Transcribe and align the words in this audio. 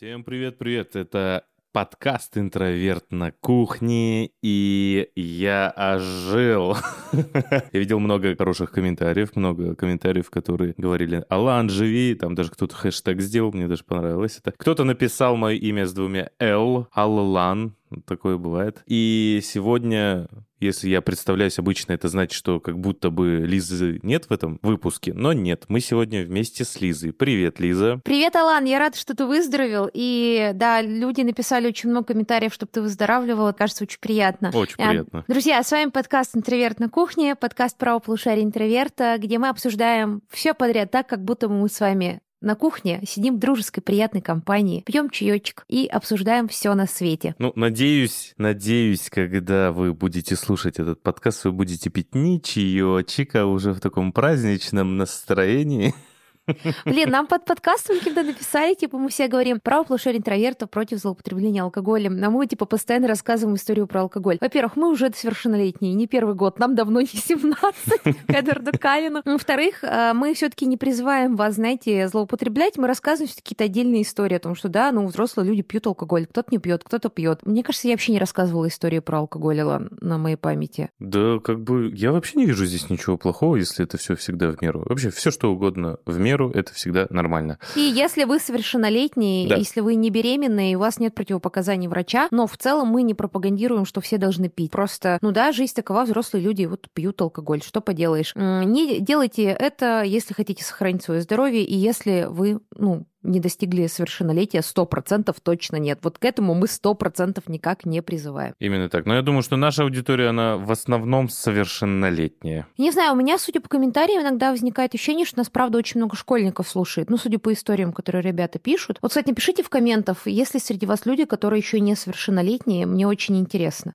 Всем 0.00 0.24
привет-привет, 0.24 0.96
это 0.96 1.44
подкаст 1.72 2.38
«Интроверт 2.38 3.12
на 3.12 3.32
кухне», 3.32 4.30
и 4.40 5.10
я 5.14 5.68
ожил. 5.76 6.78
я 7.12 7.78
видел 7.78 8.00
много 8.00 8.34
хороших 8.34 8.70
комментариев, 8.70 9.36
много 9.36 9.74
комментариев, 9.74 10.30
которые 10.30 10.72
говорили 10.78 11.22
«Алан, 11.28 11.68
живи», 11.68 12.14
там 12.14 12.34
даже 12.34 12.50
кто-то 12.50 12.74
хэштег 12.76 13.20
сделал, 13.20 13.52
мне 13.52 13.68
даже 13.68 13.84
понравилось 13.84 14.38
это. 14.38 14.52
Кто-то 14.56 14.84
написал 14.84 15.36
мое 15.36 15.56
имя 15.56 15.84
с 15.84 15.92
двумя 15.92 16.30
«Л», 16.38 16.88
Аллан, 16.92 17.76
такое 18.06 18.36
бывает. 18.36 18.82
И 18.86 19.40
сегодня, 19.42 20.28
если 20.58 20.88
я 20.88 21.00
представляюсь 21.00 21.58
обычно, 21.58 21.92
это 21.92 22.08
значит, 22.08 22.32
что 22.32 22.60
как 22.60 22.78
будто 22.78 23.10
бы 23.10 23.44
Лизы 23.46 24.00
нет 24.02 24.26
в 24.26 24.32
этом 24.32 24.58
выпуске, 24.62 25.12
но 25.12 25.32
нет, 25.32 25.64
мы 25.68 25.80
сегодня 25.80 26.24
вместе 26.24 26.64
с 26.64 26.80
Лизой. 26.80 27.12
Привет, 27.12 27.60
Лиза. 27.60 28.00
Привет, 28.04 28.36
Алан, 28.36 28.64
я 28.64 28.78
рада, 28.78 28.96
что 28.96 29.14
ты 29.14 29.26
выздоровел. 29.26 29.90
И 29.92 30.50
да, 30.54 30.82
люди 30.82 31.22
написали 31.22 31.68
очень 31.68 31.90
много 31.90 32.08
комментариев, 32.08 32.54
чтобы 32.54 32.70
ты 32.72 32.82
выздоравливал. 32.82 33.52
Кажется, 33.52 33.84
очень 33.84 34.00
приятно. 34.00 34.50
Очень 34.54 34.76
а, 34.78 34.88
приятно. 34.88 35.24
Друзья, 35.28 35.62
с 35.62 35.70
вами 35.70 35.90
подкаст 35.90 36.36
«Интроверт 36.36 36.80
на 36.80 36.88
кухне», 36.88 37.34
подкаст 37.34 37.76
про 37.76 37.98
полушария 37.98 38.44
интроверта, 38.44 39.16
где 39.18 39.38
мы 39.38 39.48
обсуждаем 39.48 40.22
все 40.28 40.54
подряд 40.54 40.90
так, 40.90 41.06
как 41.06 41.24
будто 41.24 41.48
мы 41.48 41.68
с 41.68 41.80
вами 41.80 42.20
на 42.40 42.54
кухне 42.54 43.02
сидим 43.06 43.36
в 43.36 43.38
дружеской, 43.38 43.82
приятной 43.82 44.20
компании, 44.20 44.82
пьем 44.86 45.10
чаечек 45.10 45.64
и 45.68 45.86
обсуждаем 45.86 46.48
все 46.48 46.74
на 46.74 46.86
свете. 46.86 47.34
Ну, 47.38 47.52
надеюсь, 47.54 48.34
надеюсь, 48.38 49.10
когда 49.10 49.72
вы 49.72 49.92
будете 49.92 50.36
слушать 50.36 50.78
этот 50.78 51.02
подкаст, 51.02 51.44
вы 51.44 51.52
будете 51.52 51.90
пить 51.90 52.14
не 52.14 52.40
чаечек, 52.40 53.36
а 53.36 53.46
уже 53.46 53.72
в 53.72 53.80
таком 53.80 54.12
праздничном 54.12 54.96
настроении. 54.96 55.94
Блин, 56.84 57.10
нам 57.10 57.26
под 57.26 57.44
подкастом 57.44 57.98
когда 58.02 58.22
написали, 58.22 58.74
типа, 58.74 58.98
мы 58.98 59.08
все 59.08 59.28
говорим 59.28 59.60
про 59.60 59.84
полушарие 59.84 60.18
интровертов 60.18 60.70
против 60.70 60.98
злоупотребления 60.98 61.62
алкоголем, 61.62 62.22
а 62.22 62.30
мы, 62.30 62.46
типа, 62.46 62.64
постоянно 62.64 63.08
рассказываем 63.08 63.56
историю 63.56 63.86
про 63.86 64.02
алкоголь. 64.02 64.38
Во-первых, 64.40 64.76
мы 64.76 64.90
уже 64.90 65.10
совершеннолетние, 65.14 65.94
не 65.94 66.06
первый 66.06 66.34
год, 66.34 66.58
нам 66.58 66.74
давно 66.74 67.00
не 67.00 67.06
17, 67.12 68.02
к 68.02 68.30
Эдварду 68.30 68.72
Калину. 68.78 69.22
Во-вторых, 69.24 69.82
э, 69.82 70.12
мы 70.14 70.34
все 70.34 70.48
таки 70.48 70.66
не 70.66 70.76
призываем 70.76 71.36
вас, 71.36 71.54
знаете, 71.54 72.08
злоупотреблять, 72.08 72.78
мы 72.78 72.86
рассказываем 72.86 73.32
какие-то 73.34 73.64
отдельные 73.64 74.02
истории 74.02 74.36
о 74.36 74.40
том, 74.40 74.54
что 74.54 74.68
да, 74.68 74.92
ну, 74.92 75.06
взрослые 75.06 75.48
люди 75.48 75.62
пьют 75.62 75.86
алкоголь, 75.86 76.26
кто-то 76.26 76.48
не 76.50 76.58
пьет, 76.58 76.82
кто-то 76.84 77.08
пьет. 77.08 77.44
Мне 77.44 77.62
кажется, 77.62 77.88
я 77.88 77.94
вообще 77.94 78.12
не 78.12 78.18
рассказывала 78.18 78.68
историю 78.68 79.02
про 79.02 79.18
алкоголь, 79.18 79.60
на 79.60 80.18
моей 80.18 80.36
памяти. 80.36 80.90
Да, 80.98 81.38
как 81.40 81.60
бы, 81.60 81.90
я 81.94 82.12
вообще 82.12 82.38
не 82.38 82.46
вижу 82.46 82.64
здесь 82.64 82.88
ничего 82.88 83.16
плохого, 83.16 83.56
если 83.56 83.84
это 83.84 83.98
все 83.98 84.16
всегда 84.16 84.50
в 84.50 84.62
меру. 84.62 84.84
Вообще, 84.86 85.10
все 85.10 85.30
что 85.30 85.52
угодно 85.52 85.98
в 86.06 86.18
меру 86.18 86.39
меру, 86.40 86.50
это 86.50 86.72
всегда 86.74 87.06
нормально. 87.10 87.58
И 87.76 87.80
если 87.80 88.24
вы 88.24 88.38
совершеннолетний, 88.38 89.48
да. 89.48 89.56
если 89.56 89.80
вы 89.80 89.94
не 89.94 90.10
беременный, 90.10 90.74
у 90.74 90.78
вас 90.78 90.98
нет 90.98 91.14
противопоказаний 91.14 91.88
врача, 91.88 92.28
но 92.30 92.46
в 92.46 92.56
целом 92.56 92.88
мы 92.88 93.02
не 93.02 93.14
пропагандируем, 93.14 93.84
что 93.84 94.00
все 94.00 94.18
должны 94.18 94.48
пить. 94.48 94.70
Просто, 94.70 95.18
ну 95.20 95.30
да, 95.30 95.52
жизнь 95.52 95.74
такова, 95.74 96.04
взрослые 96.04 96.44
люди 96.44 96.64
вот 96.64 96.88
пьют 96.92 97.20
алкоголь, 97.20 97.62
что 97.62 97.80
поделаешь. 97.80 98.32
Не 98.34 99.00
делайте 99.00 99.44
это, 99.44 100.02
если 100.02 100.34
хотите 100.34 100.64
сохранить 100.64 101.02
свое 101.02 101.20
здоровье, 101.20 101.64
и 101.64 101.74
если 101.74 102.26
вы, 102.28 102.60
ну, 102.76 103.06
не 103.22 103.40
достигли 103.40 103.86
совершеннолетия, 103.86 104.62
сто 104.62 104.86
процентов 104.86 105.40
точно 105.40 105.76
нет. 105.76 106.00
Вот 106.02 106.18
к 106.18 106.24
этому 106.24 106.54
мы 106.54 106.66
сто 106.66 106.94
процентов 106.94 107.48
никак 107.48 107.84
не 107.84 108.02
призываем. 108.02 108.54
Именно 108.58 108.88
так. 108.88 109.06
Но 109.06 109.14
я 109.14 109.22
думаю, 109.22 109.42
что 109.42 109.56
наша 109.56 109.82
аудитория, 109.82 110.28
она 110.28 110.56
в 110.56 110.70
основном 110.70 111.28
совершеннолетняя. 111.28 112.66
Не 112.78 112.90
знаю, 112.90 113.12
у 113.12 113.16
меня, 113.16 113.38
судя 113.38 113.60
по 113.60 113.68
комментариям, 113.68 114.22
иногда 114.22 114.50
возникает 114.50 114.94
ощущение, 114.94 115.26
что 115.26 115.38
нас, 115.38 115.50
правда, 115.50 115.78
очень 115.78 116.00
много 116.00 116.16
школьников 116.16 116.68
слушает. 116.68 117.10
Ну, 117.10 117.16
судя 117.16 117.38
по 117.38 117.52
историям, 117.52 117.92
которые 117.92 118.22
ребята 118.22 118.58
пишут. 118.58 118.98
Вот, 119.02 119.10
кстати, 119.10 119.28
напишите 119.28 119.62
в 119.62 119.68
комментах, 119.68 120.26
если 120.26 120.58
среди 120.58 120.86
вас 120.86 121.06
люди, 121.06 121.24
которые 121.24 121.60
еще 121.60 121.80
не 121.80 121.94
совершеннолетние, 121.94 122.86
мне 122.86 123.06
очень 123.06 123.38
интересно. 123.38 123.94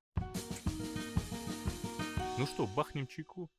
Ну 2.38 2.46
что, 2.46 2.68
бахнем 2.68 3.08
чайку? 3.08 3.50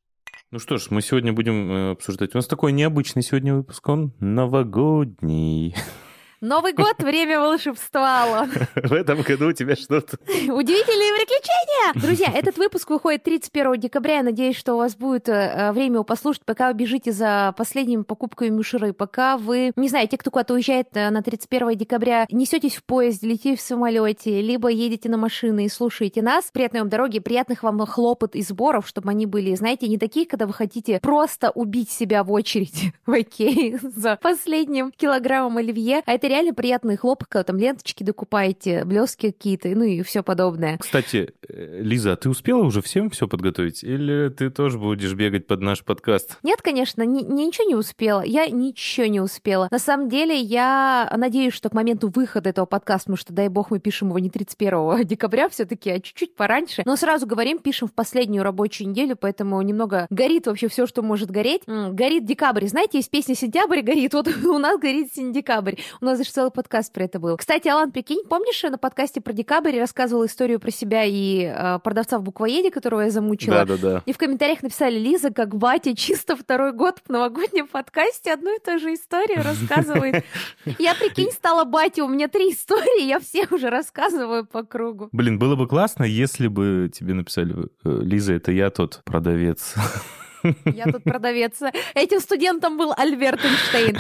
Ну 0.53 0.61
что 0.61 0.77
ж, 0.77 0.89
мы 0.91 1.03
сегодня 1.03 1.33
будем 1.33 1.73
э, 1.73 1.91
обсуждать. 1.91 2.35
У 2.35 2.39
нас 2.39 2.47
такой 2.47 2.71
необычный 2.71 3.23
сегодня 3.23 3.57
выпуск, 3.57 3.89
он 3.89 4.13
новогодний. 4.21 5.75
Новый 6.47 6.75
год, 6.75 7.03
время 7.03 7.41
волшебства, 7.41 8.47
В 8.77 8.93
этом 8.93 9.23
году 9.23 9.49
у 9.49 9.53
тебя 9.53 9.75
что-то... 9.75 10.17
Удивительные 10.27 11.13
приключения! 11.19 12.01
Друзья, 12.01 12.31
этот 12.33 12.57
выпуск 12.57 12.89
выходит 12.89 13.25
31 13.25 13.81
декабря. 13.81 14.19
Я 14.19 14.23
надеюсь, 14.23 14.57
что 14.57 14.75
у 14.75 14.77
вас 14.77 14.95
будет 14.95 15.29
э, 15.29 15.73
время 15.73 15.95
его 15.95 16.05
послушать, 16.05 16.45
пока 16.45 16.69
вы 16.69 16.75
бежите 16.75 17.11
за 17.11 17.53
последними 17.57 18.03
покупками 18.03 18.51
мишуры, 18.51 18.93
пока 18.93 19.39
вы, 19.39 19.73
не 19.75 19.89
знаю, 19.89 20.07
те, 20.07 20.17
кто 20.19 20.31
куда-то 20.31 20.55
уезжает 20.55 20.87
э, 20.93 21.11
на 21.11 21.21
31 21.21 21.77
декабря, 21.77 22.27
несетесь 22.31 22.77
в 22.77 22.85
поезде, 22.85 23.27
летите 23.27 23.57
в 23.57 23.61
самолете, 23.61 24.41
либо 24.41 24.69
едете 24.69 25.09
на 25.09 25.17
машины 25.17 25.65
и 25.65 25.69
слушаете 25.69 26.23
нас. 26.23 26.51
Приятной 26.53 26.79
вам 26.79 26.89
дороги, 26.89 27.19
приятных 27.19 27.65
вам 27.65 27.85
хлопот 27.87 28.37
и 28.37 28.43
сборов, 28.43 28.87
чтобы 28.87 29.11
они 29.11 29.27
были, 29.27 29.53
знаете, 29.57 29.89
не 29.89 29.99
такие, 29.99 30.27
когда 30.27 30.47
вы 30.47 30.53
хотите 30.53 31.01
просто 31.01 31.51
убить 31.51 31.91
себя 31.91 32.23
в 32.23 32.31
очереди 32.31 32.93
в 33.05 33.13
Окей 33.17 33.79
за 33.83 34.17
последним 34.23 34.93
килограммом 34.93 35.57
оливье, 35.57 36.05
а 36.07 36.13
это 36.13 36.36
реально 36.37 36.55
приятные 36.55 36.97
хлопка, 36.99 37.43
там 37.45 37.57
ленточки 37.57 38.03
докупаете, 38.03 38.85
блески 38.85 39.31
какие-то, 39.31 39.69
ну 39.69 39.85
и 39.85 40.03
все 40.03 40.23
подобное. 40.23 40.77
Кстати, 40.79 41.33
э, 41.49 41.81
Лиза, 41.81 42.13
а 42.13 42.17
ты 42.17 42.29
успела 42.29 42.63
уже 42.63 42.83
всем 42.83 43.09
все 43.09 43.27
подготовить? 43.27 43.83
Или 43.83 44.29
ты 44.29 44.51
тоже 44.51 44.79
будешь 44.79 45.15
бегать 45.15 45.47
под 45.47 45.63
наш 45.63 45.83
подкаст? 45.83 46.39
Нет, 46.43 46.61
конечно, 46.61 47.03
ни, 47.03 47.23
ничего 47.23 47.67
не 47.67 47.75
успела. 47.75 48.23
Я 48.23 48.47
ничего 48.49 49.07
не 49.07 49.21
успела. 49.21 49.69
На 49.71 49.79
самом 49.79 50.09
деле, 50.11 50.39
я 50.39 51.11
надеюсь, 51.17 51.55
что 51.55 51.71
к 51.71 51.73
моменту 51.73 52.13
выхода 52.15 52.51
этого 52.51 52.67
подкаста, 52.67 53.07
потому 53.07 53.17
что, 53.17 53.33
дай 53.33 53.49
бог, 53.49 53.71
мы 53.71 53.79
пишем 53.79 54.09
его 54.09 54.19
не 54.19 54.29
31 54.29 55.05
декабря 55.07 55.49
все-таки, 55.49 55.91
а 55.91 56.01
чуть-чуть 56.01 56.35
пораньше. 56.35 56.83
Но 56.85 56.97
сразу 56.97 57.27
говорим, 57.27 57.59
пишем 57.59 57.89
в 57.89 57.93
последнюю 57.93 58.43
рабочую 58.43 58.91
неделю, 58.91 59.17
поэтому 59.17 59.61
немного 59.63 60.07
горит 60.11 60.47
вообще 60.47 60.69
все, 60.69 60.87
что 60.87 61.03
может 61.03 61.31
гореть. 61.31 61.63
Горит 61.67 62.27
декабрь. 62.27 62.67
Знаете, 62.67 62.99
есть 62.99 63.11
песня 63.11 63.35
«Сентябрь 63.35 63.81
горит», 63.81 64.13
вот 64.13 64.29
у 64.45 64.59
нас 64.59 64.79
горит 64.79 65.13
декабрь. 65.15 65.77
У 66.01 66.05
нас 66.05 66.16
даже 66.17 66.31
целый 66.31 66.51
подкаст 66.51 66.93
про 66.93 67.05
это 67.05 67.19
был. 67.19 67.37
Кстати, 67.37 67.69
Алан, 67.69 67.93
прикинь, 67.93 68.25
помнишь, 68.29 68.63
на 68.63 68.79
подкасте 68.79 69.21
про 69.21 69.33
декабрь 69.33 69.79
рассказывала 69.79 70.27
историю 70.27 70.61
про 70.61 70.71
себя 70.71 71.05
и 71.05 71.45
э, 71.45 71.79
продавца 71.81 72.19
в 72.19 72.23
буквоеде, 72.23 72.71
которого 72.71 73.03
я 73.03 73.11
замучила? 73.11 73.65
Да-да-да. 73.65 74.03
И 74.07 74.13
в 74.13 74.19
комментариях 74.19 74.63
написали, 74.63 74.99
Лиза, 74.99 75.31
как 75.31 75.57
батя, 75.57 75.95
чисто 75.95 76.37
второй 76.37 76.73
год 76.73 77.01
в 77.07 77.11
новогоднем 77.11 77.67
подкасте 77.67 78.33
одну 78.33 78.57
и 78.57 78.59
ту 78.59 78.79
же 78.79 78.95
историю 78.95 79.43
рассказывает. 79.43 80.25
Я, 80.79 80.95
прикинь, 80.95 81.31
стала 81.33 81.65
батя, 81.65 82.05
у 82.05 82.09
меня 82.09 82.29
три 82.29 82.53
истории, 82.53 83.05
я 83.05 83.21
все 83.21 83.47
уже 83.51 83.71
рассказываю 83.71 84.47
по 84.47 84.63
кругу. 84.63 85.09
Блин, 85.13 85.39
было 85.39 85.57
бы 85.57 85.67
классно, 85.67 86.05
если 86.05 86.49
бы 86.49 86.91
тебе 86.93 87.15
написали, 87.15 87.55
«Э, 87.85 88.01
Лиза, 88.03 88.35
это 88.35 88.53
я 88.53 88.71
тот 88.71 89.03
продавец. 89.05 89.75
Я 90.65 90.85
тут 90.85 91.05
продавец. 91.05 91.61
Этим 91.95 92.21
студентом 92.21 92.77
был 92.77 92.93
Альберт 92.97 93.41
Эйнштейн. 93.45 93.99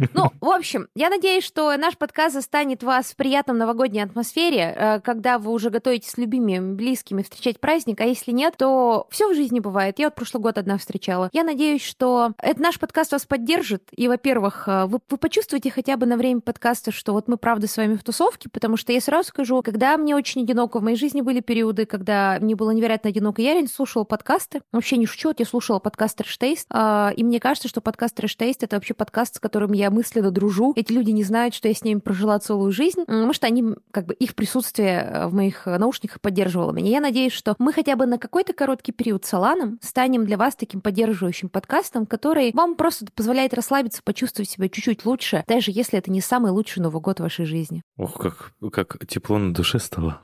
Ну, 0.14 0.30
в 0.40 0.48
общем, 0.48 0.88
я 0.94 1.10
надеюсь, 1.10 1.44
что 1.44 1.76
наш 1.76 1.98
подкаст 1.98 2.34
застанет 2.34 2.82
вас 2.82 3.12
в 3.12 3.16
приятном 3.16 3.58
новогодней 3.58 4.00
атмосфере, 4.00 4.74
э, 4.74 5.00
когда 5.00 5.38
вы 5.38 5.52
уже 5.52 5.68
готовитесь 5.68 6.12
с 6.12 6.16
любимыми, 6.16 6.74
близкими 6.74 7.22
встречать 7.22 7.60
праздник, 7.60 8.00
а 8.00 8.04
если 8.04 8.32
нет, 8.32 8.54
то 8.56 9.06
все 9.10 9.28
в 9.28 9.34
жизни 9.34 9.60
бывает. 9.60 9.98
Я 9.98 10.06
вот 10.06 10.14
прошлый 10.14 10.42
год 10.42 10.56
одна 10.56 10.78
встречала. 10.78 11.28
Я 11.32 11.44
надеюсь, 11.44 11.82
что 11.82 12.32
этот 12.38 12.60
наш 12.60 12.78
подкаст 12.78 13.12
вас 13.12 13.26
поддержит, 13.26 13.88
и, 13.94 14.08
во-первых, 14.08 14.64
э, 14.68 14.86
вы, 14.86 15.00
вы 15.08 15.16
почувствуете 15.18 15.70
хотя 15.70 15.98
бы 15.98 16.06
на 16.06 16.16
время 16.16 16.40
подкаста, 16.40 16.92
что 16.92 17.12
вот 17.12 17.28
мы 17.28 17.36
правда 17.36 17.66
с 17.66 17.76
вами 17.76 17.96
в 17.96 18.02
тусовке, 18.02 18.48
потому 18.48 18.78
что 18.78 18.92
я 18.92 19.00
сразу 19.00 19.28
скажу, 19.28 19.62
когда 19.62 19.96
мне 19.98 20.16
очень 20.16 20.42
одиноко, 20.44 20.78
в 20.78 20.82
моей 20.82 20.96
жизни 20.96 21.20
были 21.20 21.40
периоды, 21.40 21.84
когда 21.84 22.38
мне 22.40 22.54
было 22.54 22.70
невероятно 22.70 23.10
одиноко, 23.10 23.42
я 23.42 23.52
реально 23.52 23.68
слушала 23.68 24.04
подкасты, 24.04 24.62
вообще 24.72 24.96
не 24.96 25.06
шучу, 25.10 25.28
вот 25.28 25.40
я 25.40 25.46
слушала 25.46 25.78
подкаст 25.80 26.16
Trash 26.16 26.38
Taste, 26.38 26.66
а, 26.70 27.12
и 27.16 27.24
мне 27.24 27.40
кажется, 27.40 27.68
что 27.68 27.80
подкаст 27.80 28.14
Trash 28.14 28.36
Taste— 28.36 28.62
это 28.64 28.76
вообще 28.76 28.94
подкаст, 28.94 29.36
с 29.36 29.40
которым 29.40 29.72
я 29.72 29.90
мысленно 29.90 30.30
дружу. 30.30 30.72
Эти 30.76 30.92
люди 30.92 31.10
не 31.10 31.24
знают, 31.24 31.54
что 31.54 31.68
я 31.68 31.74
с 31.74 31.82
ними 31.82 31.98
прожила 31.98 32.38
целую 32.38 32.72
жизнь, 32.72 33.04
потому 33.04 33.32
что 33.32 33.46
они, 33.46 33.74
как 33.90 34.06
бы, 34.06 34.14
их 34.14 34.34
присутствие 34.34 35.00
э, 35.00 35.26
в 35.26 35.34
моих 35.34 35.66
наушниках 35.66 36.20
поддерживало 36.20 36.72
меня. 36.72 36.90
Я 36.90 37.00
надеюсь, 37.00 37.32
что 37.32 37.56
мы 37.58 37.72
хотя 37.72 37.96
бы 37.96 38.06
на 38.06 38.18
какой-то 38.18 38.52
короткий 38.52 38.92
период 38.92 39.24
с 39.24 39.34
Аланом 39.34 39.78
станем 39.82 40.24
для 40.24 40.36
вас 40.36 40.54
таким 40.54 40.80
поддерживающим 40.80 41.48
подкастом, 41.48 42.06
который 42.06 42.52
вам 42.54 42.76
просто 42.76 43.06
позволяет 43.14 43.52
расслабиться, 43.52 44.02
почувствовать 44.04 44.48
себя 44.48 44.68
чуть-чуть 44.68 45.04
лучше, 45.04 45.44
даже 45.48 45.72
если 45.72 45.98
это 45.98 46.10
не 46.10 46.20
самый 46.20 46.52
лучший 46.52 46.82
Новый 46.82 47.02
год 47.02 47.18
в 47.18 47.22
вашей 47.22 47.46
жизни. 47.46 47.82
Ох, 47.96 48.20
как, 48.20 48.52
как 48.72 49.06
тепло 49.06 49.38
на 49.38 49.52
душе 49.52 49.78
стало. 49.78 50.20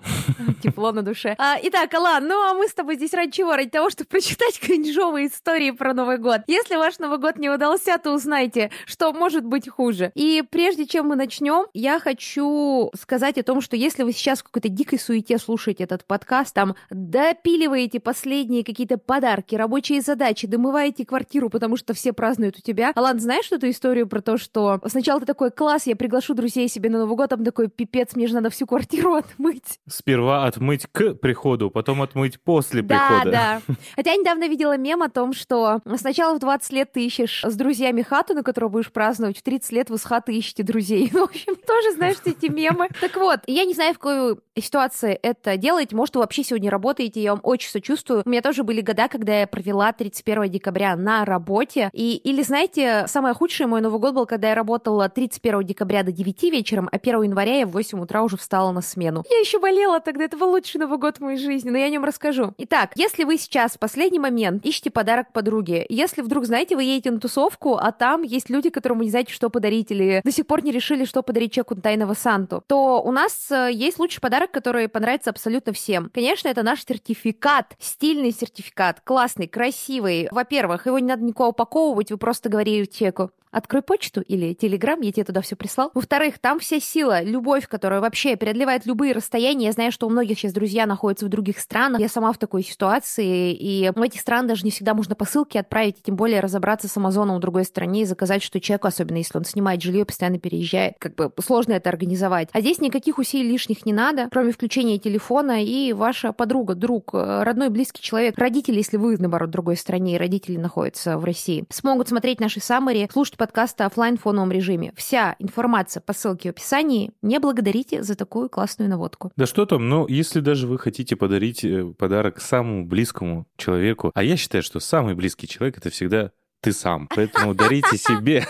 Тепло 0.63 0.93
на 0.93 1.03
душе. 1.03 1.35
А, 1.39 1.57
итак, 1.63 1.93
Алан, 1.95 2.27
ну 2.27 2.41
а 2.49 2.55
мы 2.55 2.69
с 2.69 2.75
тобой 2.75 2.97
здесь 2.97 3.13
ради 3.13 3.33
чего? 3.33 3.57
Ради 3.57 3.71
того, 3.71 3.91
чтобы 3.91 4.09
прочитать 4.09 4.59
кринжовые 4.67 5.29
истории 5.29 5.71
про 5.71 5.95
Новый 5.95 6.19
год. 6.19 6.41
Если 6.49 6.75
ваш 6.77 6.99
Новый 6.99 7.19
год 7.19 7.37
не 7.39 7.49
удался, 7.49 7.97
то 7.99 8.13
узнайте, 8.13 8.71
что 8.85 9.13
может 9.13 9.45
быть 9.45 9.69
хуже. 9.69 10.11
И 10.17 10.43
прежде 10.51 10.87
чем 10.87 11.07
мы 11.07 11.15
начнем, 11.17 11.67
я 11.73 12.01
хочу 12.01 12.91
сказать 12.99 13.39
о 13.39 13.45
том, 13.45 13.61
что 13.61 13.77
если 13.77 14.03
вы 14.03 14.13
сейчас 14.13 14.41
в 14.41 14.45
какой-то 14.45 14.69
дикой 14.69 14.99
суете 14.99 15.39
слушаете 15.39 15.85
этот 15.85 16.05
подкаст, 16.05 16.53
там 16.55 16.75
допиливаете 16.91 18.01
последние 18.01 18.65
какие-то 18.65 18.99
подарки, 18.99 19.55
рабочие 19.55 20.01
задачи, 20.01 20.47
домываете 20.49 21.07
квартиру, 21.07 21.49
потому 21.49 21.77
что 21.77 21.95
все 21.95 22.13
празднуют 22.13 22.59
у 22.59 22.61
тебя. 22.61 22.93
Алан, 22.97 23.21
знаешь 23.21 23.51
эту 23.53 23.71
историю 23.71 24.09
про 24.09 24.21
то, 24.21 24.37
что 24.37 24.81
сначала 24.87 25.21
ты 25.21 25.27
такой, 25.27 25.51
класс, 25.53 25.87
я 25.87 25.95
приглашу 25.95 26.35
друзей 26.35 26.69
себе 26.69 26.91
на 26.91 26.99
Новый 26.99 27.17
год, 27.17 27.31
там 27.31 27.45
такой, 27.45 27.69
пипец, 27.69 28.17
мне 28.17 28.27
же 28.27 28.35
надо 28.35 28.51
всю 28.51 28.67
квартиру 28.67 29.15
отмыть. 29.15 29.79
Сперва 29.89 30.47
отмыть 30.47 30.87
к 30.91 31.15
приходу, 31.15 31.71
потом 31.71 32.03
отмыть 32.03 32.41
после 32.41 32.83
Да, 32.83 33.09
прихода. 33.09 33.31
да. 33.31 33.61
Хотя 33.95 34.11
я 34.11 34.17
недавно 34.17 34.49
видела 34.57 34.79
мем 34.79 35.03
о 35.03 35.11
том, 35.11 35.35
что 35.35 35.81
сначала 35.97 36.35
в 36.35 36.39
20 36.39 36.73
лет 36.73 36.93
ты 36.93 37.05
ищешь 37.05 37.45
с 37.45 37.55
друзьями 37.55 38.01
хату, 38.01 38.33
на 38.33 38.43
которую 38.43 38.71
будешь 38.71 38.91
праздновать, 38.91 39.39
в 39.39 39.43
30 39.43 39.73
лет 39.73 39.91
вы 39.91 39.99
с 39.99 40.05
хаты 40.05 40.33
ищете 40.35 40.63
друзей. 40.63 41.11
Ну, 41.17 41.27
в 41.27 41.31
общем, 41.31 41.57
тоже 41.57 41.93
знаешь 41.93 42.17
эти 42.25 42.47
мемы. 42.47 42.89
Так 43.01 43.17
вот, 43.17 43.41
я 43.47 43.65
не 43.65 43.73
знаю, 43.73 43.95
в 43.95 43.99
какой 43.99 44.37
ситуации 44.63 45.19
это 45.23 45.57
делаете. 45.57 45.97
Может, 45.97 46.17
вы 46.17 46.23
вообще 46.23 46.43
сегодня 46.43 46.71
работаете, 46.71 47.23
я 47.23 47.33
вам 47.33 47.41
очень 47.43 47.71
сочувствую. 47.71 48.23
У 48.25 48.29
меня 48.29 48.43
тоже 48.43 48.63
были 48.63 48.81
года, 48.81 49.09
когда 49.09 49.41
я 49.41 49.47
провела 49.47 49.93
31 49.93 50.51
декабря 50.51 50.97
на 50.97 51.25
работе. 51.25 51.91
И, 51.93 52.17
или, 52.17 52.43
знаете, 52.43 53.05
самое 53.09 53.35
худшее 53.35 53.67
мой 53.67 53.81
Новый 53.81 54.01
год 54.01 54.15
был, 54.15 54.27
когда 54.27 54.49
я 54.49 54.55
работала 54.55 55.09
31 55.09 55.65
декабря 55.65 56.03
до 56.03 56.13
9 56.13 56.43
вечером, 56.45 56.89
а 56.91 56.97
1 56.97 57.23
января 57.23 57.59
я 57.61 57.67
в 57.67 57.71
8 57.71 58.01
утра 58.01 58.23
уже 58.23 58.37
встала 58.37 58.73
на 58.73 58.81
смену. 58.81 59.25
Я 59.31 59.39
еще 59.39 59.59
болела 59.59 60.01
тогда, 60.01 60.25
это 60.25 60.37
был 60.37 60.51
лучший 60.51 60.79
Новый 60.79 60.99
год 60.99 61.19
в 61.19 61.21
моей 61.21 61.39
жизни, 61.39 61.71
но 61.71 61.79
я 61.79 61.87
о 61.87 61.91
нем 61.91 62.05
расскажу. 62.05 62.55
Итак, 62.59 62.93
если 62.97 63.25
вы 63.25 63.39
сейчас 63.39 63.73
в 63.73 63.79
последний 63.79 64.19
момент 64.19 64.65
ищете 64.65 64.91
подарок 64.91 65.33
подруге, 65.33 65.87
если 65.89 66.23
вдруг, 66.23 66.47
знаете, 66.47 66.77
вы 66.77 66.85
едете 66.85 67.11
на 67.11 67.21
тусовку, 67.21 67.77
а 67.77 67.93
там 67.93 68.23
есть 68.23 68.51
люди, 68.51 68.71
которым 68.71 68.99
вы 68.99 69.05
не 69.05 69.11
знаете, 69.11 69.33
что 69.33 69.51
подарить, 69.51 69.91
или 69.91 70.21
до 70.25 70.31
сих 70.31 70.47
пор 70.47 70.65
не 70.65 70.73
решили, 70.73 71.05
что 71.05 71.23
подарить 71.23 71.53
человеку 71.53 71.77
тайного 71.77 72.15
Санту, 72.15 72.63
то 72.67 73.03
у 73.03 73.13
нас 73.13 73.51
э, 73.51 73.71
есть 73.73 73.99
лучший 73.99 74.21
подарок, 74.21 74.46
который 74.51 74.89
понравится 74.89 75.31
абсолютно 75.31 75.73
всем. 75.73 76.11
Конечно, 76.13 76.49
это 76.49 76.63
наш 76.63 76.85
сертификат, 76.85 77.77
стильный 77.79 78.33
сертификат, 78.33 79.01
классный, 79.03 79.49
красивый. 79.49 80.29
Во-первых, 80.31 80.87
его 80.87 80.99
не 80.99 81.07
надо 81.07 81.25
никого 81.25 81.51
упаковывать, 81.51 82.11
вы 82.11 82.19
просто 82.19 82.49
говорите 82.49 82.87
человеку, 82.87 83.31
открой 83.57 83.83
почту 83.83 84.21
или 84.21 84.53
телеграм, 84.53 85.01
я 85.01 85.13
тебе 85.13 85.25
туда 85.25 85.41
все 85.41 85.57
прислал. 85.57 85.91
Во-вторых, 85.95 86.39
там 86.39 86.59
вся 86.59 86.79
сила, 86.79 87.23
любовь, 87.23 87.67
которая 87.67 88.01
вообще 88.01 88.37
преодолевает 88.37 88.85
любые 88.85 89.15
расстояния. 89.15 89.67
Я 89.67 89.73
знаю, 89.73 89.93
что 89.93 90.07
у 90.07 90.11
многих 90.11 90.39
сейчас 90.39 90.53
друзья 90.53 90.85
находятся 90.85 91.25
в 91.25 91.31
других 91.31 91.59
странах. 91.59 92.01
Я 92.01 92.09
сама 92.09 92.33
в 92.33 92.39
такой 92.39 92.63
ситуации, 92.63 93.55
и 93.55 93.91
в 93.95 94.03
этих 94.03 94.21
странах 94.21 94.49
даже 94.49 94.65
не 94.65 94.71
всегда 94.71 94.93
можно 94.93 95.15
посылки 95.15 95.57
отправить, 95.57 95.99
и 95.99 96.03
тем 96.03 96.17
более 96.17 96.41
разобраться 96.41 96.87
с 96.89 96.97
Амазоном 96.99 97.39
в 97.39 97.41
другой 97.41 97.65
стране 97.65 98.03
и 98.03 98.05
заказать, 98.05 98.43
что 98.43 98.61
человеку, 98.61 98.89
особенно 98.89 99.17
если 99.17 99.39
он 99.39 99.45
снимает 99.47 99.81
жилье, 99.81 100.05
постоянно 100.05 100.39
переезжает, 100.39 100.97
как 100.99 101.15
бы 101.15 101.33
сложно 101.43 101.73
это 101.73 101.89
организовать. 101.89 102.51
А 102.53 102.61
здесь 102.61 102.81
никаких 102.81 103.19
усилий 103.19 103.49
лишних 103.49 103.87
не 103.87 103.95
надо, 103.95 104.29
кроме 104.37 104.53
включения 104.53 104.99
телефона 104.99 105.65
и 105.65 105.95
ваша 105.95 106.31
подруга, 106.31 106.75
друг, 106.75 107.15
э, 107.15 107.43
родной, 107.43 107.71
близкий 107.71 108.03
человек, 108.03 108.37
родители, 108.37 108.77
если 108.77 108.99
вы, 108.99 109.17
наоборот, 109.17 109.49
в 109.49 109.53
другой 109.53 109.79
стране, 109.79 110.15
и 110.15 110.19
родители 110.19 110.59
находятся 110.59 111.17
в 111.17 111.25
России, 111.25 111.65
смогут 111.71 112.09
смотреть 112.11 112.39
наши 112.39 112.61
саммари, 112.61 113.09
слушать 113.11 113.39
подкасты 113.39 113.85
офлайн 113.85 114.19
в 114.19 114.21
фоновом 114.21 114.53
режиме. 114.53 114.93
Вся 114.95 115.37
информация 115.39 116.03
по 116.03 116.13
ссылке 116.13 116.51
в 116.51 116.53
описании. 116.53 117.13
Не 117.23 117.39
благодарите 117.39 118.03
за 118.03 118.15
такую 118.15 118.51
классную 118.51 118.91
наводку. 118.91 119.33
Да 119.37 119.47
что 119.47 119.65
там, 119.65 119.89
ну, 119.89 120.07
если 120.07 120.41
даже 120.41 120.67
вы 120.67 120.79
хотите 120.79 121.17
подарить 121.17 121.65
э, 121.65 121.87
подарок 121.97 122.39
самому 122.39 122.85
близкому 122.85 123.47
человеку, 123.57 124.11
а 124.15 124.23
я 124.23 124.37
считаю, 124.37 124.63
что 124.63 124.81
самый 124.81 125.15
близкий 125.15 125.49
человек— 125.49 125.79
это 125.79 125.89
всегда 125.89 126.31
ты 126.63 126.73
сам. 126.73 127.07
Поэтому 127.15 127.55
дарите 127.55 127.97
себе. 127.97 128.45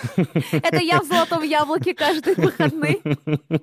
Это 0.52 0.78
я 0.78 1.00
в 1.00 1.04
золотом 1.06 1.42
яблоке 1.42 1.94
каждые 1.94 2.34
выходные. 2.36 3.00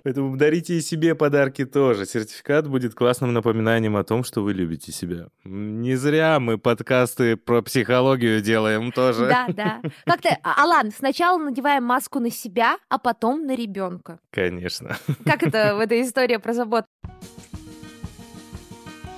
Поэтому 0.04 0.38
дарите 0.38 0.76
и 0.78 0.82
себе 0.82 1.16
подарки 1.16 1.66
тоже. 1.66 2.06
Сертификат 2.06 2.68
будет 2.68 2.94
классным 2.94 3.34
напоминанием 3.34 3.96
о 3.96 4.04
том, 4.04 4.24
что 4.24 4.42
вы 4.44 4.54
любите 4.54 4.92
себя. 4.92 5.28
Не 5.44 5.96
зря 5.96 6.40
мы 6.40 6.58
подкасты 6.58 7.36
про 7.36 7.62
психологию 7.62 8.42
делаем 8.42 8.92
тоже. 8.92 9.28
Да, 9.28 9.48
да. 9.50 9.82
Как-то, 10.06 10.38
А- 10.44 10.64
Алан, 10.64 10.92
сначала 10.92 11.38
надеваем 11.38 11.84
маску 11.84 12.20
на 12.20 12.30
себя, 12.30 12.78
а 12.90 12.98
потом 13.00 13.46
на 13.48 13.56
ребенка. 13.56 14.20
Конечно. 14.32 14.98
Как 15.26 15.42
это 15.44 15.76
в 15.76 15.80
этой 15.80 16.02
истории 16.04 16.38
про 16.38 16.54
заботу? 16.54 16.88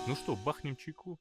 Ну 0.07 0.15
что, 0.15 0.35
бахнем 0.35 0.75
чайку? 0.75 1.17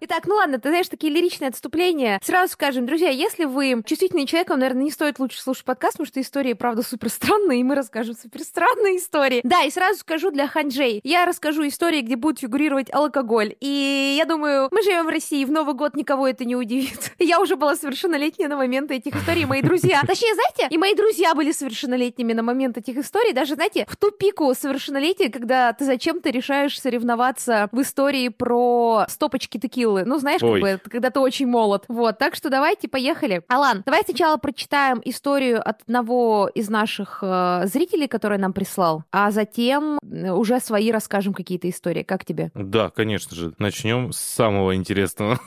Итак, 0.00 0.26
ну 0.26 0.34
ладно, 0.34 0.58
ты 0.58 0.68
знаешь, 0.68 0.88
такие 0.88 1.12
лиричные 1.12 1.48
отступления. 1.48 2.20
Сразу 2.22 2.52
скажем, 2.52 2.86
друзья, 2.86 3.08
если 3.08 3.44
вы 3.44 3.82
чувствительный 3.84 4.26
человек, 4.26 4.50
вам, 4.50 4.60
наверное, 4.60 4.84
не 4.84 4.90
стоит 4.90 5.18
лучше 5.18 5.40
слушать 5.40 5.64
подкаст, 5.64 5.94
потому 5.94 6.06
что 6.06 6.20
истории, 6.20 6.52
правда, 6.52 6.82
супер 6.82 7.08
странные, 7.08 7.60
и 7.60 7.64
мы 7.64 7.74
расскажем 7.74 8.14
супер 8.14 8.42
странные 8.42 8.98
истории. 8.98 9.40
Да, 9.42 9.62
и 9.64 9.70
сразу 9.70 10.00
скажу 10.00 10.30
для 10.30 10.48
Ханджей. 10.48 11.00
Я 11.02 11.24
расскажу 11.24 11.66
истории, 11.66 12.02
где 12.02 12.16
будет 12.16 12.40
фигурировать 12.40 12.92
алкоголь. 12.92 13.54
И 13.60 14.16
я 14.18 14.26
думаю, 14.26 14.68
мы 14.70 14.82
живем 14.82 15.06
в 15.06 15.08
России, 15.08 15.44
в 15.44 15.50
Новый 15.50 15.74
год 15.74 15.96
никого 15.96 16.28
это 16.28 16.44
не 16.44 16.56
удивит. 16.56 17.12
Я 17.18 17.40
уже 17.40 17.56
была 17.56 17.76
совершеннолетняя 17.76 18.48
на 18.48 18.56
момент 18.56 18.90
этих 18.90 19.16
историй, 19.16 19.44
мои 19.46 19.62
друзья. 19.62 20.02
Точнее, 20.06 20.34
знаете, 20.34 20.74
и 20.74 20.78
мои 20.78 20.94
друзья 20.94 21.34
были 21.34 21.52
совершеннолетними 21.52 22.32
на 22.32 22.42
момент 22.42 22.76
этих 22.76 22.98
историй. 22.98 23.32
Даже, 23.32 23.54
знаете, 23.54 23.86
в 23.88 23.96
ту 23.96 24.10
пику 24.10 24.52
совершеннолетия, 24.54 25.30
когда 25.30 25.72
ты 25.72 25.84
зачем-то 25.84 26.30
решаешь 26.30 26.80
соревноваться 26.80 27.68
в 27.72 27.80
истории 27.80 28.28
про 28.28 29.06
стопочки 29.08 29.58
текилы. 29.86 30.04
Ну, 30.04 30.18
знаешь, 30.18 30.40
как 30.40 30.50
Ой. 30.50 30.60
бы, 30.60 30.68
это 30.68 30.90
когда 30.90 31.10
ты 31.10 31.20
очень 31.20 31.46
молод. 31.46 31.84
Вот, 31.88 32.18
так 32.18 32.34
что 32.34 32.50
давайте, 32.50 32.88
поехали. 32.88 33.42
Алан, 33.48 33.82
давай 33.84 34.02
сначала 34.04 34.36
прочитаем 34.36 35.00
историю 35.04 35.66
от 35.66 35.82
одного 35.82 36.50
из 36.54 36.68
наших 36.68 37.18
э, 37.22 37.62
зрителей, 37.66 38.08
который 38.08 38.38
нам 38.38 38.52
прислал, 38.52 39.04
а 39.12 39.30
затем 39.30 39.98
э, 40.02 40.30
уже 40.30 40.60
свои 40.60 40.90
расскажем 40.90 41.34
какие-то 41.34 41.68
истории. 41.68 42.02
Как 42.02 42.24
тебе? 42.24 42.50
Да, 42.54 42.90
конечно 42.90 43.36
же. 43.36 43.52
Начнем 43.58 44.12
с 44.12 44.18
самого 44.18 44.74
интересного. 44.74 45.38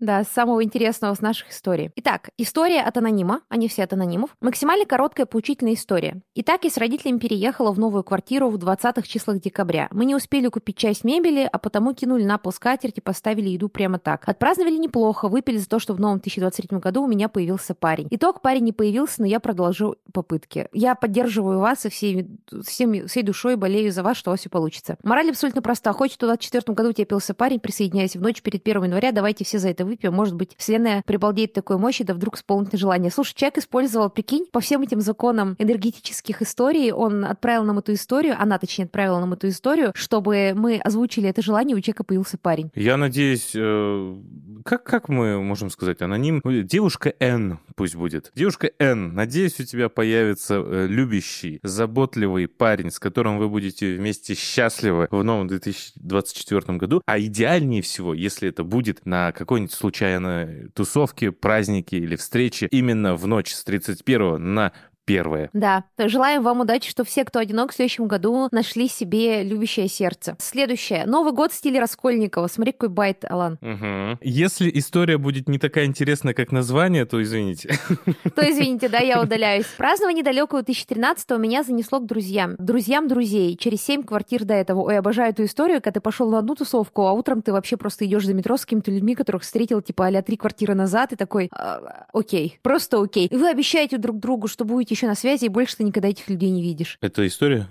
Да, 0.00 0.24
самого 0.24 0.64
интересного 0.64 1.14
с 1.14 1.20
наших 1.20 1.50
историй. 1.50 1.90
Итак, 1.96 2.30
история 2.38 2.82
от 2.82 2.96
анонима, 2.96 3.42
они 3.48 3.68
все 3.68 3.84
от 3.84 3.92
анонимов. 3.92 4.36
Максимально 4.40 4.86
короткая 4.86 5.26
поучительная 5.26 5.74
история. 5.74 6.22
Итак, 6.34 6.64
я 6.64 6.70
с 6.70 6.76
родителями 6.76 7.18
переехала 7.18 7.72
в 7.72 7.78
новую 7.78 8.04
квартиру 8.04 8.48
в 8.48 8.56
20-х 8.56 9.02
числах 9.02 9.40
декабря. 9.40 9.88
Мы 9.90 10.04
не 10.04 10.14
успели 10.14 10.48
купить 10.48 10.76
часть 10.76 11.04
мебели, 11.04 11.48
а 11.50 11.58
потому 11.58 11.94
кинули 11.94 12.24
на 12.24 12.38
пол 12.38 12.52
скатерть 12.52 12.98
и 12.98 13.00
поставили 13.00 13.48
еду 13.48 13.68
прямо 13.68 13.98
так. 13.98 14.28
Отпраздновали 14.28 14.76
неплохо, 14.76 15.28
выпили 15.28 15.58
за 15.58 15.68
то, 15.68 15.78
что 15.78 15.94
в 15.94 16.00
новом 16.00 16.18
2023 16.18 16.78
году 16.78 17.02
у 17.02 17.06
меня 17.06 17.28
появился 17.28 17.74
парень. 17.74 18.08
Итог, 18.10 18.42
парень 18.42 18.64
не 18.64 18.72
появился, 18.72 19.20
но 19.20 19.26
я 19.26 19.40
продолжу 19.40 19.96
попытки. 20.12 20.68
Я 20.72 20.94
поддерживаю 20.94 21.60
вас 21.60 21.86
и 21.86 21.88
всей, 21.88 22.28
всем, 22.64 23.06
всей 23.06 23.22
душой 23.22 23.56
болею 23.56 23.92
за 23.92 24.02
вас, 24.02 24.16
что 24.16 24.30
у 24.30 24.32
вас 24.32 24.40
все 24.40 24.50
получится. 24.50 24.96
Мораль 25.02 25.30
абсолютно 25.30 25.62
проста. 25.62 25.92
Хочешь, 25.92 26.16
в 26.16 26.20
2024 26.20 26.74
году 26.74 26.90
у 26.90 26.92
тебя 26.92 27.06
появился 27.06 27.34
парень, 27.34 27.60
присоединяйся 27.60 28.18
в 28.18 28.22
ночь 28.22 28.42
перед 28.42 28.66
1 28.66 28.84
января, 28.84 29.12
давайте 29.12 29.44
все 29.44 29.58
за 29.58 29.69
это 29.70 29.84
выпьем. 29.84 30.12
Может 30.12 30.34
быть, 30.34 30.54
вселенная 30.56 31.02
прибалдеет 31.06 31.52
такой 31.52 31.78
мощи, 31.78 32.04
да 32.04 32.14
вдруг 32.14 32.36
исполнит 32.36 32.72
желание. 32.74 33.10
Слушай, 33.10 33.34
человек 33.34 33.58
использовал, 33.58 34.10
прикинь, 34.10 34.46
по 34.50 34.60
всем 34.60 34.82
этим 34.82 35.00
законам 35.00 35.56
энергетических 35.58 36.42
историй, 36.42 36.92
он 36.92 37.24
отправил 37.24 37.64
нам 37.64 37.78
эту 37.78 37.92
историю, 37.92 38.36
она, 38.38 38.58
точнее, 38.58 38.84
отправила 38.84 39.20
нам 39.20 39.32
эту 39.32 39.48
историю, 39.48 39.92
чтобы 39.94 40.52
мы 40.54 40.78
озвучили 40.78 41.28
это 41.28 41.42
желание, 41.42 41.76
у 41.76 41.80
человека 41.80 42.04
появился 42.04 42.38
парень. 42.38 42.70
Я 42.74 42.96
надеюсь, 42.96 43.52
э, 43.54 44.16
как, 44.64 44.84
как 44.84 45.08
мы 45.08 45.42
можем 45.42 45.70
сказать, 45.70 46.02
аноним? 46.02 46.42
Девушка 46.44 47.14
Н 47.20 47.58
пусть 47.74 47.94
будет. 47.94 48.30
Девушка 48.34 48.70
Н, 48.78 49.14
надеюсь, 49.14 49.58
у 49.60 49.64
тебя 49.64 49.88
появится 49.88 50.62
э, 50.64 50.86
любящий, 50.86 51.60
заботливый 51.62 52.46
парень, 52.46 52.90
с 52.90 52.98
которым 52.98 53.38
вы 53.38 53.48
будете 53.48 53.96
вместе 53.96 54.34
счастливы 54.34 55.08
в 55.10 55.24
новом 55.24 55.48
2024 55.48 56.78
году. 56.78 57.02
А 57.06 57.18
идеальнее 57.18 57.82
всего, 57.82 58.14
если 58.14 58.48
это 58.48 58.64
будет 58.64 59.04
на 59.06 59.32
какой-нибудь 59.50 59.74
случайной 59.74 60.68
тусовке, 60.76 61.32
празднике 61.32 61.98
или 61.98 62.14
встрече 62.14 62.68
именно 62.70 63.16
в 63.16 63.26
ночь 63.26 63.52
с 63.52 63.64
31 63.64 64.54
на 64.54 64.72
первое. 65.10 65.50
Да, 65.52 65.84
желаем 65.98 66.42
вам 66.42 66.60
удачи, 66.60 66.88
что 66.88 67.04
все, 67.04 67.24
кто 67.24 67.40
одинок, 67.40 67.72
в 67.72 67.74
следующем 67.74 68.06
году 68.06 68.48
нашли 68.52 68.86
себе 68.86 69.42
любящее 69.42 69.88
сердце. 69.88 70.36
Следующее. 70.38 71.04
Новый 71.04 71.32
год 71.32 71.50
в 71.50 71.56
стиле 71.56 71.80
Раскольникова. 71.80 72.46
Смотри, 72.46 72.72
какой 72.72 72.90
байт, 72.90 73.24
Алан. 73.28 73.58
Мгм. 73.60 74.18
Если 74.22 74.70
история 74.72 75.18
будет 75.18 75.48
не 75.48 75.58
такая 75.58 75.86
интересная, 75.86 76.32
как 76.32 76.52
название, 76.52 77.06
то 77.06 77.20
извините. 77.20 77.74
То, 78.36 78.48
извините, 78.48 78.88
да, 78.88 78.98
я 78.98 79.20
удаляюсь. 79.20 79.66
Празднование 79.76 80.22
далекого 80.22 80.62
2013-го 80.62 81.36
меня 81.38 81.64
занесло 81.64 81.98
к 81.98 82.06
друзьям. 82.06 82.54
Друзьям 82.58 83.08
друзей. 83.08 83.56
Через 83.56 83.82
семь 83.82 84.04
квартир 84.04 84.44
до 84.44 84.54
этого. 84.54 84.82
Ой, 84.82 84.98
обожаю 84.98 85.30
эту 85.30 85.44
историю, 85.44 85.78
когда 85.78 85.94
ты 85.94 86.00
пошел 86.00 86.30
на 86.30 86.38
одну 86.38 86.54
тусовку, 86.54 87.06
а 87.06 87.12
утром 87.12 87.42
ты 87.42 87.52
вообще 87.52 87.76
просто 87.76 88.06
идешь 88.06 88.26
за 88.26 88.34
метро 88.34 88.56
с 88.56 88.64
какими-то 88.64 88.92
людьми, 88.92 89.16
которых 89.16 89.42
встретил, 89.42 89.82
типа, 89.82 90.06
а 90.06 90.22
три 90.22 90.36
квартиры 90.36 90.74
назад, 90.74 91.12
и 91.12 91.16
такой, 91.16 91.48
«А, 91.52 92.06
окей, 92.12 92.60
просто 92.62 93.02
окей. 93.02 93.26
И 93.26 93.36
вы 93.36 93.48
обещаете 93.48 93.98
друг 93.98 94.20
другу, 94.20 94.46
что 94.46 94.64
будете 94.64 94.99
еще 95.00 95.06
на 95.06 95.14
связи, 95.14 95.46
и 95.46 95.48
больше 95.48 95.78
ты 95.78 95.84
никогда 95.84 96.08
этих 96.08 96.28
людей 96.28 96.50
не 96.50 96.60
видишь. 96.62 96.98
Это 97.00 97.26
история? 97.26 97.66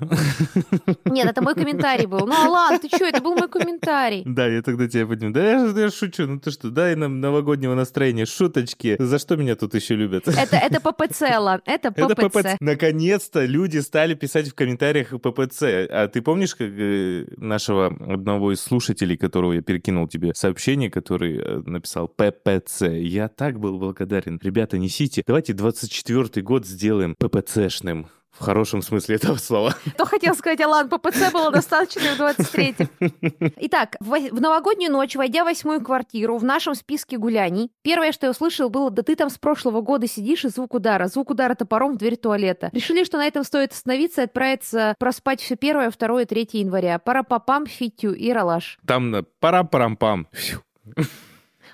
Нет, 1.06 1.30
это 1.30 1.44
мой 1.44 1.54
комментарий 1.54 2.08
был. 2.08 2.26
Ну, 2.26 2.34
Алан, 2.34 2.80
ты 2.80 2.88
что, 2.88 3.06
это 3.06 3.22
был 3.22 3.36
мой 3.36 3.48
комментарий. 3.48 4.24
Да, 4.26 4.48
я 4.48 4.64
тогда 4.64 4.88
тебя 4.88 5.06
понимаю. 5.06 5.34
Да 5.34 5.44
я, 5.44 5.84
я 5.86 5.92
шучу, 5.92 6.26
ну 6.26 6.40
ты 6.40 6.50
что, 6.50 6.72
дай 6.72 6.96
нам 6.96 7.22
новогоднего 7.22 7.76
настроения, 7.76 8.26
шуточки. 8.26 8.96
За 9.00 9.20
что 9.20 9.36
меня 9.36 9.56
тут 9.56 9.76
еще 9.76 9.96
любят? 9.96 10.28
Это, 10.28 10.56
это 10.56 10.80
ППЦ, 10.80 11.24
Алан, 11.36 11.62
это 11.66 11.92
ППЦ. 11.92 12.00
Это 12.00 12.30
ППЦ. 12.30 12.58
Наконец-то 12.60 13.46
люди 13.46 13.78
стали 13.78 14.16
писать 14.16 14.48
в 14.48 14.56
комментариях 14.56 15.10
ППЦ. 15.10 15.64
А 15.90 16.10
ты 16.12 16.24
помнишь, 16.24 16.56
как 16.56 16.70
э, 16.70 17.26
нашего 17.38 17.88
одного 17.88 18.54
из 18.54 18.62
слушателей, 18.62 19.18
которого 19.18 19.54
я 19.54 19.62
перекинул 19.62 20.08
тебе 20.08 20.34
сообщение, 20.34 20.90
который 20.90 21.38
э, 21.38 21.62
написал 21.66 22.08
ППЦ? 22.08 22.84
Я 22.90 23.28
так 23.28 23.60
был 23.60 23.78
благодарен. 23.78 24.40
Ребята, 24.42 24.80
несите. 24.80 25.22
Давайте 25.28 25.54
24-й 25.54 26.42
год 26.42 26.66
сделаем 26.66 27.16
ППЦшным. 27.20 28.08
В 28.32 28.42
хорошем 28.42 28.82
смысле 28.82 29.18
этого 29.18 29.36
слова. 29.36 29.76
То 29.98 30.06
хотел 30.06 30.34
сказать, 30.34 30.62
Алан, 30.62 30.88
ППЦ 30.88 31.32
было 31.34 31.52
достаточно 31.52 32.16
в 32.16 32.22
23-м. 32.22 33.52
Итак, 33.58 33.98
в 34.00 34.40
новогоднюю 34.40 34.92
ночь, 34.92 35.16
войдя 35.16 35.44
в 35.44 35.48
восьмую 35.48 35.82
квартиру, 35.82 36.38
в 36.38 36.44
нашем 36.46 36.74
списке 36.74 37.18
гуляний, 37.18 37.70
первое, 37.82 38.14
что 38.14 38.28
я 38.28 38.32
услышал, 38.32 38.70
было, 38.70 38.92
да 38.92 39.04
ты 39.04 39.18
там 39.18 39.30
с 39.30 39.38
прошлого 39.38 39.82
года 39.82 40.08
сидишь, 40.08 40.46
и 40.46 40.50
звук 40.50 40.74
удара. 40.74 41.08
Звук 41.08 41.32
удара 41.32 41.54
топором 41.56 41.96
в 41.96 41.98
дверь 41.98 42.16
туалета. 42.16 42.70
Решили, 42.72 43.04
что 43.04 43.18
на 43.18 43.28
этом 43.28 43.44
стоит 43.44 43.74
остановиться 43.74 44.22
и 44.22 44.26
отправиться 44.26 44.96
проспать 45.00 45.42
все 45.42 45.58
первое, 45.58 45.92
второе, 45.92 46.26
третье 46.26 46.60
января. 46.60 46.98
Пара 47.00 47.24
папам, 47.24 47.66
фитю 47.66 48.14
и 48.14 48.32
ралаш. 48.32 48.78
Там 48.86 49.26
пара-парам-пам. 49.42 50.28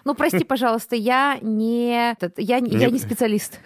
Ну, 0.06 0.14
прости, 0.14 0.44
пожалуйста, 0.46 0.96
я 0.96 1.38
не, 1.42 2.16
я, 2.38 2.60
не... 2.60 2.72
я 2.72 2.90
не 2.90 3.00
специалист. 3.00 3.60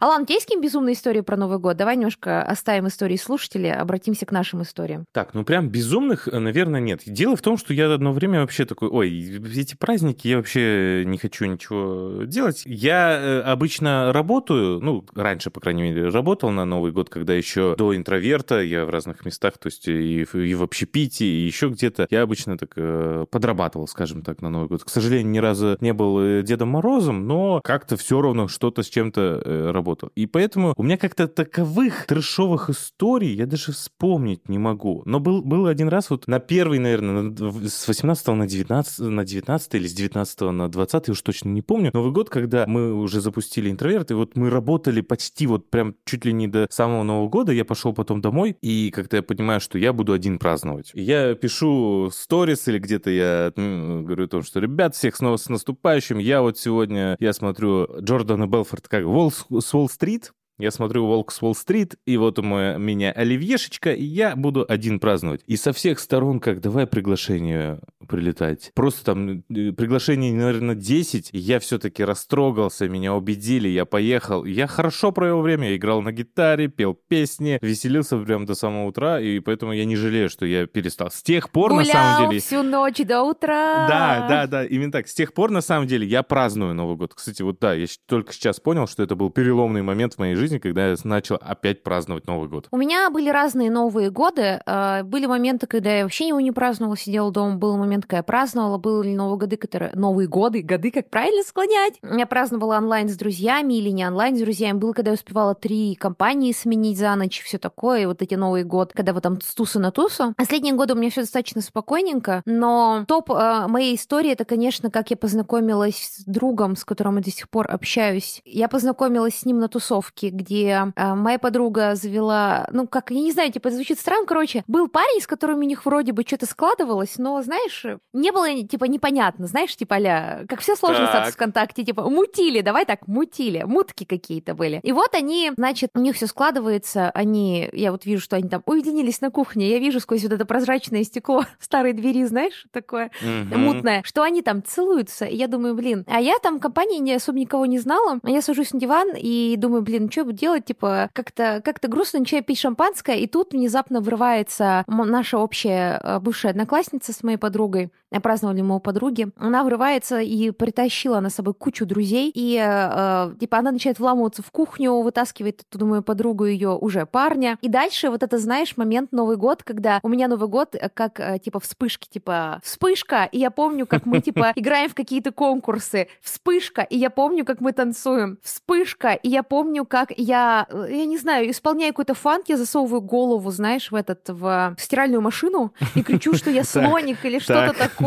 Алан, 0.00 0.22
у 0.22 0.24
тебя 0.26 0.36
есть 0.36 0.46
какие 0.46 0.62
безумные 0.62 0.94
истории 0.94 1.22
про 1.22 1.36
Новый 1.36 1.58
год? 1.58 1.76
Давай 1.76 1.96
немножко 1.96 2.42
оставим 2.42 2.86
истории 2.86 3.16
слушателей, 3.16 3.72
обратимся 3.72 4.26
к 4.26 4.32
нашим 4.32 4.62
историям. 4.62 5.04
Так, 5.12 5.34
ну 5.34 5.44
прям 5.44 5.68
безумных, 5.68 6.28
э, 6.28 6.38
наверное, 6.38 6.80
нет. 6.80 7.02
Дело 7.04 7.36
в 7.36 7.42
том, 7.42 7.58
что 7.58 7.74
я 7.74 7.92
одно 7.92 8.12
время 8.12 8.40
вообще 8.40 8.64
такой, 8.64 8.88
ой, 8.88 9.10
эти 9.56 9.74
праздники, 9.74 10.28
я 10.28 10.36
вообще 10.36 11.02
не 11.04 11.18
хочу 11.18 11.46
ничего 11.46 12.22
делать. 12.24 12.62
Я 12.64 13.18
э, 13.20 13.40
обычно 13.40 14.12
работаю, 14.12 14.80
ну, 14.80 15.04
раньше, 15.14 15.50
по 15.50 15.60
крайней 15.60 15.82
мере, 15.82 16.08
работал 16.10 16.50
на 16.50 16.64
Новый 16.64 16.92
год, 16.92 17.10
когда 17.10 17.34
еще 17.34 17.74
до 17.76 17.96
интроверта, 17.96 18.60
я 18.60 18.84
в 18.84 18.90
разных 18.90 19.24
местах, 19.24 19.58
то 19.58 19.66
есть 19.66 19.88
и, 19.88 20.22
и 20.22 20.54
в 20.54 20.62
общепите, 20.62 21.24
и 21.24 21.44
еще 21.44 21.68
где-то. 21.68 22.06
Я 22.10 22.22
обычно 22.22 22.56
так 22.56 22.70
э, 22.76 23.26
подрабатывал, 23.30 23.88
скажем 23.88 24.22
так, 24.22 24.42
на 24.42 24.48
Новый 24.48 24.68
год. 24.68 24.84
К 24.84 24.88
сожалению, 24.88 25.17
ни 25.22 25.38
разу 25.38 25.76
не 25.80 25.92
был 25.92 26.42
Дедом 26.42 26.68
Морозом, 26.68 27.26
но 27.26 27.60
как-то 27.62 27.96
все 27.96 28.20
равно 28.20 28.48
что-то 28.48 28.82
с 28.82 28.88
чем-то 28.88 29.70
работал 29.72 29.88
работал. 29.88 30.10
И 30.14 30.26
поэтому 30.26 30.74
у 30.76 30.82
меня 30.82 30.96
как-то 30.96 31.28
таковых 31.28 32.06
трешовых 32.06 32.70
историй 32.70 33.34
я 33.34 33.46
даже 33.46 33.72
вспомнить 33.72 34.48
не 34.48 34.58
могу. 34.58 35.02
Но 35.06 35.20
был, 35.20 35.42
был 35.42 35.66
один 35.66 35.88
раз 35.88 36.10
вот 36.10 36.26
на 36.26 36.40
первый, 36.40 36.78
наверное, 36.78 37.34
с 37.68 37.88
18 37.88 38.26
на 38.28 38.46
19, 38.46 38.98
на 39.00 39.24
19 39.24 39.74
или 39.74 39.86
с 39.86 39.94
19 39.94 40.40
на 40.40 40.68
20, 40.68 41.08
я 41.08 41.12
уж 41.12 41.22
точно 41.22 41.48
не 41.48 41.62
помню, 41.62 41.90
Новый 41.92 42.12
год, 42.12 42.30
когда 42.30 42.66
мы 42.66 42.92
уже 42.94 43.20
запустили 43.20 43.70
интроверт, 43.70 44.10
и 44.10 44.14
вот 44.14 44.36
мы 44.36 44.50
работали 44.50 45.00
почти 45.00 45.46
вот 45.46 45.70
прям 45.70 45.94
чуть 46.04 46.24
ли 46.24 46.32
не 46.32 46.48
до 46.48 46.66
самого 46.70 47.02
Нового 47.02 47.28
года, 47.28 47.52
я 47.52 47.64
пошел 47.64 47.92
потом 47.92 48.20
домой, 48.20 48.56
и 48.60 48.90
как-то 48.90 49.16
я 49.16 49.22
понимаю, 49.22 49.60
что 49.60 49.78
я 49.78 49.92
буду 49.92 50.12
один 50.12 50.38
праздновать. 50.38 50.90
И 50.94 51.02
я 51.02 51.34
пишу 51.34 52.10
сторис 52.12 52.68
или 52.68 52.78
где-то 52.78 53.10
я 53.10 53.52
говорю 53.56 54.24
о 54.24 54.28
том, 54.28 54.42
что, 54.42 54.60
ребят, 54.60 54.94
всех 55.08 55.16
снова 55.16 55.36
с 55.38 55.48
наступающим, 55.48 56.18
я 56.18 56.42
вот 56.42 56.58
сегодня, 56.58 57.16
я 57.18 57.32
смотрю 57.32 57.88
Джордана 58.00 58.46
Белфорд 58.46 58.88
как 58.88 59.04
Волк 59.04 59.32
с 59.50 59.74
Уолл-стрит, 59.74 60.32
я 60.58 60.70
смотрю 60.70 61.06
«Волк 61.06 61.32
с 61.32 61.42
Уолл-стрит», 61.42 61.96
и 62.06 62.16
вот 62.16 62.38
у 62.38 62.42
меня 62.42 63.12
оливьешечка, 63.12 63.92
и 63.92 64.04
я 64.04 64.36
буду 64.36 64.64
один 64.68 65.00
праздновать. 65.00 65.42
И 65.46 65.56
со 65.56 65.72
всех 65.72 65.98
сторон, 66.00 66.40
как 66.40 66.60
давай 66.60 66.86
приглашение 66.86 67.80
прилетать. 68.08 68.72
Просто 68.74 69.04
там 69.04 69.44
э, 69.50 69.72
приглашений, 69.72 70.32
наверное, 70.32 70.74
10, 70.74 71.30
и 71.32 71.38
я 71.38 71.60
все-таки 71.60 72.02
растрогался, 72.02 72.88
меня 72.88 73.14
убедили, 73.14 73.68
я 73.68 73.84
поехал. 73.84 74.44
Я 74.44 74.66
хорошо 74.66 75.12
провел 75.12 75.42
время, 75.42 75.68
я 75.68 75.76
играл 75.76 76.02
на 76.02 76.10
гитаре, 76.10 76.68
пел 76.68 76.94
песни, 76.94 77.58
веселился 77.60 78.18
прям 78.18 78.46
до 78.46 78.54
самого 78.54 78.86
утра, 78.86 79.20
и 79.20 79.38
поэтому 79.40 79.72
я 79.72 79.84
не 79.84 79.94
жалею, 79.94 80.30
что 80.30 80.46
я 80.46 80.66
перестал. 80.66 81.10
С 81.10 81.22
тех 81.22 81.50
пор, 81.50 81.70
Гулял 81.70 81.86
на 81.86 81.92
самом 81.92 82.30
деле... 82.30 82.40
всю 82.40 82.62
ночь 82.62 82.98
до 82.98 83.22
утра. 83.22 83.86
Да, 83.86 84.26
да, 84.28 84.46
да, 84.46 84.64
именно 84.64 84.90
так. 84.90 85.06
С 85.06 85.14
тех 85.14 85.34
пор, 85.34 85.50
на 85.50 85.60
самом 85.60 85.86
деле, 85.86 86.06
я 86.06 86.22
праздную 86.22 86.74
Новый 86.74 86.96
год. 86.96 87.14
Кстати, 87.14 87.42
вот 87.42 87.58
да, 87.60 87.74
я 87.74 87.86
только 88.06 88.32
сейчас 88.32 88.58
понял, 88.58 88.86
что 88.86 89.02
это 89.02 89.14
был 89.16 89.30
переломный 89.30 89.82
момент 89.82 90.14
в 90.14 90.18
моей 90.18 90.34
жизни, 90.34 90.47
жизни, 90.48 90.58
когда 90.58 90.88
я 90.88 90.96
начал 91.04 91.36
опять 91.40 91.82
праздновать 91.82 92.26
Новый 92.26 92.48
год? 92.48 92.68
У 92.70 92.76
меня 92.76 93.10
были 93.10 93.28
разные 93.28 93.70
Новые 93.70 94.10
годы. 94.10 94.60
А, 94.66 95.02
были 95.02 95.26
моменты, 95.26 95.66
когда 95.66 95.90
я 95.94 96.02
вообще 96.04 96.28
его 96.28 96.40
не 96.40 96.52
праздновала, 96.52 96.96
сидела 96.96 97.30
дома. 97.30 97.56
Был 97.56 97.76
момент, 97.76 98.04
когда 98.04 98.18
я 98.18 98.22
праздновала. 98.22 98.78
Были 98.78 99.14
Новые 99.14 99.38
годы, 99.38 99.56
которые... 99.56 99.92
Новые 99.94 100.28
годы? 100.28 100.62
Годы, 100.62 100.90
как 100.90 101.10
правильно 101.10 101.42
склонять? 101.42 101.94
Я 102.02 102.26
праздновала 102.26 102.78
онлайн 102.78 103.08
с 103.08 103.16
друзьями 103.16 103.74
или 103.74 103.90
не 103.90 104.06
онлайн 104.06 104.36
с 104.36 104.40
друзьями. 104.40 104.78
Было, 104.78 104.92
когда 104.92 105.10
я 105.10 105.14
успевала 105.14 105.54
три 105.54 105.94
компании 105.94 106.52
сменить 106.52 106.98
за 106.98 107.14
ночь, 107.14 107.42
все 107.42 107.58
такое. 107.58 108.02
И 108.02 108.06
вот 108.06 108.22
эти 108.22 108.34
Новый 108.34 108.64
год, 108.64 108.92
когда 108.94 109.12
вы 109.12 109.20
там 109.20 109.40
с 109.40 109.54
туса 109.54 109.78
на 109.78 109.90
тусу. 109.90 110.34
Последние 110.36 110.74
годы 110.74 110.94
у 110.94 110.96
меня 110.96 111.10
все 111.10 111.22
достаточно 111.22 111.60
спокойненько, 111.60 112.42
но 112.46 113.04
топ 113.06 113.30
э, 113.30 113.66
моей 113.68 113.96
истории 113.96 114.32
это, 114.32 114.44
конечно, 114.44 114.90
как 114.90 115.10
я 115.10 115.16
познакомилась 115.16 116.14
с 116.18 116.24
другом, 116.24 116.76
с 116.76 116.84
которым 116.84 117.16
я 117.16 117.22
до 117.22 117.30
сих 117.30 117.48
пор 117.48 117.70
общаюсь. 117.70 118.40
Я 118.44 118.68
познакомилась 118.68 119.38
с 119.38 119.44
ним 119.44 119.58
на 119.58 119.68
тусовке, 119.68 120.30
где 120.38 120.92
э, 120.94 121.14
моя 121.14 121.38
подруга 121.38 121.94
завела, 121.94 122.68
ну, 122.72 122.86
как, 122.86 123.10
я 123.10 123.20
не 123.20 123.32
знаю, 123.32 123.52
типа, 123.52 123.70
звучит 123.70 123.98
странно, 123.98 124.26
короче, 124.26 124.64
был 124.66 124.88
парень, 124.88 125.20
с 125.20 125.26
которым 125.26 125.58
у 125.58 125.62
них 125.62 125.84
вроде 125.84 126.12
бы 126.12 126.22
что-то 126.22 126.46
складывалось, 126.46 127.18
но, 127.18 127.40
знаешь, 127.42 127.84
не 128.12 128.30
было, 128.32 128.48
типа, 128.62 128.84
непонятно, 128.84 129.46
знаешь, 129.46 129.76
типа, 129.76 129.96
а 129.96 130.44
как 130.48 130.60
все 130.60 130.76
сложно 130.76 131.06
так. 131.06 131.10
статус 131.10 131.34
ВКонтакте, 131.34 131.84
типа, 131.84 132.08
мутили, 132.08 132.60
давай 132.60 132.84
так, 132.84 133.06
мутили, 133.06 133.64
мутки 133.64 134.04
какие-то 134.04 134.54
были. 134.54 134.80
И 134.82 134.92
вот 134.92 135.14
они, 135.14 135.52
значит, 135.56 135.90
у 135.94 136.00
них 136.00 136.16
все 136.16 136.26
складывается, 136.26 137.10
они, 137.10 137.68
я 137.72 137.92
вот 137.92 138.04
вижу, 138.04 138.22
что 138.22 138.36
они 138.36 138.48
там 138.48 138.62
уединились 138.66 139.20
на 139.20 139.30
кухне, 139.30 139.68
я 139.68 139.78
вижу 139.78 140.00
сквозь 140.00 140.22
вот 140.22 140.32
это 140.32 140.44
прозрачное 140.44 141.04
стекло 141.04 141.44
старой 141.58 141.92
двери, 141.92 142.24
знаешь, 142.24 142.66
такое 142.72 143.10
угу. 143.20 143.58
мутное, 143.58 144.02
что 144.04 144.22
они 144.22 144.42
там 144.42 144.62
целуются, 144.62 145.24
и 145.24 145.36
я 145.36 145.48
думаю, 145.48 145.74
блин, 145.74 146.04
а 146.06 146.20
я 146.20 146.38
там 146.42 146.58
в 146.58 146.60
компании 146.60 146.98
не 146.98 147.14
особо 147.14 147.38
никого 147.38 147.66
не 147.66 147.78
знала, 147.78 148.20
а 148.22 148.30
я 148.30 148.42
сажусь 148.42 148.72
на 148.72 148.80
диван 148.80 149.10
и 149.16 149.54
думаю, 149.56 149.82
блин, 149.82 150.10
что 150.10 150.24
делать, 150.32 150.64
типа, 150.66 151.10
как-то 151.12 151.60
как 151.64 151.78
грустно, 151.88 152.20
начинаю 152.20 152.44
пить 152.44 152.58
шампанское, 152.58 153.16
и 153.16 153.26
тут 153.26 153.52
внезапно 153.52 154.00
врывается 154.00 154.84
наша 154.86 155.38
общая 155.38 156.00
э, 156.02 156.20
бывшая 156.20 156.50
одноклассница 156.50 157.12
с 157.12 157.22
моей 157.22 157.38
подругой, 157.38 157.90
праздновали 158.10 158.62
мы 158.62 158.76
у 158.76 158.80
подруги, 158.80 159.28
она 159.36 159.64
врывается 159.64 160.20
и 160.20 160.50
притащила 160.50 161.20
на 161.20 161.30
собой 161.30 161.54
кучу 161.54 161.86
друзей, 161.86 162.30
и, 162.34 162.58
э, 162.60 163.34
типа, 163.38 163.58
она 163.58 163.72
начинает 163.72 163.98
вламываться 163.98 164.42
в 164.42 164.50
кухню, 164.50 164.92
вытаскивает 165.02 165.62
оттуда 165.62 165.84
мою 165.84 166.02
подругу 166.02 166.46
ее 166.46 166.70
уже 166.70 167.06
парня, 167.06 167.58
и 167.60 167.68
дальше 167.68 168.10
вот 168.10 168.22
это, 168.22 168.38
знаешь, 168.38 168.76
момент 168.76 169.12
Новый 169.12 169.36
год, 169.36 169.62
когда 169.62 170.00
у 170.02 170.08
меня 170.08 170.28
Новый 170.28 170.48
год 170.48 170.74
э, 170.74 170.88
как, 170.92 171.20
э, 171.20 171.38
типа, 171.38 171.60
вспышки, 171.60 172.08
типа, 172.08 172.60
вспышка, 172.64 173.28
и 173.30 173.38
я 173.38 173.50
помню, 173.50 173.86
как 173.86 174.06
мы, 174.06 174.20
типа, 174.20 174.52
играем 174.56 174.88
в 174.88 174.94
какие-то 174.94 175.30
конкурсы, 175.32 176.08
вспышка, 176.22 176.82
и 176.82 176.96
я 176.96 177.10
помню, 177.10 177.44
как 177.44 177.60
мы 177.60 177.72
танцуем, 177.72 178.38
вспышка, 178.42 179.12
и 179.12 179.28
я 179.28 179.42
помню, 179.42 179.84
как 179.84 180.12
я, 180.16 180.66
я 180.70 181.04
не 181.04 181.18
знаю, 181.18 181.50
исполняю 181.50 181.92
какой-то 181.92 182.14
фанк, 182.14 182.48
я 182.48 182.56
засовываю 182.56 183.02
голову, 183.02 183.50
знаешь, 183.50 183.90
в 183.90 183.94
этот, 183.94 184.28
в 184.28 184.74
стиральную 184.78 185.20
машину 185.20 185.72
и 185.94 186.02
кричу, 186.02 186.34
что 186.34 186.50
я 186.50 186.64
слоник 186.78 187.24
или 187.24 187.38
что-то 187.38 187.72
такое. 187.72 187.97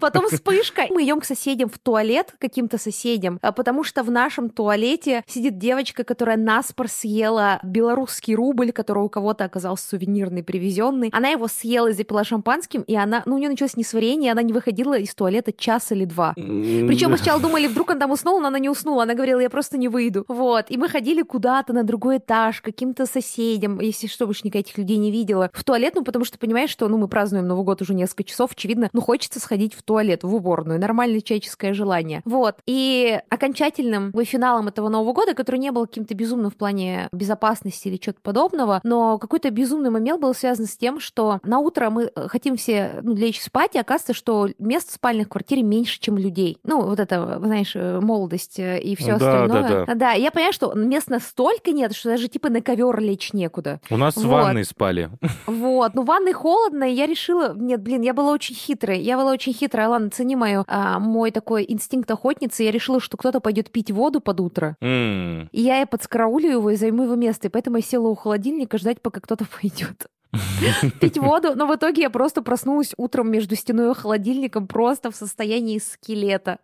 Потом 0.00 0.28
вспышка. 0.28 0.82
Мы 0.90 1.04
идем 1.04 1.20
к 1.20 1.24
соседям 1.24 1.68
в 1.68 1.78
туалет, 1.78 2.34
каким-то 2.38 2.78
соседям, 2.78 3.38
а 3.42 3.52
потому 3.52 3.84
что 3.84 4.02
в 4.02 4.10
нашем 4.10 4.50
туалете 4.50 5.22
сидит 5.26 5.58
девочка, 5.58 6.04
которая 6.04 6.36
наспор 6.36 6.88
съела 6.88 7.60
белорусский 7.62 8.34
рубль, 8.34 8.72
который 8.72 9.04
у 9.04 9.08
кого-то 9.08 9.44
оказался 9.44 9.88
сувенирный, 9.88 10.42
привезенный. 10.42 11.10
Она 11.12 11.28
его 11.28 11.48
съела 11.48 11.88
и 11.88 11.92
запила 11.92 12.24
шампанским, 12.24 12.82
и 12.82 12.94
она, 12.94 13.22
ну, 13.26 13.36
у 13.36 13.38
нее 13.38 13.48
началось 13.48 13.76
несварение, 13.76 14.32
она 14.32 14.42
не 14.42 14.52
выходила 14.52 14.98
из 14.98 15.14
туалета 15.14 15.52
час 15.52 15.92
или 15.92 16.04
два. 16.04 16.32
Причем 16.34 17.10
мы 17.10 17.16
сначала 17.16 17.40
думали, 17.40 17.66
вдруг 17.66 17.90
он 17.90 17.98
там 17.98 18.10
уснул, 18.10 18.40
но 18.40 18.48
она 18.48 18.58
не 18.58 18.68
уснула. 18.68 19.04
Она 19.04 19.14
говорила, 19.14 19.40
я 19.40 19.50
просто 19.50 19.78
не 19.78 19.88
выйду. 19.88 20.24
Вот. 20.28 20.66
И 20.68 20.76
мы 20.76 20.88
ходили 20.88 21.22
куда-то 21.22 21.72
на 21.72 21.82
другой 21.82 22.18
этаж, 22.18 22.60
каким-то 22.60 23.06
соседям, 23.06 23.80
если 23.80 24.06
что, 24.06 24.26
больше 24.26 24.42
никаких 24.44 24.78
людей 24.78 24.96
не 24.96 25.10
видела, 25.10 25.50
в 25.52 25.64
туалет, 25.64 25.94
ну, 25.94 26.04
потому 26.04 26.24
что 26.24 26.38
понимаешь, 26.38 26.70
что, 26.70 26.88
ну, 26.88 26.98
мы 26.98 27.08
празднуем 27.08 27.46
Новый 27.46 27.64
год 27.64 27.82
уже 27.82 27.94
несколько 27.94 28.24
часов, 28.24 28.52
очевидно, 28.52 28.90
ну, 28.92 29.00
хочется 29.06 29.38
сходить 29.38 29.72
в 29.72 29.82
туалет, 29.82 30.24
в 30.24 30.34
уборную. 30.34 30.80
Нормальное 30.80 31.20
человеческое 31.20 31.74
желание. 31.74 32.22
Вот. 32.24 32.56
И 32.66 33.20
окончательным 33.28 34.12
финалом 34.24 34.66
этого 34.66 34.88
Нового 34.88 35.12
года, 35.12 35.34
который 35.34 35.60
не 35.60 35.70
был 35.70 35.86
каким-то 35.86 36.14
безумным 36.14 36.50
в 36.50 36.56
плане 36.56 37.08
безопасности 37.12 37.86
или 37.86 37.98
чего-то 37.98 38.20
подобного, 38.20 38.80
но 38.82 39.18
какой-то 39.18 39.50
безумный 39.50 39.90
момент 39.90 40.20
был 40.20 40.34
связан 40.34 40.66
с 40.66 40.76
тем, 40.76 40.98
что 40.98 41.38
на 41.44 41.60
утро 41.60 41.90
мы 41.90 42.10
э, 42.12 42.26
хотим 42.26 42.56
все 42.56 42.98
ну, 43.02 43.14
лечь 43.14 43.40
спать, 43.40 43.76
и 43.76 43.78
оказывается, 43.78 44.12
что 44.14 44.48
мест 44.58 44.90
в 44.90 44.94
спальных 44.94 45.28
квартире 45.28 45.62
меньше, 45.62 46.00
чем 46.00 46.18
людей. 46.18 46.58
Ну, 46.64 46.82
вот 46.82 46.98
это, 46.98 47.38
знаешь, 47.38 47.76
э, 47.76 48.00
молодость 48.00 48.58
э, 48.58 48.80
и 48.80 48.96
все 48.96 49.16
да, 49.18 49.44
остальное. 49.44 49.62
Да, 49.62 49.84
да. 49.86 49.94
да, 49.94 50.12
я 50.12 50.32
понимаю, 50.32 50.52
что 50.52 50.74
мест 50.74 51.08
настолько 51.08 51.70
нет, 51.70 51.94
что 51.94 52.08
даже 52.08 52.26
типа 52.26 52.48
на 52.48 52.60
ковер 52.60 52.98
лечь 52.98 53.32
некуда. 53.32 53.80
У 53.88 53.96
нас 53.96 54.16
Вот. 54.16 54.24
в 54.24 54.28
ванной 54.28 54.64
спали. 54.64 55.10
Вот, 55.46 55.94
ну 55.94 56.02
в 56.02 56.06
ванной 56.06 56.32
холодно, 56.32 56.90
и 56.90 56.94
я 56.94 57.06
решила, 57.06 57.54
нет, 57.54 57.80
блин, 57.80 58.02
я 58.02 58.12
была 58.12 58.32
очень 58.32 58.56
хитрой, 58.96 59.02
я 59.02 59.16
была 59.16 59.32
очень 59.32 59.52
хитрая, 59.52 59.88
ладно, 59.88 60.10
цени 60.10 60.36
мою, 60.36 60.64
а, 60.66 60.98
мой 60.98 61.30
такой 61.30 61.64
инстинкт 61.68 62.10
охотницы, 62.10 62.62
я 62.62 62.70
решила, 62.70 63.00
что 63.00 63.16
кто-то 63.16 63.40
пойдет 63.40 63.70
пить 63.70 63.90
воду 63.90 64.20
под 64.20 64.40
утро, 64.40 64.76
М. 64.80 65.48
и 65.52 65.60
я 65.60 65.82
и 65.82 65.86
подскараулю 65.86 66.50
его 66.50 66.70
и 66.70 66.76
займу 66.76 67.04
его 67.04 67.14
место, 67.14 67.48
и 67.48 67.50
поэтому 67.50 67.76
я 67.76 67.82
села 67.82 68.08
у 68.08 68.14
холодильника 68.14 68.78
ждать, 68.78 69.00
пока 69.00 69.20
кто-то 69.20 69.46
пойдет 69.60 70.06
пить 71.00 71.18
воду, 71.18 71.54
но 71.54 71.66
в 71.66 71.74
итоге 71.74 72.02
я 72.02 72.10
просто 72.10 72.42
проснулась 72.42 72.92
утром 72.96 73.30
между 73.30 73.56
стеной 73.56 73.92
и 73.92 73.94
холодильником 73.94 74.66
просто 74.66 75.10
в 75.10 75.16
состоянии 75.16 75.78
скелета. 75.78 76.58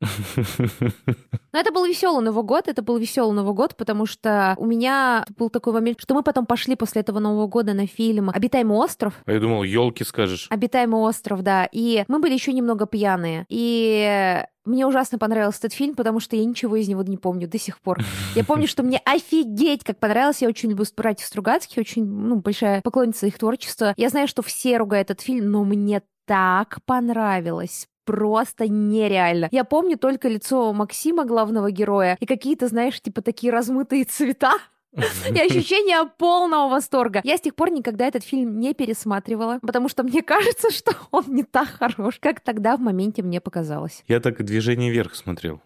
Но 0.00 1.58
это 1.58 1.72
был 1.72 1.84
веселый 1.84 2.24
Новый 2.24 2.44
год, 2.44 2.68
это 2.68 2.82
был 2.82 2.96
веселый 2.96 3.34
Новый 3.34 3.54
год, 3.54 3.76
потому 3.76 4.06
что 4.06 4.54
у 4.56 4.66
меня 4.66 5.26
был 5.36 5.50
такой 5.50 5.72
момент, 5.72 6.00
что 6.00 6.14
мы 6.14 6.22
потом 6.22 6.46
пошли 6.46 6.76
после 6.76 7.02
этого 7.02 7.18
Нового 7.18 7.46
года 7.46 7.74
на 7.74 7.86
фильм 7.86 8.30
«Обитаемый 8.30 8.78
остров». 8.78 9.14
А 9.26 9.32
я 9.32 9.40
думал, 9.40 9.62
елки 9.62 10.04
скажешь. 10.04 10.46
«Обитаемый 10.50 11.00
остров», 11.00 11.42
да. 11.42 11.68
И 11.70 12.04
мы 12.08 12.18
были 12.18 12.32
еще 12.32 12.52
немного 12.52 12.86
пьяные. 12.86 13.44
И 13.48 14.42
мне 14.64 14.86
ужасно 14.86 15.18
понравился 15.18 15.58
этот 15.60 15.72
фильм, 15.72 15.94
потому 15.94 16.20
что 16.20 16.36
я 16.36 16.44
ничего 16.44 16.76
из 16.76 16.88
него 16.88 17.02
не 17.02 17.16
помню 17.16 17.48
до 17.48 17.58
сих 17.58 17.80
пор. 17.80 17.98
Я 18.34 18.44
помню, 18.44 18.68
что 18.68 18.82
мне 18.82 19.00
офигеть 19.04 19.84
как 19.84 19.98
понравился. 19.98 20.44
Я 20.44 20.48
очень 20.48 20.70
люблю 20.70 20.84
братьев 20.96 21.26
Стругацких, 21.26 21.78
очень 21.78 22.06
ну, 22.06 22.36
большая 22.36 22.80
поклонница 22.82 23.26
их 23.26 23.38
творчества. 23.38 23.94
Я 23.96 24.08
знаю, 24.08 24.28
что 24.28 24.42
все 24.42 24.78
ругают 24.78 25.10
этот 25.10 25.24
фильм, 25.24 25.50
но 25.50 25.64
мне 25.64 26.02
так 26.26 26.78
понравилось 26.86 27.88
просто 28.10 28.66
нереально. 28.68 29.48
Я 29.52 29.62
помню 29.64 29.96
только 29.96 30.28
лицо 30.28 30.72
Максима, 30.72 31.24
главного 31.24 31.70
героя, 31.70 32.16
и 32.18 32.26
какие-то, 32.26 32.66
знаешь, 32.66 33.00
типа 33.00 33.22
такие 33.22 33.52
размытые 33.52 34.04
цвета. 34.04 34.54
И 34.92 35.38
ощущение 35.38 36.10
полного 36.18 36.68
восторга. 36.68 37.20
Я 37.24 37.36
с 37.36 37.40
тех 37.40 37.54
пор 37.54 37.70
никогда 37.70 38.06
этот 38.06 38.24
фильм 38.24 38.58
не 38.58 38.74
пересматривала, 38.74 39.58
потому 39.62 39.88
что 39.88 40.02
мне 40.02 40.22
кажется, 40.22 40.70
что 40.70 40.92
он 41.10 41.24
не 41.28 41.44
так 41.44 41.68
хорош, 41.68 42.18
как 42.20 42.40
тогда 42.40 42.76
в 42.76 42.80
моменте 42.80 43.22
мне 43.22 43.40
показалось. 43.40 44.02
Я 44.08 44.20
так 44.20 44.42
«Движение 44.42 44.90
вверх» 44.90 45.14
смотрел. 45.14 45.60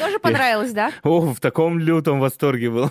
Тоже 0.00 0.18
понравилось, 0.20 0.72
да? 0.72 0.92
О, 1.02 1.20
в 1.20 1.40
таком 1.40 1.78
лютом 1.78 2.20
восторге 2.20 2.70
был. 2.70 2.90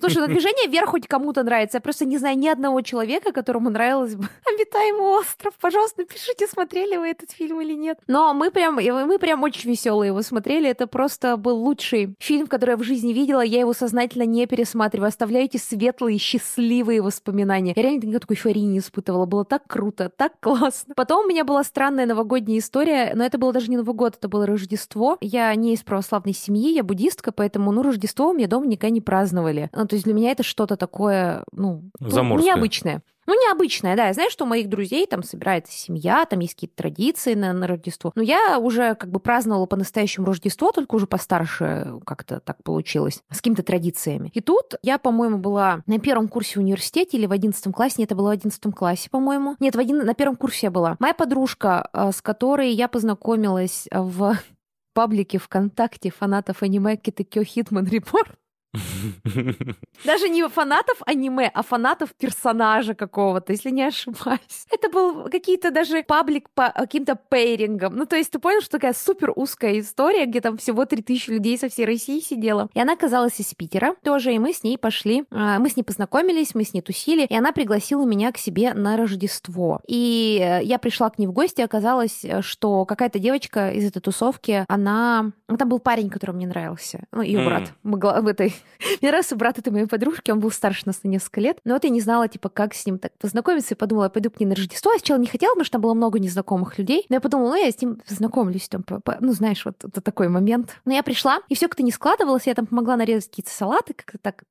Слушай, 0.00 0.18
ну 0.18 0.26
движение 0.26 0.68
вверх 0.68 0.90
хоть 0.90 1.06
кому-то 1.06 1.42
нравится. 1.42 1.78
Я 1.78 1.80
просто 1.80 2.04
не 2.04 2.18
знаю 2.18 2.38
ни 2.38 2.48
одного 2.48 2.82
человека, 2.82 3.32
которому 3.32 3.70
нравилось 3.70 4.16
бы 4.16 4.28
«Обитаемый 4.54 5.18
остров». 5.18 5.54
Пожалуйста, 5.60 6.02
напишите, 6.02 6.46
смотрели 6.46 6.96
вы 6.96 7.08
этот 7.08 7.30
фильм 7.30 7.60
или 7.60 7.74
нет. 7.74 7.98
Но 8.06 8.34
мы 8.34 8.50
прям, 8.50 8.74
мы 8.74 9.18
прям 9.18 9.42
очень 9.42 9.70
веселые 9.70 10.08
его 10.08 10.22
смотрели. 10.22 10.68
Это 10.68 10.86
просто 10.86 11.36
был 11.36 11.56
лучший 11.56 12.14
фильм, 12.18 12.46
который 12.46 12.70
я 12.70 12.76
в 12.76 12.82
жизни 12.82 13.12
видела. 13.12 13.40
Я 13.40 13.60
его 13.60 13.72
сознательно 13.72 14.24
не 14.24 14.46
пересматриваю. 14.58 15.08
Оставляйте 15.08 15.58
светлые, 15.58 16.18
счастливые 16.18 17.00
воспоминания. 17.00 17.74
Я 17.76 17.82
реально 17.82 18.06
никакой 18.06 18.34
эйфории 18.34 18.60
не 18.60 18.78
испытывала. 18.78 19.24
Было 19.24 19.44
так 19.44 19.62
круто, 19.68 20.10
так 20.14 20.32
классно. 20.40 20.94
Потом 20.96 21.26
у 21.26 21.28
меня 21.28 21.44
была 21.44 21.62
странная 21.62 22.06
новогодняя 22.06 22.58
история, 22.58 23.12
но 23.14 23.24
это 23.24 23.38
был 23.38 23.52
даже 23.52 23.70
не 23.70 23.76
Новый 23.76 23.94
год, 23.94 24.16
это 24.16 24.28
было 24.28 24.46
Рождество. 24.46 25.16
Я 25.20 25.54
не 25.54 25.74
из 25.74 25.82
православной 25.82 26.32
семьи, 26.32 26.74
я 26.74 26.82
буддистка, 26.82 27.30
поэтому, 27.30 27.70
ну, 27.70 27.82
Рождество 27.82 28.30
у 28.30 28.32
меня 28.32 28.48
дома 28.48 28.66
никогда 28.66 28.92
не 28.92 29.00
праздновали. 29.00 29.70
Ну, 29.72 29.86
то 29.86 29.94
есть 29.94 30.04
для 30.04 30.14
меня 30.14 30.32
это 30.32 30.42
что-то 30.42 30.76
такое, 30.76 31.44
ну, 31.52 31.84
ну, 32.00 32.10
Заморское. 32.10 32.52
необычное. 32.52 33.02
Ну, 33.28 33.34
необычное, 33.34 33.94
да. 33.94 34.06
Я 34.06 34.14
знаю, 34.14 34.30
что 34.30 34.44
у 34.44 34.48
моих 34.48 34.70
друзей 34.70 35.06
там 35.06 35.22
собирается 35.22 35.70
семья, 35.76 36.24
там 36.24 36.38
есть 36.38 36.54
какие-то 36.54 36.76
традиции 36.76 37.34
на, 37.34 37.52
на 37.52 37.66
Рождество. 37.66 38.10
Но 38.14 38.22
я 38.22 38.58
уже 38.58 38.94
как 38.94 39.10
бы 39.10 39.20
праздновала 39.20 39.66
по-настоящему 39.66 40.26
Рождество, 40.26 40.72
только 40.72 40.94
уже 40.94 41.06
постарше 41.06 42.00
как-то 42.06 42.40
так 42.40 42.62
получилось, 42.62 43.22
с 43.30 43.36
какими-то 43.36 43.62
традициями. 43.62 44.30
И 44.32 44.40
тут 44.40 44.76
я, 44.82 44.96
по-моему, 44.96 45.36
была 45.36 45.82
на 45.86 45.98
первом 45.98 46.28
курсе 46.28 46.54
в 46.54 46.62
университете 46.62 47.18
или 47.18 47.26
в 47.26 47.32
одиннадцатом 47.32 47.74
классе. 47.74 47.96
Нет, 47.98 48.08
это 48.08 48.14
было 48.16 48.28
в 48.28 48.30
одиннадцатом 48.30 48.72
классе, 48.72 49.10
по-моему. 49.10 49.56
Нет, 49.60 49.76
в 49.76 49.78
один... 49.78 49.98
на 49.98 50.14
первом 50.14 50.36
курсе 50.36 50.68
я 50.68 50.70
была. 50.70 50.96
Моя 50.98 51.12
подружка, 51.12 51.90
э, 51.92 52.12
с 52.12 52.22
которой 52.22 52.70
я 52.70 52.88
познакомилась 52.88 53.88
в 53.92 54.38
паблике 54.94 55.36
ВКонтакте 55.36 56.10
фанатов 56.10 56.62
аниме 56.62 56.96
Китекё 56.96 57.44
Хитман 57.44 57.86
Репорт. 57.88 58.38
Даже 60.04 60.28
не 60.28 60.46
фанатов 60.48 60.98
аниме, 61.06 61.50
а 61.52 61.62
фанатов 61.62 62.10
персонажа 62.14 62.94
какого-то, 62.94 63.52
если 63.52 63.70
не 63.70 63.82
ошибаюсь. 63.84 64.66
Это 64.70 64.88
был 64.90 65.28
какие-то 65.30 65.70
даже 65.70 66.02
паблик 66.02 66.48
по 66.50 66.70
каким-то 66.70 67.16
пейрингам. 67.16 67.96
Ну, 67.96 68.06
то 68.06 68.16
есть 68.16 68.30
ты 68.30 68.38
понял, 68.38 68.60
что 68.60 68.72
такая 68.72 68.92
супер 68.92 69.32
узкая 69.34 69.80
история, 69.80 70.26
где 70.26 70.40
там 70.40 70.56
всего 70.56 70.84
3000 70.84 71.30
людей 71.30 71.58
со 71.58 71.68
всей 71.68 71.86
России 71.86 72.20
сидела. 72.20 72.68
И 72.74 72.80
она 72.80 72.92
оказалась 72.92 73.40
из 73.40 73.52
Питера 73.54 73.94
тоже, 74.02 74.34
и 74.34 74.38
мы 74.38 74.52
с 74.52 74.62
ней 74.62 74.78
пошли. 74.78 75.24
а, 75.30 75.58
Мы 75.58 75.68
с 75.68 75.76
ней 75.76 75.82
познакомились, 75.82 76.54
мы 76.54 76.64
с 76.64 76.72
ней 76.74 76.80
тусили, 76.80 77.26
и 77.26 77.34
она 77.36 77.52
пригласила 77.52 78.04
меня 78.04 78.32
к 78.32 78.38
себе 78.38 78.74
на 78.74 78.96
Рождество. 78.96 79.80
И 79.86 80.38
э, 80.40 80.64
я 80.64 80.78
пришла 80.78 81.10
к 81.10 81.18
ней 81.18 81.26
в 81.26 81.32
гости, 81.32 81.60
оказалось, 81.60 82.24
э, 82.24 82.42
что 82.42 82.84
какая-то 82.84 83.18
девочка 83.18 83.70
из 83.70 83.86
этой 83.86 84.00
тусовки, 84.00 84.64
она... 84.68 85.32
ну, 85.48 85.56
Там 85.56 85.68
был 85.68 85.78
парень, 85.78 86.10
который 86.10 86.34
мне 86.34 86.46
нравился. 86.46 87.04
Ну, 87.12 87.22
ее 87.22 87.44
брат. 87.44 87.72
Мы 87.82 87.98
в 87.98 88.26
этой 88.26 88.54
мне 89.00 89.10
нравился 89.10 89.36
брат 89.36 89.58
этой 89.58 89.70
моей 89.72 89.86
подружки, 89.86 90.30
он 90.30 90.40
был 90.40 90.50
старше 90.50 90.82
нас 90.86 91.02
на 91.02 91.08
несколько 91.08 91.40
лет. 91.40 91.58
Но 91.64 91.74
вот 91.74 91.84
я 91.84 91.90
не 91.90 92.00
знала, 92.00 92.28
типа, 92.28 92.48
как 92.48 92.74
с 92.74 92.84
ним 92.86 92.98
так 92.98 93.12
познакомиться, 93.18 93.74
и 93.74 93.76
подумала, 93.76 94.04
я 94.04 94.10
пойду 94.10 94.30
к 94.30 94.40
ней 94.40 94.46
на 94.46 94.54
Рождество. 94.54 94.92
Я 94.92 94.98
сначала 94.98 95.18
не 95.18 95.26
хотела, 95.26 95.52
потому 95.52 95.64
что 95.64 95.72
там 95.72 95.80
было 95.82 95.94
много 95.94 96.18
незнакомых 96.18 96.78
людей. 96.78 97.06
Но 97.08 97.16
я 97.16 97.20
подумала, 97.20 97.50
ну, 97.50 97.64
я 97.64 97.70
с 97.70 97.80
ним 97.80 98.00
познакомлюсь, 98.08 98.68
там, 98.68 98.82
по- 98.82 99.00
по- 99.00 99.16
ну, 99.20 99.32
знаешь, 99.32 99.64
вот 99.64 99.82
это 99.84 100.00
такой 100.00 100.28
момент. 100.28 100.76
Но 100.84 100.92
я 100.92 101.02
пришла, 101.02 101.38
и 101.48 101.54
все 101.54 101.68
как-то 101.68 101.82
не 101.82 101.92
складывалось, 101.92 102.46
я 102.46 102.54
там 102.54 102.66
помогла 102.66 102.96
нарезать 102.96 103.30
какие-то 103.30 103.50
салаты, 103.50 103.94
как-то 103.94 104.18
так 104.18 104.44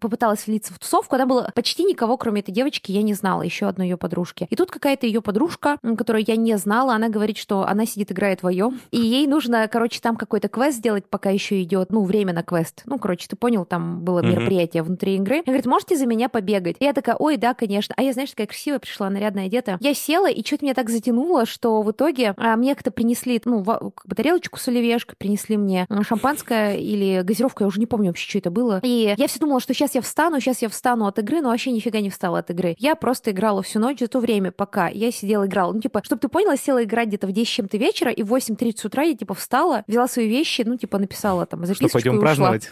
попыталась 0.00 0.46
влиться 0.46 0.72
в 0.74 0.78
тусовку, 0.78 1.14
она 1.16 1.26
была 1.26 1.50
почти 1.54 1.84
никого, 1.84 2.16
кроме 2.16 2.40
этой 2.40 2.52
девочки, 2.52 2.92
я 2.92 3.02
не 3.02 3.14
знала, 3.14 3.42
еще 3.42 3.66
одной 3.66 3.88
ее 3.88 3.96
подружки. 3.96 4.46
И 4.50 4.56
тут 4.56 4.70
какая-то 4.70 5.06
ее 5.06 5.20
подружка, 5.22 5.78
которую 5.96 6.24
я 6.26 6.36
не 6.36 6.56
знала, 6.58 6.94
она 6.94 7.08
говорит, 7.08 7.36
что 7.38 7.66
она 7.66 7.86
сидит, 7.86 8.12
играет 8.12 8.38
вдвоем, 8.40 8.80
и 8.90 9.00
ей 9.00 9.26
нужно, 9.26 9.66
короче, 9.68 10.00
там 10.00 10.16
какой-то 10.16 10.48
квест 10.48 10.78
сделать, 10.78 11.04
пока 11.08 11.30
еще 11.30 11.62
идет, 11.62 11.90
ну, 11.90 12.02
время 12.04 12.32
на 12.32 12.42
квест. 12.42 12.82
Ну, 12.86 12.98
короче, 12.98 13.26
ты 13.28 13.36
понял, 13.36 13.64
там 13.64 14.00
было 14.04 14.20
Мгм. 14.22 14.30
мероприятие 14.30 14.82
внутри 14.82 15.16
игры. 15.16 15.36
Она 15.36 15.44
говорит, 15.46 15.66
можете 15.66 15.96
за 15.96 16.06
меня 16.06 16.28
побегать? 16.28 16.76
И 16.78 16.84
я 16.84 16.92
такая, 16.92 17.16
ой, 17.16 17.36
да, 17.36 17.54
конечно. 17.54 17.94
А 17.96 18.02
я, 18.02 18.12
знаешь, 18.12 18.30
такая 18.30 18.46
красивая 18.46 18.78
пришла, 18.78 19.08
нарядная 19.10 19.46
одета. 19.46 19.76
Я 19.80 19.94
села, 19.94 20.30
и 20.30 20.44
что-то 20.44 20.64
меня 20.64 20.74
так 20.74 20.90
затянуло, 20.90 21.46
что 21.46 21.82
в 21.82 21.90
итоге 21.90 22.34
а, 22.36 22.56
мне 22.56 22.74
как-то 22.74 22.90
принесли, 22.90 23.40
ну, 23.44 23.62
ва- 23.62 23.90
как 23.94 24.06
бы 24.06 24.14
тарелочку 24.14 24.58
с 24.58 24.68
оливьешкой, 24.68 25.16
принесли 25.18 25.56
мне 25.56 25.86
шампанское 26.14 26.76
или 26.76 27.22
газировку, 27.22 27.62
я 27.62 27.66
уже 27.68 27.78
не 27.80 27.86
помню 27.86 28.08
вообще, 28.08 28.28
что 28.28 28.38
это 28.38 28.50
было. 28.50 28.80
И 28.82 29.14
я 29.16 29.26
все 29.28 29.38
думала, 29.38 29.60
что 29.60 29.69
сейчас 29.74 29.94
я 29.94 30.00
встану, 30.02 30.40
сейчас 30.40 30.62
я 30.62 30.68
встану 30.68 31.06
от 31.06 31.18
игры, 31.18 31.40
но 31.40 31.50
вообще 31.50 31.70
нифига 31.70 32.00
не 32.00 32.10
встала 32.10 32.38
от 32.40 32.50
игры. 32.50 32.74
Я 32.78 32.94
просто 32.94 33.30
играла 33.30 33.62
всю 33.62 33.78
ночь 33.78 33.98
за 34.00 34.08
то 34.08 34.20
время, 34.20 34.52
пока 34.52 34.88
я 34.88 35.10
сидела 35.12 35.46
играла. 35.46 35.72
Ну, 35.72 35.80
типа, 35.80 36.02
чтобы 36.04 36.20
ты 36.20 36.28
поняла, 36.28 36.56
села 36.56 36.84
играть 36.84 37.08
где-то 37.08 37.26
в 37.26 37.32
10 37.32 37.48
с 37.48 37.52
чем-то 37.52 37.76
вечера, 37.76 38.10
и 38.10 38.22
в 38.22 38.32
8.30 38.34 38.86
утра 38.86 39.02
я, 39.02 39.14
типа, 39.16 39.34
встала, 39.34 39.84
взяла 39.86 40.08
свои 40.08 40.28
вещи, 40.28 40.62
ну, 40.66 40.76
типа, 40.76 40.98
написала 40.98 41.46
там 41.46 41.60
Что, 41.64 41.74
записочку 41.74 41.98
и 41.98 42.02
пойдем 42.02 42.14
ушла. 42.14 42.22
праздновать? 42.22 42.70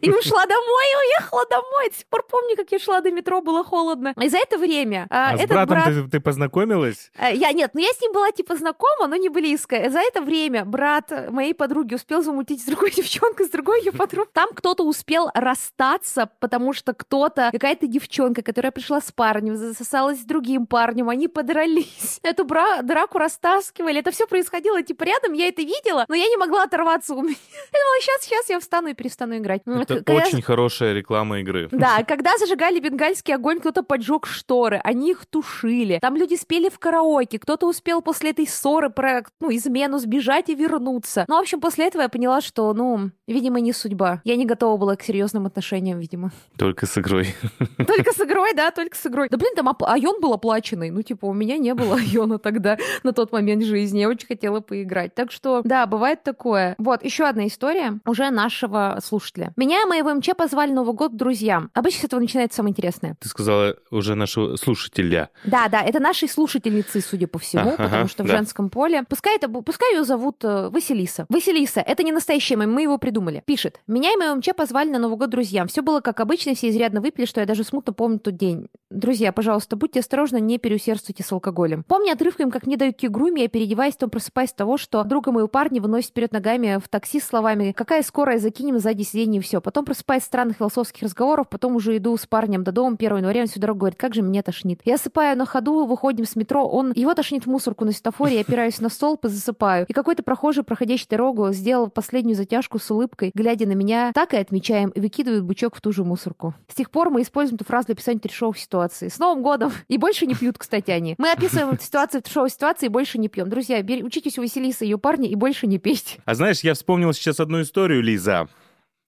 И 0.00 0.10
ушла 0.10 0.46
домой, 0.46 0.84
и 0.92 1.20
уехала 1.20 1.44
домой. 1.50 1.88
До 1.90 1.96
сих 1.96 2.06
пор 2.06 2.24
помню, 2.30 2.56
как 2.56 2.70
я 2.72 2.78
шла 2.78 3.00
до 3.00 3.10
метро, 3.10 3.40
было 3.40 3.64
холодно. 3.64 4.14
И 4.20 4.28
за 4.28 4.38
это 4.38 4.58
время 4.58 5.06
а, 5.10 5.32
А 5.32 5.38
с 5.38 5.46
братом 5.46 5.68
брат... 5.68 5.84
ты, 5.86 6.08
ты 6.08 6.20
познакомилась? 6.20 7.10
Э, 7.18 7.34
Я 7.34 7.52
нет, 7.52 7.70
ну 7.74 7.80
я 7.80 7.88
с 7.90 8.00
ним 8.00 8.12
была 8.12 8.30
типа 8.30 8.56
знакома, 8.56 9.06
но 9.06 9.16
не 9.16 9.28
близко. 9.28 9.90
За 9.90 9.98
это 10.00 10.20
время 10.22 10.64
брат 10.64 11.10
моей 11.30 11.54
подруги 11.54 11.94
успел 11.94 12.22
замутить 12.22 12.62
с 12.62 12.64
другой 12.66 12.90
девчонкой, 12.96 13.46
с 13.46 13.50
другой 13.50 13.80
ее 13.80 13.92
подругой. 13.92 14.30
Там 14.32 14.50
кто-то 14.54 14.84
успел 14.84 15.30
расстаться, 15.34 16.23
потому 16.40 16.72
что 16.72 16.94
кто-то, 16.94 17.50
какая-то 17.52 17.86
девчонка, 17.86 18.42
которая 18.42 18.72
пришла 18.72 19.00
с 19.00 19.10
парнем, 19.12 19.56
засосалась 19.56 20.20
с 20.20 20.24
другим 20.24 20.66
парнем, 20.66 21.08
они 21.08 21.28
подрались. 21.28 22.18
Эту 22.22 22.44
бра- 22.44 22.82
драку 22.82 23.18
растаскивали. 23.18 23.98
Это 24.00 24.10
все 24.10 24.26
происходило 24.26 24.82
типа 24.82 25.04
рядом, 25.04 25.32
я 25.32 25.48
это 25.48 25.62
видела, 25.62 26.04
но 26.08 26.14
я 26.14 26.28
не 26.28 26.36
могла 26.36 26.64
оторваться 26.64 27.14
у 27.14 27.22
меня. 27.22 27.34
Я 27.72 27.80
думала, 27.80 28.00
сейчас, 28.00 28.22
сейчас 28.22 28.48
я 28.50 28.60
встану 28.60 28.88
и 28.88 28.94
перестану 28.94 29.36
играть. 29.36 29.62
Ну, 29.66 29.80
Это 29.80 30.02
когда- 30.02 30.26
очень 30.26 30.42
хорошая 30.42 30.92
реклама 30.94 31.40
игры. 31.40 31.68
да, 31.72 32.02
когда 32.04 32.36
зажигали 32.38 32.78
бенгальский 32.80 33.34
огонь, 33.34 33.60
кто-то 33.60 33.82
поджег 33.82 34.26
шторы, 34.26 34.80
они 34.84 35.10
их 35.10 35.26
тушили. 35.26 35.98
Там 36.00 36.16
люди 36.16 36.34
спели 36.36 36.68
в 36.68 36.78
караоке, 36.78 37.38
кто-то 37.38 37.66
успел 37.68 38.00
после 38.02 38.30
этой 38.30 38.46
ссоры 38.46 38.90
про 38.90 39.24
ну, 39.40 39.50
измену 39.54 39.98
сбежать 39.98 40.48
и 40.48 40.54
вернуться. 40.54 41.24
Ну, 41.28 41.36
в 41.36 41.40
общем, 41.40 41.60
после 41.60 41.86
этого 41.86 42.02
я 42.02 42.08
поняла, 42.08 42.40
что, 42.40 42.72
ну, 42.74 43.10
видимо, 43.26 43.60
не 43.60 43.72
судьба. 43.72 44.20
Я 44.24 44.36
не 44.36 44.46
готова 44.46 44.76
была 44.76 44.96
к 44.96 45.02
серьезным 45.02 45.46
отношениям, 45.46 45.98
видимо. 45.98 46.13
Видимо. 46.14 46.30
Только 46.56 46.86
с 46.86 46.96
игрой. 46.98 47.34
Только 47.78 48.12
с 48.12 48.20
игрой, 48.20 48.54
да, 48.54 48.70
только 48.70 48.96
с 48.96 49.06
игрой. 49.06 49.28
Да 49.30 49.36
блин, 49.36 49.52
там 49.56 49.68
Айон 49.80 50.20
был 50.20 50.32
оплаченный. 50.32 50.90
Ну, 50.90 51.02
типа, 51.02 51.26
у 51.26 51.32
меня 51.32 51.58
не 51.58 51.74
было 51.74 51.96
Айона 51.98 52.38
тогда 52.38 52.78
на 53.02 53.12
тот 53.12 53.32
момент 53.32 53.64
жизни. 53.64 54.00
Я 54.00 54.08
очень 54.08 54.26
хотела 54.26 54.60
поиграть. 54.60 55.14
Так 55.14 55.32
что, 55.32 55.62
да, 55.64 55.86
бывает 55.86 56.22
такое. 56.22 56.74
Вот, 56.78 57.04
еще 57.04 57.24
одна 57.24 57.46
история 57.46 57.98
уже 58.06 58.30
нашего 58.30 58.98
слушателя. 59.04 59.52
Меня 59.56 59.82
и 59.82 59.86
моего 59.86 60.14
МЧ 60.14 60.30
позвали 60.36 60.72
Новый 60.72 60.94
год 60.94 61.16
друзьям. 61.16 61.70
Обычно 61.74 62.02
с 62.02 62.04
этого 62.04 62.20
начинается 62.20 62.56
самое 62.56 62.72
интересное. 62.72 63.16
Ты 63.20 63.28
сказала 63.28 63.76
уже 63.90 64.14
нашего 64.14 64.56
слушателя. 64.56 65.30
Да, 65.44 65.68
да, 65.68 65.82
это 65.82 66.00
нашей 66.00 66.28
слушательницы, 66.28 67.00
судя 67.00 67.26
по 67.26 67.38
всему, 67.38 67.70
а, 67.70 67.72
потому 67.72 68.02
ага, 68.02 68.08
что 68.08 68.22
в 68.22 68.26
да. 68.26 68.36
женском 68.36 68.70
поле. 68.70 69.04
Пускай 69.08 69.36
это, 69.36 69.48
пускай 69.48 69.94
ее 69.94 70.04
зовут 70.04 70.44
э, 70.44 70.68
Василиса. 70.68 71.26
Василиса, 71.28 71.80
это 71.80 72.02
не 72.02 72.12
настоящее 72.12 72.56
имя, 72.56 72.66
мы 72.66 72.82
его 72.82 72.98
придумали. 72.98 73.42
Пишет. 73.44 73.80
Меня 73.86 74.12
и 74.12 74.16
моего 74.16 74.36
МЧ 74.36 74.50
позвали 74.56 74.90
на 74.90 74.98
Новый 74.98 75.18
год 75.18 75.30
друзьям. 75.30 75.68
Все 75.68 75.82
было 75.82 76.00
как 76.04 76.20
обычно, 76.20 76.54
все 76.54 76.68
изрядно 76.68 77.00
выпили, 77.00 77.24
что 77.24 77.40
я 77.40 77.46
даже 77.46 77.64
смутно 77.64 77.92
помню 77.92 78.18
тот 78.18 78.36
день. 78.36 78.68
Друзья, 78.90 79.32
пожалуйста, 79.32 79.74
будьте 79.74 80.00
осторожны, 80.00 80.40
не 80.40 80.58
переусердствуйте 80.58 81.24
с 81.24 81.32
алкоголем. 81.32 81.82
Помню 81.82 82.12
отрывком, 82.12 82.50
как 82.50 82.66
мне 82.66 82.76
дают 82.76 82.96
кигруми, 82.96 83.40
я 83.40 83.48
переодеваюсь, 83.48 83.94
потом 83.94 84.10
просыпаюсь 84.10 84.50
от 84.50 84.56
того, 84.56 84.76
что 84.76 85.02
друга 85.02 85.32
моего 85.32 85.48
парня 85.48 85.80
выносит 85.80 86.10
вперед 86.10 86.32
ногами 86.32 86.78
в 86.82 86.88
такси 86.88 87.18
с 87.18 87.24
словами 87.24 87.72
«Какая 87.72 88.02
скорая, 88.02 88.38
закинем 88.38 88.78
сзади 88.78 89.02
сиденье» 89.02 89.40
и 89.40 89.42
все. 89.42 89.60
Потом 89.60 89.84
просыпаюсь 89.84 90.22
от 90.22 90.26
странных 90.26 90.58
философских 90.58 91.02
разговоров, 91.02 91.48
потом 91.48 91.74
уже 91.74 91.96
иду 91.96 92.16
с 92.16 92.26
парнем 92.26 92.62
до 92.62 92.70
дома 92.70 92.96
1 92.96 93.16
января, 93.16 93.40
он 93.40 93.46
всю 93.46 93.58
дорогу 93.58 93.80
говорит, 93.80 93.98
как 93.98 94.14
же 94.14 94.22
меня 94.22 94.42
тошнит. 94.42 94.80
Я 94.84 94.94
осыпаю 94.94 95.36
на 95.36 95.46
ходу, 95.46 95.86
выходим 95.86 96.26
с 96.26 96.36
метро, 96.36 96.68
он, 96.68 96.92
его 96.94 97.14
тошнит 97.14 97.44
в 97.44 97.50
мусорку 97.50 97.84
на 97.84 97.92
светофоре, 97.92 98.36
я 98.36 98.40
опираюсь 98.42 98.80
на 98.80 98.90
столб 98.90 99.24
и 99.24 99.28
засыпаю. 99.28 99.86
И 99.88 99.92
какой-то 99.92 100.22
прохожий, 100.22 100.62
проходящий 100.62 101.06
дорогу, 101.08 101.50
сделал 101.52 101.88
последнюю 101.88 102.36
затяжку 102.36 102.78
с 102.78 102.90
улыбкой, 102.90 103.32
глядя 103.34 103.66
на 103.66 103.72
меня, 103.72 104.12
так 104.14 104.34
и 104.34 104.36
отмечаем, 104.36 104.90
и 104.90 105.00
выкидывает 105.00 105.42
бычок 105.44 105.74
в 105.74 105.80
ту 105.80 105.92
же 105.94 106.04
мусорку. 106.04 106.54
С 106.68 106.74
тех 106.74 106.90
пор 106.90 107.10
мы 107.10 107.22
используем 107.22 107.56
эту 107.56 107.64
фразу 107.64 107.86
для 107.86 107.94
описания 107.94 108.20
трешовых 108.20 108.58
ситуаций. 108.58 109.10
С 109.10 109.18
Новым 109.18 109.42
годом! 109.42 109.72
И 109.88 109.96
больше 109.96 110.26
не 110.26 110.34
пьют, 110.34 110.58
кстати, 110.58 110.90
они. 110.90 111.14
Мы 111.18 111.30
описываем 111.30 111.78
ситуацию 111.78 112.20
в 112.20 112.24
трешовой 112.24 112.50
ситуации 112.50 112.86
и 112.86 112.88
больше 112.88 113.18
не 113.18 113.28
пьем. 113.28 113.48
Друзья, 113.48 113.80
бери, 113.82 114.02
учитесь 114.02 114.38
у 114.38 114.42
Василисы 114.42 114.84
и 114.84 114.88
ее 114.88 114.98
парня 114.98 115.28
и 115.28 115.34
больше 115.34 115.66
не 115.66 115.78
пейте. 115.78 116.20
А 116.24 116.34
знаешь, 116.34 116.60
я 116.60 116.74
вспомнил 116.74 117.12
сейчас 117.12 117.40
одну 117.40 117.62
историю, 117.62 118.02
Лиза, 118.02 118.48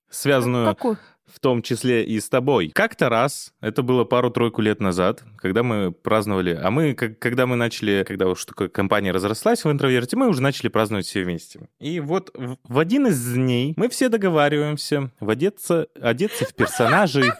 связанную... 0.09 0.65
Какую? 0.67 0.97
В 1.27 1.39
том 1.39 1.61
числе 1.61 2.03
и 2.03 2.19
с 2.19 2.29
тобой. 2.29 2.69
Как-то 2.69 3.09
раз, 3.09 3.53
это 3.61 3.83
было 3.83 4.03
пару-тройку 4.03 4.61
лет 4.61 4.79
назад, 4.79 5.23
когда 5.37 5.63
мы 5.63 5.91
праздновали, 5.91 6.59
а 6.61 6.71
мы, 6.71 6.93
как, 6.93 7.19
когда 7.19 7.45
мы 7.45 7.55
начали, 7.55 8.03
когда 8.07 8.27
уж 8.27 8.45
такая 8.45 8.69
компания 8.69 9.11
разрослась 9.11 9.63
в 9.63 9.71
интроверте, 9.71 10.15
мы 10.15 10.27
уже 10.27 10.41
начали 10.41 10.69
праздновать 10.69 11.05
все 11.05 11.23
вместе. 11.23 11.67
И 11.79 11.99
вот 11.99 12.31
в, 12.33 12.57
в 12.63 12.79
один 12.79 13.07
из 13.07 13.33
дней 13.33 13.73
мы 13.75 13.89
все 13.89 14.09
договариваемся 14.09 15.11
одеться, 15.19 15.87
одеться 15.99 16.45
в 16.45 16.53
персонажей. 16.53 17.25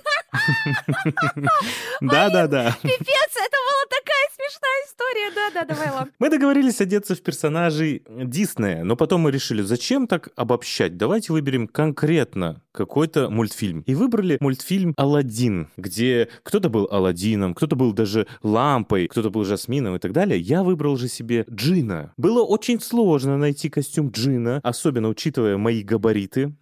Да-да-да. 2.01 2.75
Пипец, 2.81 3.31
это 3.33 3.57
была 3.65 3.85
такая 3.89 4.27
смешная 4.35 4.85
история. 4.85 5.31
Да-да, 5.35 5.65
давай, 5.65 5.89
ладно. 5.91 6.11
Мы 6.19 6.29
договорились 6.29 6.81
одеться 6.81 7.15
в 7.15 7.21
персонажей 7.21 8.03
Диснея, 8.09 8.83
но 8.83 8.95
потом 8.95 9.21
мы 9.21 9.31
решили, 9.31 9.61
зачем 9.61 10.07
так 10.07 10.29
обобщать? 10.35 10.97
Давайте 10.97 11.33
выберем 11.33 11.67
конкретно 11.67 12.61
какой-то 12.77 13.31
мультфильм. 13.31 13.81
И 13.87 13.95
выбрали 13.95 14.37
мультфильм 14.39 14.93
«Аладдин», 14.97 15.69
где 15.77 16.29
кто-то 16.43 16.69
был 16.69 16.87
Аладдином, 16.91 17.55
кто-то 17.55 17.75
был 17.75 17.91
даже 17.91 18.27
лампой, 18.43 19.07
кто-то 19.07 19.31
был 19.31 19.45
Жасмином 19.45 19.95
и 19.95 19.99
так 19.99 20.11
далее. 20.11 20.39
Я 20.39 20.61
выбрал 20.61 20.95
же 20.95 21.07
себе 21.07 21.43
Джина. 21.49 22.13
Было 22.17 22.43
очень 22.43 22.79
сложно 22.79 23.37
найти 23.37 23.69
костюм 23.69 24.09
Джина, 24.09 24.59
особенно 24.63 25.09
учитывая 25.09 25.57
мои 25.57 25.81
габариты. 25.81 26.53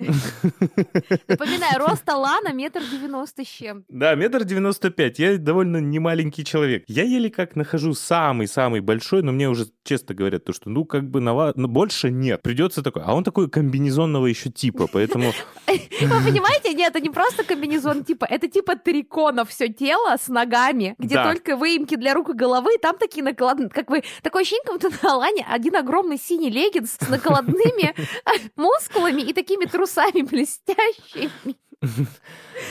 Напоминаю, 1.27 1.79
рост 1.79 2.07
Алана 2.07 2.53
метр 2.53 2.81
девяносто 2.89 3.43
с 3.43 3.47
чем. 3.47 3.83
Да, 3.89 4.15
метр 4.15 4.45
девяносто 4.45 4.91
пять. 4.91 5.19
Я 5.19 5.37
довольно 5.37 5.77
немаленький 5.77 6.45
человек. 6.45 6.85
Я 6.87 7.03
еле 7.03 7.29
как 7.29 7.57
нахожу 7.57 7.93
самый-самый 7.93 8.79
большой, 8.79 9.21
но 9.21 9.33
мне 9.33 9.49
уже 9.49 9.65
честно 9.83 10.15
говорят, 10.15 10.45
то, 10.45 10.53
что 10.53 10.69
ну 10.69 10.85
как 10.85 11.09
бы 11.09 11.19
на, 11.19 11.51
ну, 11.55 11.67
больше 11.67 12.09
нет. 12.09 12.41
Придется 12.41 12.81
такой. 12.81 13.01
А 13.03 13.13
он 13.13 13.25
такой 13.25 13.49
комбинезонного 13.49 14.27
еще 14.27 14.49
типа, 14.49 14.87
поэтому... 14.91 15.33
Вы 16.07 16.31
понимаете? 16.31 16.73
Нет, 16.73 16.89
это 16.89 16.99
не 16.99 17.09
просто 17.09 17.43
комбинезон 17.43 18.03
типа, 18.03 18.25
это 18.25 18.47
типа 18.47 18.75
трико 18.75 19.31
на 19.31 19.45
все 19.45 19.67
тело 19.69 20.15
с 20.17 20.27
ногами, 20.27 20.95
где 20.97 21.15
да. 21.15 21.31
только 21.31 21.57
выемки 21.57 21.95
для 21.95 22.13
рук 22.13 22.29
и 22.29 22.33
головы, 22.33 22.77
там 22.81 22.97
такие 22.97 23.23
накладные, 23.23 23.69
как 23.69 23.89
вы, 23.89 24.03
такое 24.21 24.41
ощущение, 24.41 24.65
как 24.65 24.81
будто 24.81 25.05
на 25.05 25.13
Алане 25.13 25.45
один 25.49 25.75
огромный 25.75 26.17
синий 26.17 26.49
леггинс 26.49 26.97
с 26.99 27.09
накладными 27.09 27.93
мускулами 28.55 29.21
и 29.21 29.33
такими 29.33 29.65
трусами 29.65 30.21
блестящими. 30.21 31.55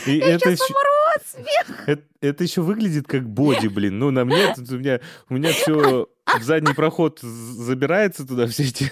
И 0.05 0.17
Я 0.17 0.35
это 0.35 0.49
еще... 0.49 0.63
Это, 1.85 2.03
это 2.21 2.43
еще 2.43 2.61
выглядит 2.61 3.07
как 3.07 3.27
боди, 3.27 3.67
блин. 3.67 3.99
Ну, 3.99 4.11
на 4.11 4.25
мне, 4.25 4.53
тут 4.55 4.69
у 4.71 4.77
меня, 4.77 4.99
у 5.29 5.35
меня 5.35 5.51
все 5.51 6.07
в 6.39 6.43
задний 6.43 6.73
проход 6.73 7.19
забирается 7.21 8.27
туда 8.27 8.47
все 8.47 8.63
эти... 8.63 8.91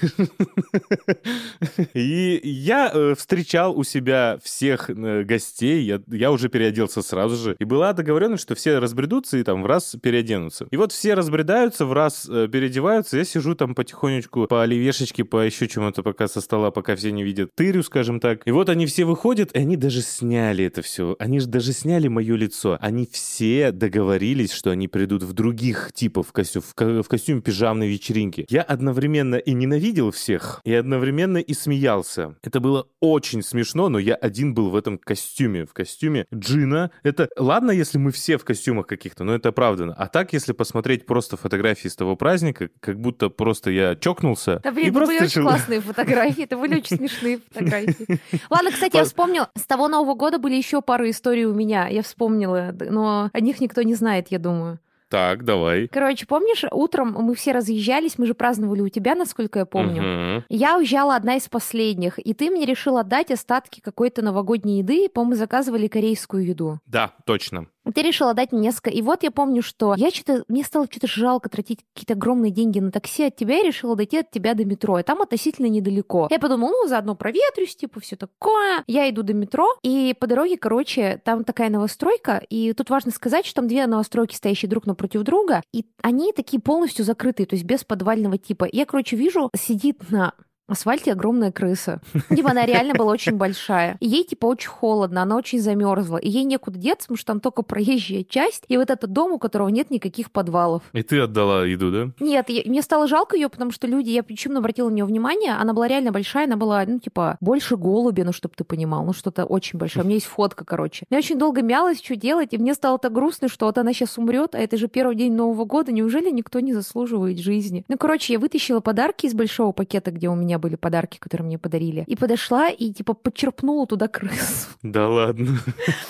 И 1.93 2.39
я 2.43 2.91
э, 2.93 3.15
встречал 3.17 3.77
у 3.77 3.83
себя 3.83 4.39
всех 4.43 4.89
э, 4.89 5.23
гостей, 5.23 5.83
я, 5.83 6.01
я 6.07 6.31
уже 6.31 6.49
переоделся 6.49 7.01
сразу 7.01 7.35
же, 7.35 7.55
и 7.59 7.65
была 7.65 7.93
договоренность, 7.93 8.43
что 8.43 8.55
все 8.55 8.79
разбредутся 8.79 9.37
и 9.37 9.43
там 9.43 9.63
в 9.63 9.65
раз 9.65 9.95
переоденутся. 10.01 10.67
И 10.71 10.77
вот 10.77 10.91
все 10.91 11.13
разбредаются, 11.13 11.85
в 11.85 11.93
раз 11.93 12.27
э, 12.29 12.47
переодеваются, 12.51 13.17
я 13.17 13.23
сижу 13.23 13.55
там 13.55 13.75
потихонечку 13.75 14.47
по 14.47 14.63
оливешечке, 14.63 15.23
по 15.23 15.43
еще 15.43 15.67
чему-то 15.67 16.03
пока 16.03 16.27
со 16.27 16.41
стола, 16.41 16.71
пока 16.71 16.95
все 16.95 17.11
не 17.11 17.23
видят 17.23 17.53
тырю, 17.55 17.83
скажем 17.83 18.19
так. 18.19 18.41
И 18.45 18.51
вот 18.51 18.69
они 18.69 18.85
все 18.85 19.05
выходят, 19.05 19.51
и 19.53 19.59
они 19.59 19.77
даже 19.77 20.01
сняли 20.01 20.65
это 20.65 20.81
все. 20.81 21.15
Они 21.19 21.39
же 21.39 21.47
даже 21.47 21.73
сняли 21.73 22.07
мое 22.07 22.35
лицо. 22.35 22.77
Они 22.79 23.07
все 23.11 23.71
договорились, 23.71 24.51
что 24.51 24.71
они 24.71 24.87
придут 24.87 25.23
в 25.23 25.33
других 25.33 25.91
типов 25.93 26.31
костюм, 26.31 26.61
в 26.61 27.07
костюм 27.07 27.22
костюме 27.23 27.41
пижамной 27.41 27.87
вечеринки. 27.87 28.45
Я 28.49 28.63
одновременно 28.63 29.35
и 29.35 29.53
ненавидел 29.53 30.11
всех, 30.11 30.59
и 30.65 30.73
одновременно 30.73 31.37
и 31.37 31.53
смеялся. 31.53 32.35
Это 32.43 32.59
было 32.59 32.87
очень 32.99 33.41
смешно, 33.41 33.87
но 33.87 33.97
я 33.97 34.15
один 34.15 34.53
был 34.53 34.69
в 34.69 34.75
этом 34.75 34.97
костюме, 34.97 35.65
в 35.65 35.71
костюме 35.71 36.25
Джина. 36.33 36.91
Это 37.01 37.29
ладно, 37.37 37.71
если 37.71 37.97
мы 37.97 38.11
все 38.11 38.37
в 38.37 38.43
костюмах 38.43 38.87
каких-то, 38.87 39.23
но 39.23 39.33
это 39.33 39.49
оправдано. 39.49 39.93
А 39.93 40.07
так, 40.07 40.33
если 40.33 40.51
посмотреть 40.51 41.05
просто 41.05 41.37
фотографии 41.37 41.87
с 41.87 41.95
того 41.95 42.17
праздника, 42.17 42.69
как 42.81 42.99
будто 42.99 43.29
просто 43.29 43.71
я 43.71 43.95
чокнулся. 43.95 44.59
Да, 44.61 44.73
блин, 44.73 44.89
это 44.89 45.05
были 45.05 45.23
решил... 45.23 45.25
очень 45.25 45.41
классные 45.43 45.79
фотографии, 45.79 46.43
это 46.43 46.57
были 46.57 46.75
очень 46.75 46.97
смешные 46.97 47.39
фотографии. 47.39 48.19
Ладно, 48.49 48.71
кстати, 48.71 48.97
я 48.97 49.05
вспомнил, 49.05 49.45
с 49.55 49.65
того 49.65 49.87
Нового 49.87 50.15
года 50.15 50.39
были 50.39 50.55
еще 50.55 50.81
пару 50.81 51.09
историй 51.09 51.45
у 51.45 51.53
меня, 51.53 51.87
я 51.87 52.03
вспомнила, 52.03 52.75
но 52.77 53.29
о 53.31 53.39
них 53.39 53.61
никто 53.61 53.81
не 53.81 53.95
знает, 53.95 54.27
я 54.29 54.39
думаю. 54.39 54.79
Так, 55.13 55.45
давай. 55.45 55.87
Короче, 55.89 56.25
помнишь, 56.25 56.65
утром 56.71 57.11
мы 57.11 57.35
все 57.35 57.51
разъезжались, 57.51 58.17
мы 58.17 58.25
же 58.25 58.33
праздновали 58.33 58.81
у 58.81 58.89
тебя, 58.89 59.13
насколько 59.13 59.59
я 59.59 59.65
помню. 59.67 60.39
Угу. 60.39 60.45
Я 60.49 60.75
уезжала 60.75 61.15
одна 61.15 61.35
из 61.35 61.47
последних, 61.47 62.17
и 62.17 62.33
ты 62.33 62.49
мне 62.49 62.65
решил 62.65 62.97
отдать 62.97 63.29
остатки 63.29 63.79
какой-то 63.79 64.23
новогодней 64.23 64.79
еды, 64.79 65.07
по-моему, 65.09 65.35
заказывали 65.35 65.87
корейскую 65.87 66.43
еду. 66.43 66.79
Да, 66.87 67.13
точно. 67.27 67.67
Ты 67.93 68.01
решила 68.01 68.33
дать 68.33 68.51
мне 68.51 68.61
несколько. 68.61 68.89
И 68.89 69.01
вот 69.01 69.23
я 69.23 69.31
помню, 69.31 69.61
что 69.61 69.93
я 69.97 70.09
что-то, 70.09 70.45
мне 70.47 70.63
стало 70.63 70.87
что-то 70.89 71.07
жалко 71.07 71.49
тратить 71.49 71.79
какие-то 71.93 72.13
огромные 72.13 72.51
деньги 72.51 72.79
на 72.79 72.91
такси 72.91 73.25
от 73.25 73.35
тебя, 73.35 73.59
и 73.59 73.67
решила 73.67 73.95
дойти 73.95 74.19
от 74.19 74.31
тебя 74.31 74.53
до 74.53 74.65
метро. 74.65 74.99
И 74.99 75.03
там 75.03 75.21
относительно 75.21 75.67
недалеко. 75.67 76.27
Я 76.31 76.39
подумала, 76.39 76.71
ну, 76.71 76.87
заодно 76.87 77.15
проветрюсь, 77.15 77.75
типа, 77.75 77.99
все 77.99 78.15
такое. 78.15 78.83
Я 78.87 79.09
иду 79.09 79.23
до 79.23 79.33
метро, 79.33 79.67
и 79.83 80.15
по 80.19 80.27
дороге, 80.27 80.57
короче, 80.57 81.21
там 81.23 81.43
такая 81.43 81.69
новостройка, 81.69 82.41
и 82.49 82.73
тут 82.73 82.89
важно 82.89 83.11
сказать, 83.11 83.45
что 83.45 83.55
там 83.55 83.67
две 83.67 83.85
новостройки, 83.85 84.35
стоящие 84.35 84.69
друг 84.69 84.85
напротив 84.85 85.23
друга, 85.23 85.61
и 85.73 85.85
они 86.01 86.31
такие 86.33 86.61
полностью 86.61 87.05
закрытые, 87.05 87.45
то 87.45 87.55
есть 87.55 87.65
без 87.65 87.83
подвального 87.83 88.37
типа. 88.37 88.67
Я, 88.71 88.85
короче, 88.85 89.15
вижу, 89.15 89.49
сидит 89.55 90.09
на 90.09 90.33
асфальте 90.73 91.11
огромная 91.11 91.51
крыса. 91.51 92.01
Типа 92.29 92.51
она 92.51 92.65
реально 92.65 92.93
была 92.93 93.11
очень 93.11 93.35
большая. 93.35 93.97
И 93.99 94.07
ей 94.07 94.23
типа 94.23 94.47
очень 94.47 94.69
холодно, 94.69 95.21
она 95.21 95.37
очень 95.37 95.59
замерзла. 95.59 96.17
И 96.17 96.29
ей 96.29 96.43
некуда 96.43 96.77
деться, 96.77 97.07
потому 97.07 97.17
что 97.17 97.27
там 97.27 97.39
только 97.39 97.63
проезжая 97.63 98.23
часть. 98.23 98.65
И 98.67 98.77
вот 98.77 98.89
этот 98.89 99.11
дом, 99.11 99.31
у 99.31 99.39
которого 99.39 99.69
нет 99.69 99.89
никаких 99.89 100.31
подвалов. 100.31 100.83
И 100.93 101.03
ты 101.03 101.19
отдала 101.19 101.65
еду, 101.65 101.91
да? 101.91 102.11
Нет, 102.19 102.49
я, 102.49 102.63
мне 102.65 102.81
стало 102.81 103.07
жалко 103.07 103.35
ее, 103.35 103.49
потому 103.49 103.71
что 103.71 103.87
люди, 103.87 104.09
я 104.09 104.23
почему 104.23 104.57
обратила 104.57 104.89
на 104.89 104.93
нее 104.93 105.05
внимание, 105.05 105.53
она 105.53 105.73
была 105.73 105.87
реально 105.87 106.11
большая, 106.11 106.45
она 106.45 106.57
была, 106.57 106.83
ну, 106.85 106.99
типа, 106.99 107.37
больше 107.39 107.77
голуби, 107.77 108.21
ну, 108.21 108.33
чтобы 108.33 108.55
ты 108.55 108.63
понимал, 108.63 109.05
ну, 109.05 109.13
что-то 109.13 109.45
очень 109.45 109.79
большое. 109.79 110.03
У 110.03 110.05
меня 110.05 110.15
есть 110.15 110.27
фотка, 110.27 110.65
короче. 110.65 111.05
Я 111.09 111.17
очень 111.17 111.37
долго 111.37 111.61
мялась, 111.61 112.01
что 112.01 112.15
делать, 112.15 112.49
и 112.53 112.57
мне 112.57 112.73
стало 112.73 112.97
так 112.99 113.11
грустно, 113.13 113.47
что 113.47 113.65
вот 113.65 113.77
она 113.77 113.93
сейчас 113.93 114.17
умрет, 114.17 114.55
а 114.55 114.59
это 114.59 114.77
же 114.77 114.87
первый 114.87 115.15
день 115.15 115.33
Нового 115.33 115.65
года, 115.65 115.91
неужели 115.91 116.29
никто 116.29 116.59
не 116.59 116.73
заслуживает 116.73 117.39
жизни? 117.39 117.85
Ну, 117.87 117.97
короче, 117.97 118.33
я 118.33 118.39
вытащила 118.39 118.79
подарки 118.79 119.25
из 119.25 119.33
большого 119.33 119.71
пакета, 119.71 120.11
где 120.11 120.29
у 120.29 120.35
меня 120.35 120.59
были 120.63 120.75
подарки, 120.77 121.17
которые 121.19 121.45
мне 121.45 121.57
подарили. 121.57 122.05
И 122.07 122.15
подошла 122.15 122.69
и, 122.69 122.93
типа, 122.93 123.13
подчерпнула 123.13 123.85
туда 123.85 124.07
крысу. 124.07 124.69
Да 124.81 125.09
ладно. 125.09 125.45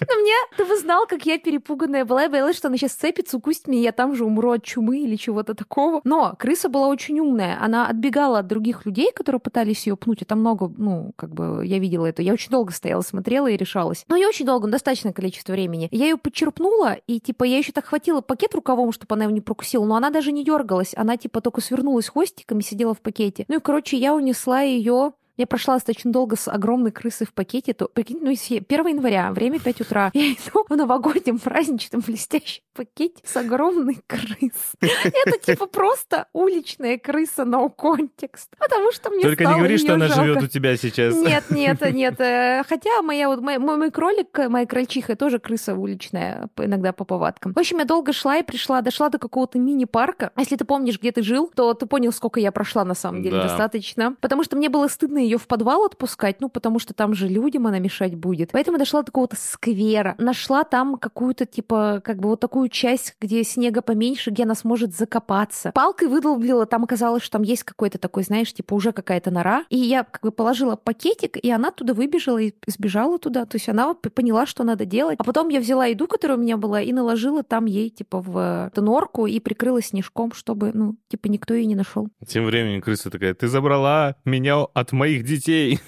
Но 0.08 0.16
мне, 0.22 0.36
ты 0.58 0.66
бы 0.66 0.78
знал, 0.78 1.08
как 1.08 1.26
я 1.26 1.40
перепуганная 1.40 2.06
была. 2.06 2.24
Я 2.24 2.30
боялась, 2.30 2.58
что 2.58 2.68
она 2.68 2.78
сейчас 2.78 2.94
цепится, 2.94 3.38
укусит 3.38 3.68
меня, 3.68 3.82
я 3.82 3.92
там 3.92 4.16
же 4.16 4.26
умру 4.26 4.52
от 4.52 4.64
чумы 4.64 5.00
или 5.00 5.16
чего-то 5.16 5.54
такого. 5.54 6.02
Но 6.04 6.36
крыса 6.38 6.70
была 6.70 6.88
очень 6.88 7.20
умная. 7.20 7.58
Она 7.62 7.88
отбегала 7.88 8.40
от 8.40 8.48
других 8.48 8.86
людей, 8.86 9.12
которые 9.12 9.40
пытались 9.40 9.88
ее 9.88 9.96
пнуть. 9.96 10.22
Это 10.22 10.36
много, 10.36 10.72
ну, 10.78 11.14
как 11.16 11.34
бы, 11.34 11.66
я 11.66 11.80
видела 11.80 12.06
это. 12.06 12.22
Я 12.22 12.34
очень 12.34 12.52
долго 12.52 12.72
стояла, 12.72 13.02
смотрела 13.02 13.48
и 13.48 13.58
решалась. 13.58 14.06
Но 14.08 14.16
я 14.16 14.28
очень 14.28 14.46
долго, 14.46 14.68
достаточное 14.68 15.14
количество 15.14 15.54
времени. 15.54 15.88
Я 15.92 16.06
ее 16.06 16.18
подчерпнула, 16.18 16.98
и, 17.08 17.20
типа, 17.20 17.44
я 17.44 17.58
еще 17.58 17.72
так 17.72 17.86
хватила 17.86 18.22
пакет 18.22 18.54
рукавом, 18.54 18.92
чтобы 18.92 19.16
она 19.16 19.24
его 19.26 19.34
не 19.34 19.42
прокусила. 19.42 19.86
Но 19.86 19.96
она 19.96 20.10
даже 20.10 20.32
не 20.32 20.44
дергалась. 20.44 20.94
Она, 20.96 21.18
типа, 21.18 21.42
только 21.42 21.62
свернулась 21.62 22.10
хвостиком 22.10 22.60
и 22.60 22.64
сидела 22.64 22.94
в 22.94 23.02
пакете. 23.02 23.46
Ну 23.48 23.58
и, 23.58 23.60
короче, 23.60 23.98
я 23.98 24.14
унесла 24.14 24.33
ее 24.64 25.14
я 25.38 25.48
прошла 25.48 25.76
достаточно 25.76 26.12
долго 26.12 26.36
с 26.36 26.48
огромной 26.48 26.92
крысой 26.92 27.26
в 27.26 27.34
пакете. 27.34 27.74
То, 27.74 27.88
прикинь, 27.88 28.20
ну, 28.22 28.32
1 28.32 28.88
января, 28.88 29.32
время 29.32 29.60
5 29.60 29.82
утра. 29.82 30.12
Я 30.14 30.34
иду 30.34 30.66
в 30.68 30.76
новогоднем 30.76 31.40
праздничном 31.40 32.02
блестящем 32.02 32.64
пакете 32.74 33.22
с 33.24 33.36
огромной 33.38 34.00
крысой. 34.08 34.50
Это 34.82 35.38
типа 35.40 35.68
просто 35.68 36.28
уличная 36.34 36.98
крыса 36.98 37.44
no 37.44 37.72
context. 37.76 38.50
Потому 38.58 38.92
что 38.92 39.10
мне 39.10 39.24
Только 39.24 39.46
не 39.46 39.56
говори, 39.56 39.78
что 39.78 39.96
она 39.96 40.08
живет 40.08 40.44
у 40.44 40.48
тебя 40.48 40.78
сейчас. 40.78 41.16
Нет, 41.16 41.46
нет, 41.50 41.82
нет. 41.94 42.20
Э, 42.20 42.64
хотя 42.68 43.02
моя 43.02 43.28
вот 43.28 43.42
мой, 43.42 43.58
мой 43.58 43.92
кролик, 43.92 44.38
моя 44.50 44.66
крольчиха 44.66 45.16
тоже 45.16 45.40
крыса 45.40 45.76
уличная, 45.76 46.50
иногда 46.58 46.94
по 46.94 47.06
повадкам. 47.06 47.54
В 47.54 47.60
общем, 47.60 47.80
я 47.80 47.86
долго 47.86 48.14
шла 48.14 48.38
и 48.38 48.44
пришла, 48.44 48.82
дошла 48.82 49.10
до 49.10 49.18
какого-то 49.18 49.60
мини-парка. 49.60 50.32
Если 50.38 50.56
ты 50.56 50.66
помнишь, 50.66 51.00
где 51.00 51.12
ты 51.12 51.24
жил, 51.24 51.52
то 51.56 51.74
ты 51.74 51.86
понял, 51.86 52.12
сколько 52.12 52.40
я 52.40 52.52
прошла 52.52 52.86
на 52.86 52.96
самом 52.96 53.24
деле. 53.24 53.38
Да. 53.38 53.44
Достаточно. 53.44 54.16
Потому 54.22 54.44
что 54.44 54.56
мне 54.56 54.70
было 54.70 54.88
стыдно 54.88 55.23
ее 55.24 55.38
в 55.38 55.48
подвал 55.48 55.86
отпускать, 55.86 56.42
ну, 56.42 56.50
потому 56.50 56.80
что 56.80 56.94
там 56.94 57.14
же 57.14 57.28
людям 57.28 57.68
она 57.68 57.80
мешать 57.80 58.16
будет. 58.16 58.52
Поэтому 58.52 58.78
дошла 58.78 59.02
до 59.02 59.08
какого-то 59.08 59.36
сквера, 59.38 60.16
нашла 60.18 60.64
там 60.64 60.98
какую-то, 60.98 61.46
типа, 61.46 62.02
как 62.04 62.18
бы 62.20 62.30
вот 62.30 62.40
такую 62.40 62.70
часть, 62.70 63.16
где 63.20 63.44
снега 63.44 63.82
поменьше, 63.82 64.32
где 64.32 64.44
она 64.44 64.56
сможет 64.56 64.96
закопаться. 64.96 65.72
Палкой 65.74 66.08
выдолбила, 66.08 66.66
там 66.66 66.84
оказалось, 66.84 67.24
что 67.24 67.34
там 67.34 67.44
есть 67.44 67.64
какой-то 67.64 67.98
такой, 67.98 68.24
знаешь, 68.24 68.54
типа 68.54 68.74
уже 68.74 68.92
какая-то 68.92 69.32
нора. 69.32 69.66
И 69.70 69.78
я 69.78 70.04
как 70.04 70.22
бы 70.22 70.32
положила 70.32 70.76
пакетик, 70.76 71.38
и 71.38 71.50
она 71.50 71.72
туда 71.72 71.94
выбежала 71.94 72.40
и 72.40 72.54
сбежала 72.68 73.20
туда. 73.20 73.46
То 73.46 73.56
есть 73.56 73.70
она 73.70 73.94
поняла, 73.94 74.46
что 74.46 74.64
надо 74.64 74.86
делать. 74.86 75.18
А 75.20 75.24
потом 75.24 75.50
я 75.50 75.60
взяла 75.60 75.86
еду, 75.86 76.08
которая 76.08 76.38
у 76.38 76.42
меня 76.42 76.58
была, 76.58 76.82
и 76.82 76.92
наложила 76.94 77.44
там 77.44 77.66
ей, 77.66 77.90
типа, 77.90 78.22
в 78.22 78.72
норку 78.76 79.28
и 79.28 79.40
прикрыла 79.40 79.82
снежком, 79.82 80.34
чтобы, 80.34 80.72
ну, 80.74 80.96
типа, 81.08 81.28
никто 81.28 81.54
ее 81.54 81.66
не 81.66 81.76
нашел. 81.76 82.10
Тем 82.28 82.46
временем 82.46 82.82
крыса 82.82 83.10
такая, 83.10 83.34
ты 83.34 83.48
забрала 83.48 84.16
меня 84.26 84.62
от 84.62 84.92
моих 85.14 85.24
детей. 85.26 85.80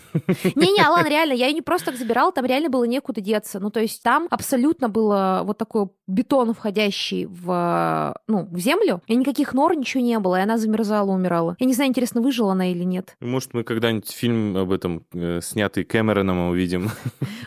Не-не, 0.56 0.82
Алан, 0.86 1.06
реально, 1.08 1.34
я 1.34 1.48
ее 1.48 1.54
не 1.54 1.62
просто 1.62 1.88
так 1.88 2.00
забирала, 2.00 2.32
там 2.32 2.46
реально 2.46 2.70
было 2.70 2.84
некуда 2.86 3.22
деться. 3.22 3.60
Ну, 3.60 3.70
то 3.70 3.80
есть 3.80 4.02
там 4.04 4.28
абсолютно 4.30 4.90
было 4.90 5.42
вот 5.44 5.58
такой 5.58 5.88
бетон, 6.08 6.54
входящий 6.54 7.26
в, 7.26 8.16
ну, 8.28 8.48
в 8.50 8.60
землю, 8.60 9.02
и 9.08 9.16
никаких 9.16 9.54
нор, 9.54 9.76
ничего 9.76 10.04
не 10.04 10.18
было, 10.20 10.40
и 10.40 10.42
она 10.42 10.58
замерзала, 10.58 11.12
умирала. 11.12 11.56
Я 11.60 11.66
не 11.66 11.74
знаю, 11.74 11.90
интересно, 11.90 12.22
выжила 12.22 12.52
она 12.52 12.72
или 12.72 12.84
нет. 12.84 13.16
Может, 13.20 13.54
мы 13.54 13.64
когда-нибудь 13.64 14.12
фильм 14.12 14.56
об 14.56 14.72
этом, 14.72 15.06
э, 15.14 15.40
снятый 15.42 15.84
Кэмероном, 15.84 16.50
увидим. 16.50 16.92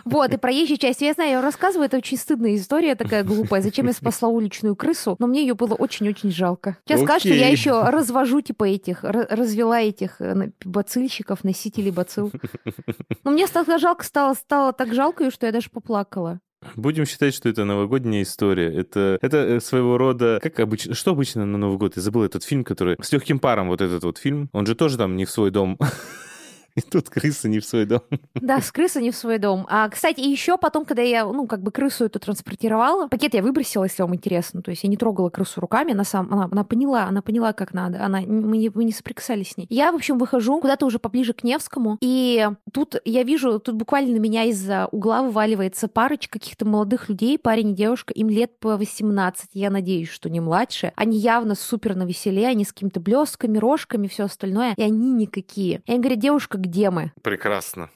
Вот, 0.04 0.32
и 0.32 0.36
проезжая 0.36 0.78
часть. 0.78 1.02
Я 1.02 1.12
знаю, 1.12 1.30
я 1.30 1.42
рассказываю, 1.42 1.86
это 1.86 1.98
очень 1.98 2.16
стыдная 2.16 2.56
история 2.56 2.94
такая 2.94 3.24
глупая. 3.24 3.62
Зачем 3.62 3.86
я 3.86 3.92
спасла 3.92 4.28
уличную 4.28 4.74
крысу? 4.74 5.16
Но 5.18 5.26
мне 5.26 5.42
ее 5.42 5.54
было 5.54 5.74
очень-очень 5.74 6.30
жалко. 6.30 6.76
Сейчас 6.86 7.02
скажут, 7.02 7.22
что 7.22 7.34
я 7.34 7.48
еще 7.48 7.82
развожу, 7.82 8.40
типа, 8.40 8.64
этих, 8.64 9.04
развела 9.04 9.80
этих 9.80 10.20
э, 10.20 10.34
на- 10.34 10.52
носителей 11.68 11.90
бацил. 11.90 12.32
Но 13.24 13.30
мне 13.30 13.46
стало 13.46 13.78
жалко, 13.78 14.04
стало, 14.04 14.34
стало 14.34 14.72
так 14.72 14.94
жалко 14.94 15.30
что 15.30 15.46
я 15.46 15.52
даже 15.52 15.70
поплакала. 15.70 16.40
Будем 16.74 17.06
считать, 17.06 17.34
что 17.34 17.48
это 17.48 17.64
новогодняя 17.64 18.22
история. 18.22 18.72
Это, 18.74 19.18
это 19.22 19.36
э, 19.36 19.60
своего 19.60 19.96
рода... 19.96 20.40
Как 20.42 20.58
обычно... 20.58 20.94
Что 20.94 21.12
обычно 21.12 21.46
на 21.46 21.56
Новый 21.56 21.78
год? 21.78 21.94
Я 21.94 22.02
забыл 22.02 22.24
этот 22.24 22.42
фильм, 22.42 22.64
который... 22.64 22.96
С 23.00 23.12
легким 23.12 23.38
паром 23.38 23.68
вот 23.68 23.80
этот 23.80 24.02
вот 24.02 24.18
фильм. 24.18 24.48
Он 24.52 24.66
же 24.66 24.74
тоже 24.74 24.96
там 24.96 25.14
не 25.14 25.24
в 25.24 25.30
свой 25.30 25.52
дом. 25.52 25.78
И 26.78 26.80
тут 26.80 27.10
крыса 27.10 27.48
не 27.48 27.58
в 27.58 27.64
свой 27.64 27.86
дом. 27.86 28.02
Да, 28.34 28.60
с 28.60 28.70
крысы 28.70 29.02
не 29.02 29.10
в 29.10 29.16
свой 29.16 29.38
дом. 29.38 29.66
А, 29.68 29.88
кстати, 29.88 30.20
еще 30.20 30.56
потом, 30.58 30.84
когда 30.84 31.02
я, 31.02 31.24
ну, 31.26 31.46
как 31.46 31.60
бы 31.60 31.72
крысу 31.72 32.04
эту 32.04 32.20
транспортировала, 32.20 33.08
пакет 33.08 33.34
я 33.34 33.42
выбросила, 33.42 33.84
если 33.84 34.02
вам 34.02 34.14
интересно. 34.14 34.62
То 34.62 34.70
есть 34.70 34.84
я 34.84 34.88
не 34.88 34.96
трогала 34.96 35.28
крысу 35.28 35.60
руками, 35.60 35.92
она 35.92 36.04
сам, 36.04 36.32
она, 36.32 36.48
она 36.50 36.62
поняла, 36.62 37.04
она 37.04 37.20
поняла, 37.20 37.52
как 37.52 37.74
надо. 37.74 38.04
Она, 38.04 38.20
мы, 38.20 38.58
не, 38.58 38.70
мы 38.72 38.84
не 38.84 38.92
соприкасались 38.92 39.50
с 39.50 39.56
ней. 39.56 39.66
Я, 39.70 39.90
в 39.90 39.96
общем, 39.96 40.18
выхожу 40.18 40.60
куда-то 40.60 40.86
уже 40.86 40.98
поближе 40.98 41.32
к 41.32 41.42
Невскому, 41.42 41.98
и 42.00 42.48
тут 42.72 42.96
я 43.04 43.24
вижу, 43.24 43.58
тут 43.58 43.74
буквально 43.74 44.12
на 44.12 44.20
меня 44.20 44.44
из-за 44.44 44.86
угла 44.92 45.22
вываливается 45.22 45.88
парочка 45.88 46.38
каких-то 46.38 46.64
молодых 46.64 47.08
людей, 47.08 47.38
парень 47.38 47.70
и 47.70 47.74
девушка, 47.74 48.12
им 48.14 48.28
лет 48.28 48.58
по 48.60 48.76
18, 48.76 49.50
я 49.54 49.70
надеюсь, 49.70 50.08
что 50.08 50.30
не 50.30 50.40
младше. 50.40 50.92
Они 50.94 51.18
явно 51.18 51.54
супер 51.54 51.96
на 51.96 52.04
веселе, 52.04 52.46
они 52.46 52.64
с 52.64 52.72
какими-то 52.72 53.00
блесками, 53.00 53.58
рожками, 53.58 54.06
все 54.06 54.24
остальное, 54.24 54.74
и 54.76 54.82
они 54.82 55.12
никакие. 55.12 55.82
Я 55.86 55.94
им 55.94 56.00
говорю, 56.00 56.20
девушка, 56.20 56.58
где 56.68 56.90
мы? 56.90 57.12
Прекрасно. 57.22 57.90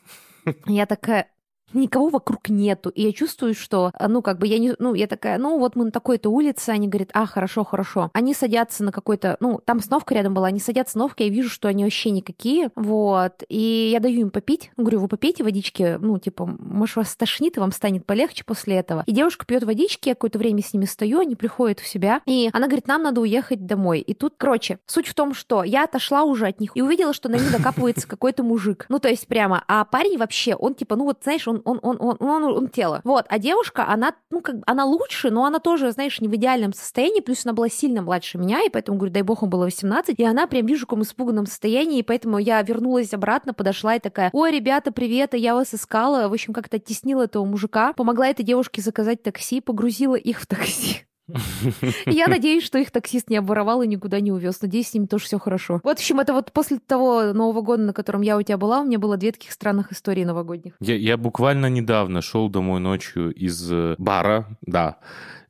Я 0.67 0.87
такая, 0.87 1.29
никого 1.75 2.09
вокруг 2.09 2.49
нету. 2.49 2.91
И 2.91 3.03
я 3.03 3.13
чувствую, 3.13 3.55
что, 3.55 3.91
а, 3.95 4.09
ну, 4.09 4.23
как 4.23 4.39
бы 4.39 4.47
я 4.47 4.59
не... 4.59 4.75
Ну, 4.79 4.95
я 4.95 5.07
такая, 5.07 5.39
ну, 5.39 5.59
вот 5.59 5.77
мы 5.77 5.87
на 5.87 5.91
такой-то 5.91 6.31
улице. 6.31 6.71
Они 6.71 6.89
говорят, 6.89 7.11
а, 7.13 7.27
хорошо, 7.27 7.65
хорошо. 7.65 8.11
Они 8.13 8.35
садятся 8.35 8.85
на 8.85 8.93
какой-то... 8.93 9.37
Ну, 9.41 9.61
там 9.65 9.79
остановка 9.79 10.15
рядом 10.15 10.35
была. 10.35 10.49
Они 10.49 10.61
садятся 10.61 10.93
остановку, 10.93 11.23
я 11.23 11.29
вижу, 11.29 11.49
что 11.49 11.69
они 11.69 11.85
вообще 11.85 12.11
никакие. 12.11 12.71
Вот. 12.77 13.43
И 13.49 13.91
я 13.93 14.01
даю 14.01 14.21
им 14.23 14.31
попить. 14.31 14.71
Говорю, 14.77 15.01
вы 15.01 15.09
попейте 15.09 15.45
водички. 15.45 15.99
Ну, 16.01 16.19
типа, 16.19 16.47
может, 16.47 16.97
вас 16.97 17.17
тошнит, 17.17 17.57
и 17.57 17.61
вам 17.61 17.73
станет 17.73 18.07
полегче 18.07 18.45
после 18.45 18.77
этого. 18.77 19.03
И 19.07 19.13
девушка 19.13 19.47
пьет 19.47 19.65
водички, 19.65 20.09
я 20.09 20.15
какое-то 20.15 20.39
время 20.39 20.63
с 20.63 20.73
ними 20.73 20.85
стою, 20.85 21.21
они 21.21 21.37
приходят 21.37 21.81
в 21.81 21.87
себя. 21.87 22.21
И 22.27 22.51
она 22.53 22.67
говорит, 22.67 22.87
нам 22.87 23.03
надо 23.03 23.21
уехать 23.21 23.67
домой. 23.67 24.01
И 24.01 24.15
тут, 24.15 24.35
короче, 24.37 24.79
суть 24.87 25.07
в 25.07 25.15
том, 25.15 25.35
что 25.35 25.65
я 25.65 25.85
отошла 25.85 26.25
уже 26.25 26.47
от 26.47 26.61
них 26.61 26.73
и 26.75 26.83
увидела, 26.83 27.13
что 27.13 27.29
на 27.29 27.37
них 27.37 27.51
докапывается 27.51 28.07
какой-то 28.07 28.43
мужик. 28.43 28.87
Ну, 28.89 28.99
то 28.99 29.09
есть 29.09 29.27
прямо. 29.27 29.65
А 29.69 29.85
парень 29.85 30.19
вообще, 30.19 30.55
он 30.55 30.75
типа, 30.75 30.97
ну 30.97 31.05
вот, 31.05 31.19
знаешь, 31.23 31.47
он, 31.49 31.62
он, 31.65 31.79
он, 31.83 31.97
он, 32.01 32.17
он, 32.21 32.45
он 32.45 32.69
тело. 32.69 33.01
Вот. 33.05 33.27
А 33.29 33.39
девушка, 33.39 33.87
она, 33.89 34.15
ну, 34.31 34.41
как 34.41 34.57
она 34.67 34.85
лучше, 34.85 35.31
но 35.31 35.45
она 35.45 35.59
тоже, 35.59 35.91
знаешь, 35.93 36.21
не 36.21 36.29
в 36.29 36.35
идеальном 36.35 36.73
состоянии, 36.73 37.21
плюс 37.21 37.45
она 37.45 37.53
была 37.53 37.69
сильно 37.69 38.03
младше 38.03 38.39
меня, 38.39 38.63
и 38.65 38.69
поэтому, 38.69 38.99
говорю, 38.99 39.13
дай 39.13 39.23
бог, 39.23 39.43
ему 39.43 39.51
было 39.51 39.65
18, 39.65 40.19
и 40.19 40.25
она 40.25 40.47
прям 40.47 40.67
вижу, 40.67 40.85
в 40.85 40.89
каком 40.89 41.03
испуганном 41.03 41.47
состоянии, 41.47 41.99
и 41.99 42.03
поэтому 42.03 42.39
я 42.39 42.61
вернулась 42.63 43.13
обратно, 43.15 43.55
подошла 43.55 43.97
и 43.97 44.01
такая, 44.01 44.31
ой, 44.33 44.53
ребята, 44.53 44.93
привет, 44.93 45.35
я 45.35 45.55
вас 45.55 45.75
искала, 45.75 46.29
в 46.29 46.33
общем, 46.33 46.53
как-то 46.53 46.77
оттеснила 46.77 47.23
этого 47.23 47.45
мужика, 47.45 47.93
помогла 47.93 48.29
этой 48.29 48.45
девушке 48.45 48.83
заказать 48.83 49.23
такси, 49.23 49.61
погрузила 49.61 50.17
их 50.17 50.41
в 50.41 50.47
такси. 50.47 51.07
Я 52.07 52.27
надеюсь, 52.29 52.65
что 52.65 52.79
их 52.79 52.91
таксист 52.91 53.31
не 53.31 53.37
обворовал 53.37 53.83
и 53.83 53.87
никуда 53.87 54.21
не 54.21 54.33
увез. 54.33 54.61
Надеюсь, 54.63 54.89
с 54.89 54.95
ними 54.95 55.07
тоже 55.07 55.25
все 55.25 55.39
хорошо. 55.39 55.81
Вот, 55.83 55.99
в 55.99 56.01
общем, 56.01 56.21
это 56.21 56.33
вот 56.33 56.53
после 56.53 56.79
того 56.79 57.33
Нового 57.33 57.63
года, 57.63 57.83
на 57.83 57.93
котором 57.93 58.23
я 58.23 58.37
у 58.37 58.43
тебя 58.43 58.59
была, 58.59 58.81
у 58.81 58.85
меня 58.85 58.99
было 58.99 59.17
две 59.17 59.33
таких 59.33 59.53
странных 59.53 59.93
истории 59.93 60.25
новогодних. 60.25 60.75
Я, 60.81 60.97
я 60.97 61.17
буквально 61.17 61.67
недавно 61.67 62.23
шел 62.23 62.49
домой 62.49 62.81
ночью 62.81 63.33
из 63.33 63.71
э, 63.71 63.95
бара, 63.99 64.57
да. 64.63 64.99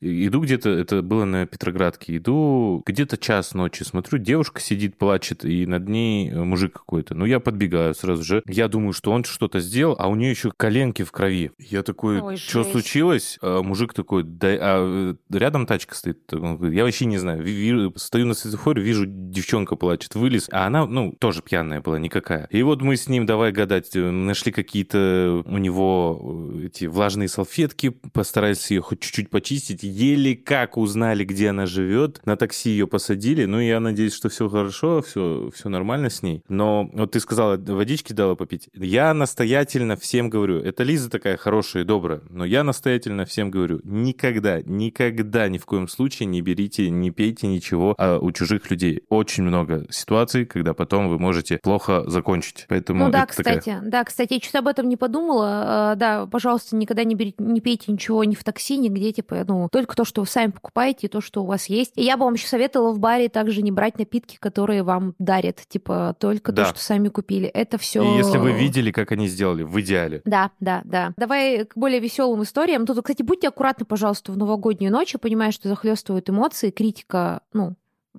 Иду 0.05 0.41
где-то, 0.41 0.69
это 0.69 1.01
было 1.01 1.25
на 1.25 1.47
Петроградке, 1.47 2.17
иду 2.17 2.83
где-то 2.85 3.17
час 3.17 3.55
ночи, 3.55 3.85
смотрю, 3.85 4.19
девушка 4.19 4.61
сидит, 4.61 4.99
плачет, 4.99 5.45
и 5.45 5.65
над 5.65 5.89
ней 5.89 6.29
э, 6.29 6.43
мужик 6.43 6.73
какой-то. 6.73 7.15
Ну, 7.15 7.25
я 7.25 7.39
подбегаю 7.39 7.95
сразу 7.95 8.25
же. 8.25 8.43
Я 8.49 8.67
думаю, 8.67 8.95
что 8.95 9.13
он 9.13 9.23
что-то 9.23 9.61
сделал, 9.61 9.95
а 10.01 10.09
у 10.09 10.17
нее 10.17 10.31
еще 10.31 10.51
коленки 10.57 11.05
в 11.05 11.13
крови. 11.13 11.53
Я 11.57 11.85
такой, 11.85 12.21
Ой, 12.21 12.37
что 12.37 12.65
случилось? 12.65 13.39
А 13.43 13.63
мужик 13.63 13.95
такой, 13.95 14.25
да, 14.25 14.49
а 14.49 15.15
э, 15.31 15.37
рядом 15.39 15.67
тачка 15.73 15.95
стоит. 15.95 16.33
Он 16.35 16.57
говорит, 16.57 16.77
я 16.77 16.85
вообще 16.85 17.07
не 17.07 17.19
знаю. 17.19 17.43
Ви- 17.43 17.73
ви- 17.73 17.93
Стою 17.97 18.27
на 18.27 18.35
светофоре, 18.35 18.83
вижу, 18.83 19.05
девчонка 19.07 19.77
плачет, 19.77 20.15
вылез, 20.15 20.49
а 20.53 20.67
она, 20.67 20.87
ну, 20.87 21.13
тоже 21.19 21.41
пьяная 21.43 21.81
была, 21.81 21.99
никакая. 21.99 22.47
И 22.51 22.63
вот 22.63 22.83
мы 22.83 22.97
с 22.97 23.09
ним, 23.09 23.25
давай 23.27 23.53
гадать, 23.53 23.97
э, 23.97 24.11
нашли 24.11 24.53
какие-то 24.53 25.43
у 25.47 25.59
него 25.59 26.51
э, 26.61 26.67
эти 26.67 26.85
влажные 26.87 27.29
салфетки, 27.29 27.89
постарались 28.13 28.71
ее 28.71 28.83
хоть 28.83 29.01
чуть-чуть 29.01 29.31
почистить, 29.31 29.83
еле 29.83 30.37
как 30.37 30.77
узнали, 30.77 31.25
где 31.25 31.49
она 31.51 31.65
живет, 31.67 32.21
на 32.27 32.37
такси 32.37 32.71
ее 32.71 32.87
посадили, 32.87 33.47
ну, 33.47 33.59
я 33.61 33.81
надеюсь, 33.81 34.15
что 34.15 34.29
все 34.29 34.49
хорошо, 34.49 35.01
все, 35.03 35.51
все 35.55 35.69
нормально 35.71 36.11
с 36.11 36.23
ней. 36.23 36.43
Но 36.49 36.91
вот 36.93 37.13
ты 37.13 37.21
сказала, 37.21 37.57
водички 37.57 38.13
дала 38.13 38.35
попить. 38.35 38.69
Я 38.75 39.15
настоятельно 39.15 39.97
всем 39.97 40.29
говорю, 40.29 40.59
это 40.59 40.83
Лиза 40.83 41.09
такая 41.09 41.37
хорошая 41.37 41.85
и 41.85 41.87
добрая, 41.87 42.21
но 42.29 42.45
я 42.45 42.63
настоятельно 42.65 43.25
всем 43.25 43.51
говорю, 43.51 43.81
никогда, 43.85 44.61
никогда 44.63 45.49
ни 45.53 45.59
в 45.59 45.67
коем 45.67 45.87
случае 45.89 46.27
не 46.27 46.41
берите, 46.41 46.91
не 46.91 47.11
пейте 47.11 47.47
ничего 47.47 47.95
а 47.99 48.19
у 48.19 48.33
чужих 48.33 48.71
людей. 48.71 49.03
Очень 49.09 49.45
много 49.45 49.87
ситуаций, 49.91 50.45
когда 50.47 50.75
потом 50.75 51.09
вы 51.09 51.19
можете 51.19 51.59
плохо 51.63 52.03
закончить. 52.09 52.67
Поэтому 52.69 53.05
ну 53.07 53.11
да, 53.11 53.25
это 53.25 53.37
такая- 53.37 53.59
кстати, 53.59 53.79
да, 53.85 54.05
кстати, 54.05 54.35
я 54.35 54.41
что-то 54.41 54.59
об 54.61 54.69
этом 54.69 54.89
не 54.89 54.97
подумала. 54.97 55.93
Э, 55.93 55.97
Да, 55.97 56.27
пожалуйста, 56.27 56.75
никогда 56.77 57.05
не, 57.05 57.15
берите, 57.15 57.37
не 57.39 57.61
пейте 57.61 57.93
ничего 57.93 58.25
ни 58.25 58.35
в 58.35 58.43
такси, 58.45 58.77
нигде, 58.79 59.13
типа, 59.13 59.45
ну, 59.47 59.69
только 59.71 59.95
то, 59.95 60.05
что 60.05 60.23
вы 60.23 60.27
сами 60.27 60.51
покупаете, 60.51 61.07
и 61.07 61.11
то, 61.11 61.21
что 61.21 61.43
у 61.43 61.47
вас 61.47 61.67
есть. 61.67 61.93
И 61.97 62.03
я 62.03 62.17
бы 62.17 62.25
вам 62.25 62.35
еще 62.35 62.47
советовала 62.47 62.93
в 62.93 62.99
баре 62.99 63.29
также 63.29 63.63
не 63.63 63.71
брать 63.71 63.99
напитки, 63.99 64.37
которые 64.41 64.83
вам 64.83 65.15
дарят, 65.19 65.61
типа, 65.69 66.17
только 66.19 66.53
Да. 66.53 66.65
то, 66.65 66.71
что 66.71 66.81
сами 66.85 67.09
купили. 67.09 67.47
Это 67.49 67.77
все. 67.79 68.03
И 68.03 68.17
если 68.17 68.39
вы 68.39 68.53
видели, 68.53 68.91
как 68.91 69.13
они 69.13 69.29
сделали, 69.29 69.63
в 69.65 69.79
идеале. 69.81 70.23
Да, 70.25 70.51
да, 70.61 70.81
да. 70.85 71.13
Давай 71.17 71.65
к 71.67 71.77
более 71.77 72.01
веселым 72.01 72.43
историям. 72.43 72.87
Тут, 72.87 72.99
кстати, 73.03 73.23
будьте 73.23 73.49
аккуратны, 73.49 73.85
пожалуйста, 73.85 74.33
в 74.33 74.37
новогоднюю 74.39 74.91
ночь. 74.93 75.13
Я 75.13 75.19
понимаю, 75.19 75.42
что 75.51 75.69
захлестывают 75.69 76.31
эмоции, 76.31 76.71
критика, 76.71 77.43
ну, 77.53 77.75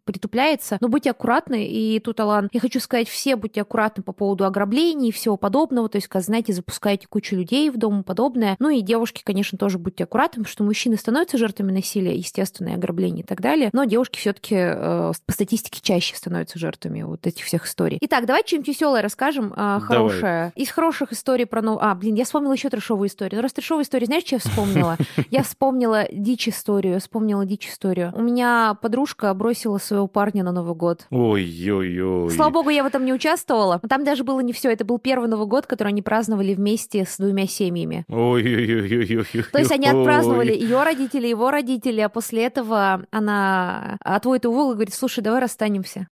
притупляется. 0.05 0.77
Но 0.81 0.87
будьте 0.89 1.11
аккуратны. 1.11 1.67
И 1.67 1.99
тут, 1.99 2.19
Алан, 2.19 2.49
я 2.51 2.59
хочу 2.59 2.79
сказать, 2.79 3.07
все 3.07 3.35
будьте 3.35 3.61
аккуратны 3.61 4.03
по 4.03 4.11
поводу 4.11 4.45
ограблений 4.45 5.09
и 5.09 5.11
всего 5.11 5.37
подобного. 5.37 5.89
То 5.89 5.97
есть, 5.97 6.07
как 6.07 6.21
знаете, 6.23 6.53
запускаете 6.53 7.07
кучу 7.07 7.35
людей 7.35 7.69
в 7.69 7.77
дом 7.77 8.01
и 8.01 8.03
подобное. 8.03 8.55
Ну 8.59 8.69
и 8.69 8.81
девушки, 8.81 9.21
конечно, 9.23 9.57
тоже 9.57 9.77
будьте 9.79 10.03
аккуратны, 10.03 10.43
потому 10.43 10.51
что 10.51 10.63
мужчины 10.63 10.97
становятся 10.97 11.37
жертвами 11.37 11.71
насилия, 11.71 12.15
естественно, 12.15 12.69
и 12.69 12.73
ограблений 12.73 13.21
и 13.21 13.25
так 13.25 13.41
далее. 13.41 13.69
Но 13.73 13.83
девушки 13.85 14.17
все-таки 14.19 14.55
по 14.55 15.13
статистике 15.31 15.79
чаще 15.81 16.15
становятся 16.15 16.59
жертвами 16.59 17.03
вот 17.03 17.25
этих 17.27 17.45
всех 17.45 17.65
историй. 17.65 17.97
Итак, 18.01 18.25
давайте 18.25 18.47
что-нибудь 18.49 18.67
веселое 18.69 19.01
расскажем, 19.01 19.53
э, 19.53 19.55
Давай. 19.55 19.79
хорошее. 19.81 20.51
Из 20.55 20.69
хороших 20.69 21.11
историй 21.13 21.45
про... 21.45 21.61
нов- 21.61 21.79
А, 21.81 21.93
блин, 21.95 22.15
я 22.15 22.25
вспомнила 22.25 22.53
еще 22.53 22.69
трешовую 22.69 23.07
историю. 23.09 23.37
Ну, 23.37 23.43
раз 23.43 23.53
трешовая 23.53 23.83
история, 23.83 24.05
знаешь, 24.05 24.23
что 24.25 24.35
я 24.35 24.39
вспомнила? 24.39 24.97
Я 25.31 25.43
вспомнила 25.43 26.05
дичь 26.11 26.47
историю, 26.47 26.99
вспомнила 26.99 27.45
дичь 27.45 27.67
историю. 27.67 28.11
У 28.15 28.21
меня 28.21 28.75
подружка 28.81 29.33
бросила 29.33 29.77
своего 29.83 30.07
парня 30.07 30.43
на 30.43 30.51
Новый 30.51 30.75
год. 30.75 31.05
Ой-ой-ой. 31.09 32.31
Слава 32.31 32.51
богу, 32.51 32.69
я 32.69 32.83
в 32.83 32.87
этом 32.87 33.05
не 33.05 33.13
участвовала. 33.13 33.79
Там 33.87 34.03
даже 34.03 34.23
было 34.23 34.39
не 34.39 34.53
все. 34.53 34.71
Это 34.71 34.85
был 34.85 34.97
первый 34.99 35.27
Новый 35.29 35.47
год, 35.47 35.67
который 35.67 35.89
они 35.89 36.01
праздновали 36.01 36.53
вместе 36.53 37.05
с 37.05 37.17
двумя 37.17 37.47
семьями. 37.47 38.05
Ой-ой-ой-ой-ой. 38.07 39.43
То 39.51 39.59
есть 39.59 39.71
они 39.71 39.87
отпраздновали 39.87 40.53
ее 40.53 40.83
родители, 40.83 41.27
его 41.27 41.51
родители, 41.51 42.01
а 42.01 42.09
после 42.09 42.45
этого 42.45 43.05
она 43.11 43.97
отводит 43.99 44.45
его 44.45 44.71
и 44.71 44.73
говорит, 44.75 44.93
слушай, 44.93 45.21
давай 45.21 45.41
расстанемся. 45.41 46.07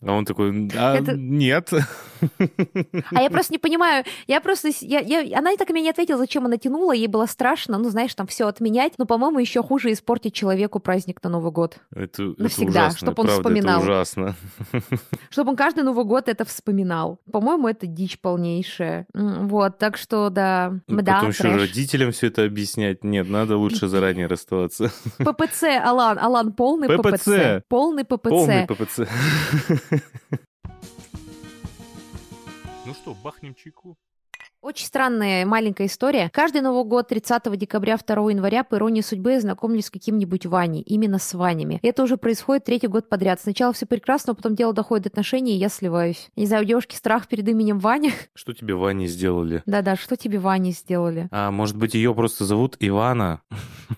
А 0.00 0.12
он 0.12 0.24
такой, 0.24 0.70
а, 0.76 0.96
Это- 0.96 1.16
нет. 1.16 1.70
А 3.12 3.22
я 3.22 3.30
просто 3.30 3.52
не 3.52 3.58
понимаю, 3.58 4.04
я 4.26 4.40
просто... 4.40 4.70
Я, 4.80 5.00
я- 5.00 5.38
она 5.38 5.56
так 5.56 5.70
и 5.70 5.72
мне 5.72 5.82
не 5.82 5.90
ответила, 5.90 6.18
зачем 6.18 6.46
она 6.46 6.56
тянула, 6.56 6.92
ей 6.92 7.06
было 7.06 7.26
страшно, 7.26 7.78
ну, 7.78 7.88
знаешь, 7.90 8.14
там 8.14 8.26
все 8.26 8.46
отменять, 8.46 8.94
но, 8.98 9.06
по-моему, 9.06 9.38
еще 9.38 9.62
хуже 9.62 9.92
испортить 9.92 10.34
человеку 10.34 10.80
праздник 10.80 11.22
на 11.22 11.30
Новый 11.30 11.52
год. 11.52 11.78
Это, 11.94 12.22
это 12.22 12.42
Навсегда, 12.42 12.70
ужасно, 12.86 12.98
чтоб 12.98 13.18
он 13.18 13.26
правда, 13.26 13.42
вспоминал. 13.42 13.76
Это 13.82 13.90
ужасно. 13.90 14.34
Чтобы 15.30 15.50
он 15.50 15.56
каждый 15.56 15.84
Новый 15.84 16.04
год 16.04 16.28
это 16.28 16.44
вспоминал. 16.44 17.20
По-моему, 17.30 17.68
это 17.68 17.86
дичь 17.86 18.18
полнейшая. 18.20 19.06
Вот, 19.14 19.78
так 19.78 19.96
что, 19.96 20.30
да, 20.30 20.74
да, 20.86 21.14
Потом 21.14 21.30
еще 21.30 21.42
трэш. 21.42 21.60
родителям 21.60 22.12
все 22.12 22.28
это 22.28 22.44
объяснять. 22.44 23.04
Нет, 23.04 23.28
надо 23.28 23.56
лучше 23.56 23.88
заранее 23.88 24.26
расставаться. 24.26 24.90
ППЦ, 25.18 25.64
Алан, 25.84 26.18
Алан, 26.18 26.52
полный 26.52 26.88
ППЦ. 26.88 27.12
ППЦ. 27.24 27.62
Полный 27.68 28.04
ППЦ. 28.04 28.28
Полный 28.28 28.66
ППЦ. 28.66 29.00
Ну 32.88 32.94
что, 32.94 33.12
бахнем 33.12 33.54
чайку? 33.54 33.98
Очень 34.60 34.86
странная 34.86 35.46
маленькая 35.46 35.86
история. 35.86 36.30
Каждый 36.32 36.62
Новый 36.62 36.84
год 36.84 37.06
30 37.06 37.56
декабря, 37.56 37.96
2 37.96 38.30
января 38.32 38.64
по 38.64 38.74
иронии 38.74 39.02
судьбы 39.02 39.32
я 39.32 39.40
знакомлюсь 39.40 39.86
с 39.86 39.90
каким-нибудь 39.90 40.46
Ваней. 40.46 40.82
Именно 40.82 41.20
с 41.20 41.32
Ванями. 41.34 41.78
И 41.80 41.86
это 41.86 42.02
уже 42.02 42.16
происходит 42.16 42.64
третий 42.64 42.88
год 42.88 43.08
подряд. 43.08 43.40
Сначала 43.40 43.72
все 43.72 43.86
прекрасно, 43.86 44.32
а 44.32 44.34
потом 44.34 44.56
дело 44.56 44.72
доходит 44.72 45.04
до 45.04 45.10
отношений, 45.10 45.54
и 45.54 45.58
я 45.58 45.68
сливаюсь. 45.68 46.28
Не 46.34 46.46
знаю, 46.46 46.64
у 46.64 46.66
девушки 46.66 46.96
страх 46.96 47.28
перед 47.28 47.48
именем 47.48 47.78
Ваня. 47.78 48.10
Что 48.34 48.52
тебе 48.52 48.74
Ване 48.74 49.06
сделали? 49.06 49.62
Да-да, 49.64 49.94
что 49.94 50.16
тебе 50.16 50.40
Ване 50.40 50.72
сделали? 50.72 51.28
А 51.30 51.52
может 51.52 51.76
быть, 51.76 51.94
ее 51.94 52.12
просто 52.12 52.44
зовут 52.44 52.76
Ивана? 52.80 53.42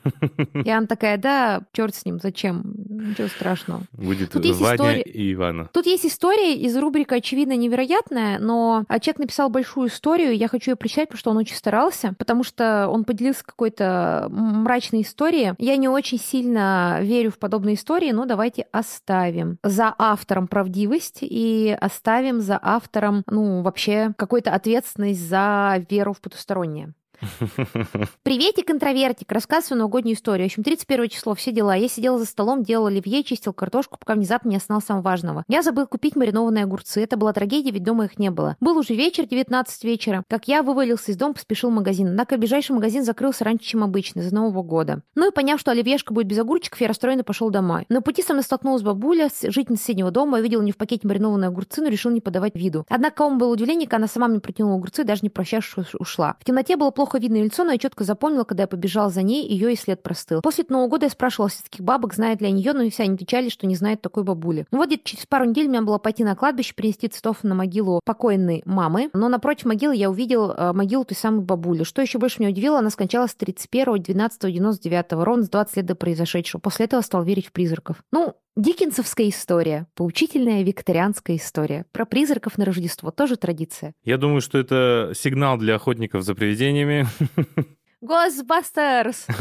И 0.64 0.68
она 0.68 0.86
такая, 0.86 1.16
да, 1.16 1.62
черт 1.72 1.94
с 1.94 2.04
ним, 2.04 2.20
зачем? 2.22 2.74
Ничего 2.76 3.28
страшного. 3.28 3.82
Будет 3.92 4.32
Тут 4.32 4.44
Ваня 4.44 4.74
история- 4.74 5.02
и 5.02 5.32
Ивана. 5.32 5.70
Тут 5.72 5.86
есть 5.86 6.04
история 6.04 6.54
из 6.54 6.76
рубрика 6.76 7.14
«Очевидно 7.16 7.56
невероятная», 7.56 8.38
но 8.38 8.84
а, 8.88 9.00
человек 9.00 9.20
написал 9.20 9.48
большую 9.48 9.88
историю, 9.88 10.36
я 10.36 10.49
хочу 10.50 10.72
ее 10.72 10.76
прочитать, 10.76 11.08
потому 11.08 11.18
что 11.18 11.30
он 11.30 11.36
очень 11.38 11.56
старался, 11.56 12.14
потому 12.18 12.42
что 12.44 12.88
он 12.88 13.04
поделился 13.04 13.44
какой-то 13.44 14.26
мрачной 14.30 15.02
историей. 15.02 15.54
Я 15.58 15.76
не 15.76 15.88
очень 15.88 16.18
сильно 16.18 16.98
верю 17.00 17.30
в 17.30 17.38
подобные 17.38 17.74
истории, 17.74 18.10
но 18.12 18.26
давайте 18.26 18.66
оставим 18.72 19.58
за 19.62 19.94
автором 19.96 20.48
правдивость 20.48 21.18
и 21.22 21.76
оставим 21.80 22.40
за 22.40 22.58
автором, 22.60 23.22
ну, 23.26 23.62
вообще, 23.62 24.12
какую-то 24.16 24.52
ответственность 24.52 25.26
за 25.26 25.84
веру 25.88 26.12
в 26.12 26.20
потустороннее. 26.20 26.92
Приветик, 28.22 28.70
интровертик. 28.70 29.30
Рассказываю 29.32 29.78
новогоднюю 29.78 30.16
историю. 30.16 30.48
В 30.48 30.52
общем, 30.52 30.62
31 30.62 31.08
число, 31.08 31.34
все 31.34 31.52
дела. 31.52 31.74
Я 31.74 31.88
сидела 31.88 32.18
за 32.18 32.26
столом, 32.26 32.62
делала 32.62 32.88
оливье, 32.88 33.22
чистил 33.22 33.52
картошку, 33.52 33.98
пока 33.98 34.14
внезапно 34.14 34.48
не 34.48 34.56
осознал 34.56 34.80
самого 34.80 35.02
важного. 35.02 35.44
Я 35.48 35.62
забыл 35.62 35.86
купить 35.86 36.16
маринованные 36.16 36.64
огурцы. 36.64 37.02
Это 37.02 37.16
была 37.16 37.32
трагедия, 37.32 37.70
ведь 37.70 37.84
дома 37.84 38.06
их 38.06 38.18
не 38.18 38.30
было. 38.30 38.56
Был 38.60 38.78
уже 38.78 38.94
вечер, 38.94 39.26
19 39.26 39.84
вечера. 39.84 40.24
Как 40.28 40.48
я 40.48 40.62
вывалился 40.62 41.12
из 41.12 41.16
дома, 41.16 41.34
поспешил 41.34 41.70
в 41.70 41.74
магазин. 41.74 42.08
Однако 42.08 42.36
ближайший 42.36 42.72
магазин 42.72 43.04
закрылся 43.04 43.44
раньше, 43.44 43.64
чем 43.66 43.84
обычно, 43.84 44.20
из-за 44.20 44.34
Нового 44.34 44.62
года. 44.62 45.02
Ну 45.14 45.28
и 45.28 45.32
поняв, 45.32 45.60
что 45.60 45.70
оливьешка 45.70 46.14
будет 46.14 46.26
без 46.26 46.38
огурчиков, 46.38 46.80
я 46.80 46.88
расстроенно 46.88 47.24
пошел 47.24 47.50
домой. 47.50 47.86
На 47.88 48.02
пути 48.02 48.22
со 48.22 48.32
мной 48.32 48.42
столкнулась 48.42 48.82
бабуля, 48.82 49.28
жительница 49.42 49.82
соседнего 49.82 50.10
дома. 50.10 50.38
Я 50.38 50.42
видела 50.42 50.62
не 50.62 50.72
в 50.72 50.76
пакете 50.76 51.06
маринованные 51.06 51.48
огурцы, 51.48 51.82
но 51.82 51.88
решил 51.88 52.10
не 52.10 52.20
подавать 52.20 52.54
виду. 52.54 52.86
Однако, 52.88 53.16
кому 53.16 53.36
было 53.38 53.56
когда 53.56 53.96
она 53.96 54.06
сама 54.06 54.28
мне 54.28 54.40
протянула 54.40 54.76
огурцы, 54.76 55.04
даже 55.04 55.20
не 55.22 55.30
прощавшись, 55.30 55.76
уш- 55.76 55.96
ушла. 55.98 56.36
В 56.40 56.44
темноте 56.44 56.76
было 56.76 56.90
плохо 56.90 57.09
видно 57.18 57.36
её 57.36 57.46
лицо, 57.46 57.64
но 57.64 57.72
я 57.72 57.78
четко 57.78 58.04
запомнила, 58.04 58.44
когда 58.44 58.64
я 58.64 58.66
побежал 58.66 59.10
за 59.10 59.22
ней, 59.22 59.46
ее 59.46 59.72
и 59.72 59.76
след 59.76 60.02
простыл. 60.02 60.40
После 60.42 60.64
Нового 60.68 60.88
года 60.88 61.06
я 61.06 61.10
спрашивала 61.10 61.50
сельских 61.50 61.80
бабок, 61.80 62.14
знают 62.14 62.40
ли 62.40 62.46
они 62.46 62.62
ее, 62.62 62.72
но 62.72 62.88
все 62.90 63.04
они 63.04 63.14
отвечали, 63.14 63.48
что 63.48 63.66
не 63.66 63.76
знают 63.76 64.00
такой 64.00 64.22
бабули. 64.22 64.66
Ну 64.70 64.78
вот 64.78 64.88
где-то 64.88 65.04
через 65.04 65.26
пару 65.26 65.44
недель 65.44 65.68
мне 65.68 65.80
было 65.80 65.98
пойти 65.98 66.24
на 66.24 66.36
кладбище, 66.36 66.74
принести 66.74 67.08
цветов 67.08 67.42
на 67.42 67.54
могилу 67.54 68.00
покойной 68.04 68.62
мамы, 68.64 69.10
но 69.12 69.28
напротив 69.28 69.66
могилы 69.66 69.96
я 69.96 70.10
увидел 70.10 70.50
э, 70.50 70.72
могилу 70.72 71.04
той 71.04 71.16
самой 71.16 71.42
бабули. 71.42 71.84
Что 71.84 72.02
еще 72.02 72.18
больше 72.18 72.40
меня 72.40 72.50
удивило, 72.50 72.78
она 72.78 72.90
скончалась 72.90 73.34
31 73.34 74.02
12 74.02 74.40
99 74.52 75.12
ровно 75.12 75.42
за 75.42 75.50
20 75.50 75.76
лет 75.76 75.86
до 75.86 75.94
произошедшего. 75.94 76.60
После 76.60 76.86
этого 76.86 77.00
стал 77.00 77.24
верить 77.24 77.46
в 77.46 77.52
призраков. 77.52 78.02
Ну, 78.12 78.36
Диккенсовская 78.60 79.30
история, 79.30 79.86
поучительная 79.94 80.62
викторианская 80.62 81.36
история. 81.36 81.86
Про 81.92 82.04
призраков 82.04 82.58
на 82.58 82.66
Рождество 82.66 83.10
тоже 83.10 83.36
традиция. 83.36 83.94
Я 84.04 84.18
думаю, 84.18 84.42
что 84.42 84.58
это 84.58 85.12
сигнал 85.16 85.56
для 85.56 85.76
охотников 85.76 86.24
за 86.24 86.34
привидениями. 86.34 87.06
Госбастерс! 88.02 89.26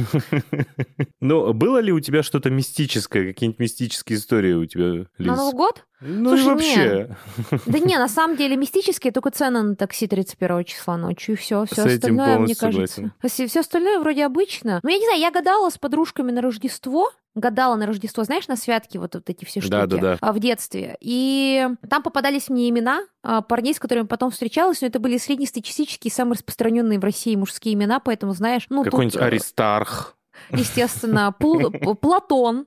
Ну, 1.22 1.52
было 1.54 1.80
ли 1.80 1.92
у 1.92 2.00
тебя 2.00 2.24
что-то 2.24 2.50
мистическое, 2.50 3.28
какие-нибудь 3.28 3.60
мистические 3.60 4.18
истории 4.18 4.54
у 4.54 4.66
тебя, 4.66 4.86
Лиз? 4.86 5.08
На 5.18 5.36
Новый 5.36 5.54
год? 5.54 5.86
Ну 6.00 6.34
и 6.34 6.38
Слушай, 6.38 6.54
вообще. 6.54 7.18
Да 7.66 7.80
не, 7.80 7.98
на 7.98 8.08
самом 8.08 8.38
деле 8.38 8.56
мистические 8.56 9.12
только 9.12 9.32
цены 9.32 9.62
на 9.62 9.76
такси 9.76 10.08
31 10.08 10.64
числа 10.64 10.96
ночью, 10.96 11.36
и 11.36 11.38
все. 11.38 11.66
Все 11.66 11.76
С 11.76 11.86
остальное, 11.86 12.40
мне 12.40 12.56
кажется. 12.56 13.12
Все 13.28 13.60
остальное 13.60 14.00
вроде 14.00 14.26
обычно. 14.26 14.80
Ну, 14.82 14.90
я 14.90 14.98
не 14.98 15.06
знаю, 15.06 15.20
я 15.20 15.32
гадала 15.32 15.70
с 15.70 15.78
подружками 15.78 16.32
на 16.32 16.42
Рождество. 16.42 17.12
Гадала 17.40 17.76
на 17.76 17.86
Рождество, 17.86 18.24
знаешь, 18.24 18.48
на 18.48 18.56
святки 18.56 18.98
вот, 18.98 19.16
вот 19.16 19.30
эти 19.30 19.46
все 19.46 19.62
штуки 19.62 19.72
Да-да-да. 19.72 20.18
а, 20.22 20.34
в 20.34 20.40
детстве. 20.40 20.98
И 21.02 21.68
там 21.90 22.04
попадались 22.04 22.50
мне 22.50 22.70
имена 22.70 23.02
а, 23.24 23.42
парней, 23.42 23.74
с 23.74 23.80
которыми 23.80 24.08
потом 24.08 24.32
встречалась, 24.32 24.82
но 24.82 24.88
это 24.88 25.00
были 25.00 25.18
среднестатистические, 25.18 26.12
самые 26.12 26.36
распространенные 26.36 27.00
в 27.00 27.04
России 27.04 27.36
мужские 27.36 27.74
имена, 27.74 28.00
поэтому, 28.00 28.34
знаешь, 28.34 28.66
ну, 28.70 28.84
тут, 28.84 28.92
Какой-нибудь 28.92 29.18
э, 29.18 29.26
Аристарх. 29.26 30.16
естественно, 30.52 31.34
Платон. 31.34 32.66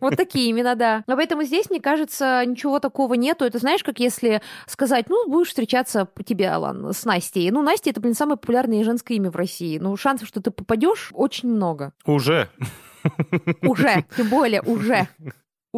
Вот 0.00 0.16
такие 0.16 0.50
имена, 0.50 0.74
да. 0.74 1.02
Но 1.06 1.16
поэтому 1.16 1.42
здесь, 1.42 1.70
мне 1.70 1.80
кажется, 1.80 2.44
ничего 2.46 2.78
такого 2.78 3.14
нету. 3.14 3.44
Это 3.44 3.58
знаешь, 3.58 3.82
как 3.82 3.98
если 3.98 4.40
сказать, 4.66 5.06
ну, 5.08 5.28
будешь 5.28 5.48
встречаться 5.48 6.04
по 6.04 6.22
тебе, 6.22 6.50
Алан, 6.50 6.92
с 6.92 7.04
Настей. 7.04 7.50
Ну, 7.50 7.62
Настя 7.62 7.90
это, 7.90 8.00
блин, 8.00 8.14
самое 8.14 8.36
популярное 8.36 8.84
женское 8.84 9.14
имя 9.14 9.30
в 9.30 9.36
России. 9.36 9.78
Ну, 9.78 9.96
шансов, 9.96 10.28
что 10.28 10.40
ты 10.40 10.50
попадешь, 10.50 11.10
очень 11.12 11.48
много. 11.48 11.92
Уже. 12.06 12.48
Уже, 13.62 14.04
тем 14.16 14.28
более, 14.28 14.62
уже. 14.62 15.08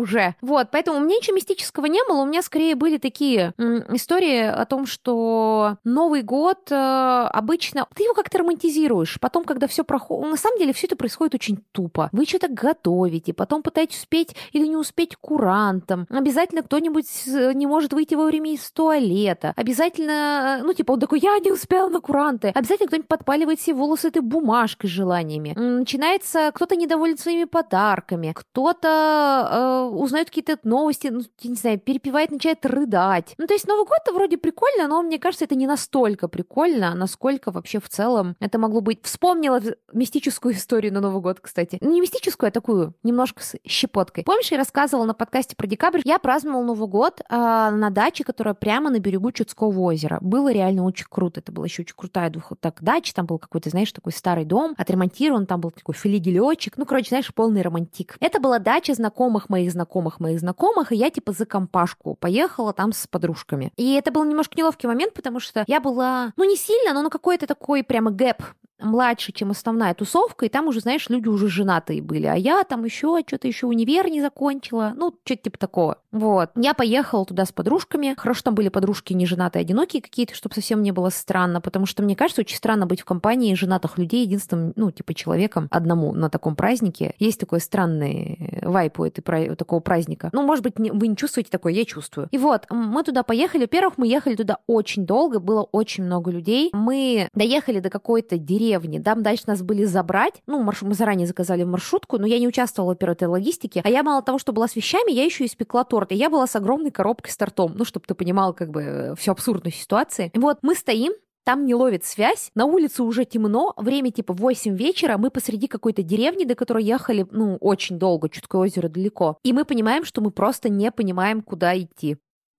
Уже. 0.00 0.34
Вот, 0.40 0.68
поэтому 0.72 0.98
у 0.98 1.00
меня 1.00 1.16
ничего 1.16 1.36
мистического 1.36 1.86
не 1.86 2.00
было, 2.08 2.22
у 2.22 2.26
меня 2.26 2.42
скорее 2.42 2.74
были 2.74 2.98
такие 2.98 3.52
м, 3.58 3.84
истории 3.94 4.40
о 4.40 4.64
том, 4.64 4.86
что 4.86 5.76
Новый 5.84 6.22
год 6.22 6.70
э, 6.70 6.74
обычно... 6.74 7.86
Ты 7.94 8.04
его 8.04 8.14
как-то 8.14 8.38
романтизируешь, 8.38 9.18
потом, 9.20 9.44
когда 9.44 9.66
все 9.66 9.84
проходит... 9.84 10.30
На 10.30 10.36
самом 10.36 10.58
деле 10.58 10.72
все 10.72 10.86
это 10.86 10.96
происходит 10.96 11.34
очень 11.34 11.62
тупо. 11.72 12.08
Вы 12.12 12.24
что-то 12.24 12.48
готовите, 12.48 13.32
потом 13.32 13.62
пытаетесь 13.62 13.98
успеть 13.98 14.34
или 14.52 14.66
не 14.66 14.76
успеть 14.76 15.16
курантом. 15.16 16.06
Обязательно 16.10 16.62
кто-нибудь 16.62 17.06
не 17.26 17.66
может 17.66 17.92
выйти 17.92 18.14
во 18.14 18.24
время 18.24 18.54
из 18.54 18.70
туалета. 18.72 19.52
Обязательно, 19.56 20.58
э, 20.60 20.62
ну, 20.64 20.72
типа, 20.72 20.92
он 20.92 21.00
такой, 21.00 21.20
я 21.20 21.38
не 21.38 21.52
успел 21.52 21.90
на 21.90 22.00
куранты. 22.00 22.48
Обязательно 22.48 22.88
кто-нибудь 22.88 23.08
подпаливает 23.08 23.60
себе 23.60 23.76
волосы 23.76 24.08
этой 24.08 24.22
бумажкой 24.22 24.88
с 24.88 24.92
желаниями. 24.92 25.54
Начинается, 25.56 26.50
кто-то 26.54 26.76
недоволен 26.76 27.18
своими 27.18 27.44
подарками, 27.44 28.32
кто-то 28.34 29.88
э, 29.89 29.89
узнает 29.90 30.28
какие-то 30.28 30.58
новости, 30.62 31.08
ну, 31.08 31.22
я 31.40 31.50
не 31.50 31.56
знаю, 31.56 31.78
перепевает, 31.78 32.30
начинает 32.30 32.64
рыдать. 32.64 33.34
Ну, 33.38 33.46
то 33.46 33.54
есть 33.54 33.66
Новый 33.66 33.86
год-то 33.86 34.12
вроде 34.12 34.38
прикольно, 34.38 34.88
но 34.88 35.02
мне 35.02 35.18
кажется, 35.18 35.44
это 35.44 35.54
не 35.54 35.66
настолько 35.66 36.28
прикольно, 36.28 36.94
насколько 36.94 37.50
вообще 37.50 37.80
в 37.80 37.88
целом 37.88 38.36
это 38.40 38.58
могло 38.58 38.80
быть. 38.80 39.00
Вспомнила 39.02 39.60
мистическую 39.92 40.54
историю 40.54 40.92
на 40.92 41.00
Новый 41.00 41.20
год, 41.20 41.40
кстати. 41.40 41.78
Ну, 41.80 41.92
не 41.92 42.00
мистическую, 42.00 42.48
а 42.48 42.50
такую, 42.50 42.94
немножко 43.02 43.42
с 43.42 43.56
щепоткой. 43.66 44.24
Помнишь, 44.24 44.50
я 44.50 44.58
рассказывала 44.58 45.04
на 45.04 45.14
подкасте 45.14 45.56
про 45.56 45.66
декабрь? 45.66 46.00
Я 46.04 46.18
праздновала 46.18 46.64
Новый 46.64 46.88
год 46.88 47.20
э, 47.20 47.34
на 47.34 47.90
даче, 47.90 48.24
которая 48.24 48.54
прямо 48.54 48.90
на 48.90 49.00
берегу 49.00 49.32
Чудского 49.32 49.78
озера. 49.80 50.18
Было 50.20 50.52
реально 50.52 50.84
очень 50.84 51.06
круто. 51.08 51.40
Это 51.40 51.52
была 51.52 51.66
еще 51.66 51.82
очень 51.82 51.94
крутая 51.96 52.30
двухэтажная 52.30 52.60
дача. 52.80 53.14
Там 53.14 53.26
был 53.26 53.38
какой-то, 53.38 53.70
знаешь, 53.70 53.92
такой 53.92 54.12
старый 54.12 54.44
дом, 54.44 54.74
отремонтирован, 54.76 55.46
там 55.46 55.60
был 55.60 55.70
такой 55.70 55.94
филигелечек. 55.94 56.76
Ну, 56.76 56.86
короче, 56.86 57.08
знаешь, 57.08 57.32
полный 57.34 57.62
романтик. 57.62 58.16
Это 58.20 58.40
была 58.40 58.58
дача 58.58 58.94
знакомых 58.94 59.48
моих 59.48 59.69
знакомых 59.70 60.20
моих 60.20 60.40
знакомых, 60.40 60.92
и 60.92 60.96
я 60.96 61.10
типа 61.10 61.32
за 61.32 61.46
компашку 61.46 62.14
поехала 62.14 62.72
там 62.72 62.92
с 62.92 63.06
подружками. 63.06 63.72
И 63.76 63.94
это 63.94 64.10
был 64.10 64.24
немножко 64.24 64.56
неловкий 64.56 64.88
момент, 64.88 65.14
потому 65.14 65.40
что 65.40 65.64
я 65.66 65.80
была, 65.80 66.32
ну, 66.36 66.44
не 66.44 66.56
сильно, 66.56 66.92
но 66.92 67.02
на 67.02 67.10
какой-то 67.10 67.46
такой 67.46 67.82
прямо 67.82 68.10
гэп 68.10 68.42
младше, 68.82 69.32
чем 69.32 69.50
основная 69.50 69.94
тусовка, 69.94 70.46
и 70.46 70.48
там 70.48 70.68
уже, 70.68 70.80
знаешь, 70.80 71.08
люди 71.08 71.28
уже 71.28 71.48
женатые 71.48 72.02
были, 72.02 72.26
а 72.26 72.34
я 72.34 72.64
там 72.64 72.84
еще 72.84 73.20
что-то 73.26 73.48
еще 73.48 73.66
универ 73.66 74.08
не 74.08 74.20
закончила, 74.20 74.92
ну, 74.96 75.14
что-то 75.24 75.42
типа 75.42 75.58
такого. 75.58 75.98
Вот. 76.12 76.50
Я 76.56 76.74
поехала 76.74 77.24
туда 77.24 77.44
с 77.44 77.52
подружками. 77.52 78.14
Хорошо, 78.16 78.42
там 78.44 78.54
были 78.54 78.68
подружки 78.68 79.12
не 79.12 79.26
женатые, 79.26 79.60
одинокие 79.60 80.02
какие-то, 80.02 80.34
чтобы 80.34 80.54
совсем 80.54 80.82
не 80.82 80.92
было 80.92 81.10
странно, 81.10 81.60
потому 81.60 81.86
что 81.86 82.02
мне 82.02 82.16
кажется, 82.16 82.40
очень 82.40 82.56
странно 82.56 82.86
быть 82.86 83.02
в 83.02 83.04
компании 83.04 83.54
женатых 83.54 83.98
людей 83.98 84.24
единственным, 84.24 84.72
ну, 84.76 84.90
типа 84.90 85.14
человеком 85.14 85.68
одному 85.70 86.12
на 86.12 86.30
таком 86.30 86.56
празднике. 86.56 87.14
Есть 87.18 87.40
такой 87.40 87.60
странный 87.60 88.60
вайп 88.62 88.98
у 89.00 89.04
этой, 89.04 89.54
такого 89.54 89.80
праздника. 89.80 90.30
Ну, 90.32 90.42
может 90.42 90.64
быть, 90.64 90.74
вы 90.76 91.08
не 91.08 91.16
чувствуете 91.16 91.50
такое, 91.50 91.72
я 91.72 91.84
чувствую. 91.84 92.28
И 92.30 92.38
вот, 92.38 92.66
мы 92.70 93.02
туда 93.02 93.22
поехали. 93.22 93.62
Во-первых, 93.62 93.98
мы 93.98 94.06
ехали 94.06 94.34
туда 94.34 94.58
очень 94.66 95.06
долго, 95.06 95.38
было 95.38 95.62
очень 95.62 96.04
много 96.04 96.30
людей. 96.30 96.70
Мы 96.72 97.28
доехали 97.34 97.80
до 97.80 97.90
какой-то 97.90 98.38
деревни, 98.38 98.69
деревни. 98.70 98.98
Там 98.98 99.22
дальше 99.22 99.44
нас 99.46 99.62
были 99.62 99.84
забрать. 99.84 100.42
Ну, 100.46 100.62
марш... 100.62 100.82
мы 100.82 100.94
заранее 100.94 101.26
заказали 101.26 101.64
маршрутку, 101.64 102.18
но 102.18 102.26
я 102.26 102.38
не 102.38 102.48
участвовала 102.48 102.94
в 102.94 103.02
этой 103.02 103.28
логистике. 103.28 103.80
А 103.84 103.88
я 103.88 104.02
мало 104.02 104.22
того, 104.22 104.38
что 104.38 104.52
была 104.52 104.68
с 104.68 104.76
вещами, 104.76 105.10
я 105.10 105.24
еще 105.24 105.44
испекла 105.44 105.84
торт. 105.84 106.12
И 106.12 106.16
я 106.16 106.30
была 106.30 106.46
с 106.46 106.56
огромной 106.56 106.90
коробкой 106.90 107.32
с 107.32 107.36
тортом. 107.36 107.72
Ну, 107.74 107.84
чтобы 107.84 108.06
ты 108.06 108.14
понимал, 108.14 108.54
как 108.54 108.70
бы, 108.70 108.82
э, 108.82 109.14
всю 109.16 109.32
абсурдность 109.32 109.80
ситуации. 109.80 110.30
И 110.34 110.38
вот 110.38 110.58
мы 110.62 110.74
стоим, 110.74 111.12
там 111.44 111.64
не 111.64 111.74
ловит 111.74 112.04
связь, 112.04 112.50
на 112.54 112.66
улице 112.66 113.02
уже 113.02 113.24
темно, 113.24 113.72
время 113.76 114.10
типа 114.12 114.34
8 114.34 114.76
вечера, 114.76 115.16
мы 115.16 115.30
посреди 115.30 115.66
какой-то 115.66 116.02
деревни, 116.02 116.44
до 116.44 116.54
которой 116.54 116.84
ехали, 116.84 117.26
ну, 117.30 117.56
очень 117.60 117.98
долго, 117.98 118.28
Чудское 118.28 118.60
озеро 118.60 118.88
далеко, 118.88 119.38
и 119.42 119.54
мы 119.54 119.64
понимаем, 119.64 120.04
что 120.04 120.20
мы 120.20 120.30
просто 120.30 120.68
не 120.68 120.92
понимаем, 120.92 121.40
куда 121.40 121.76
идти. 121.76 122.18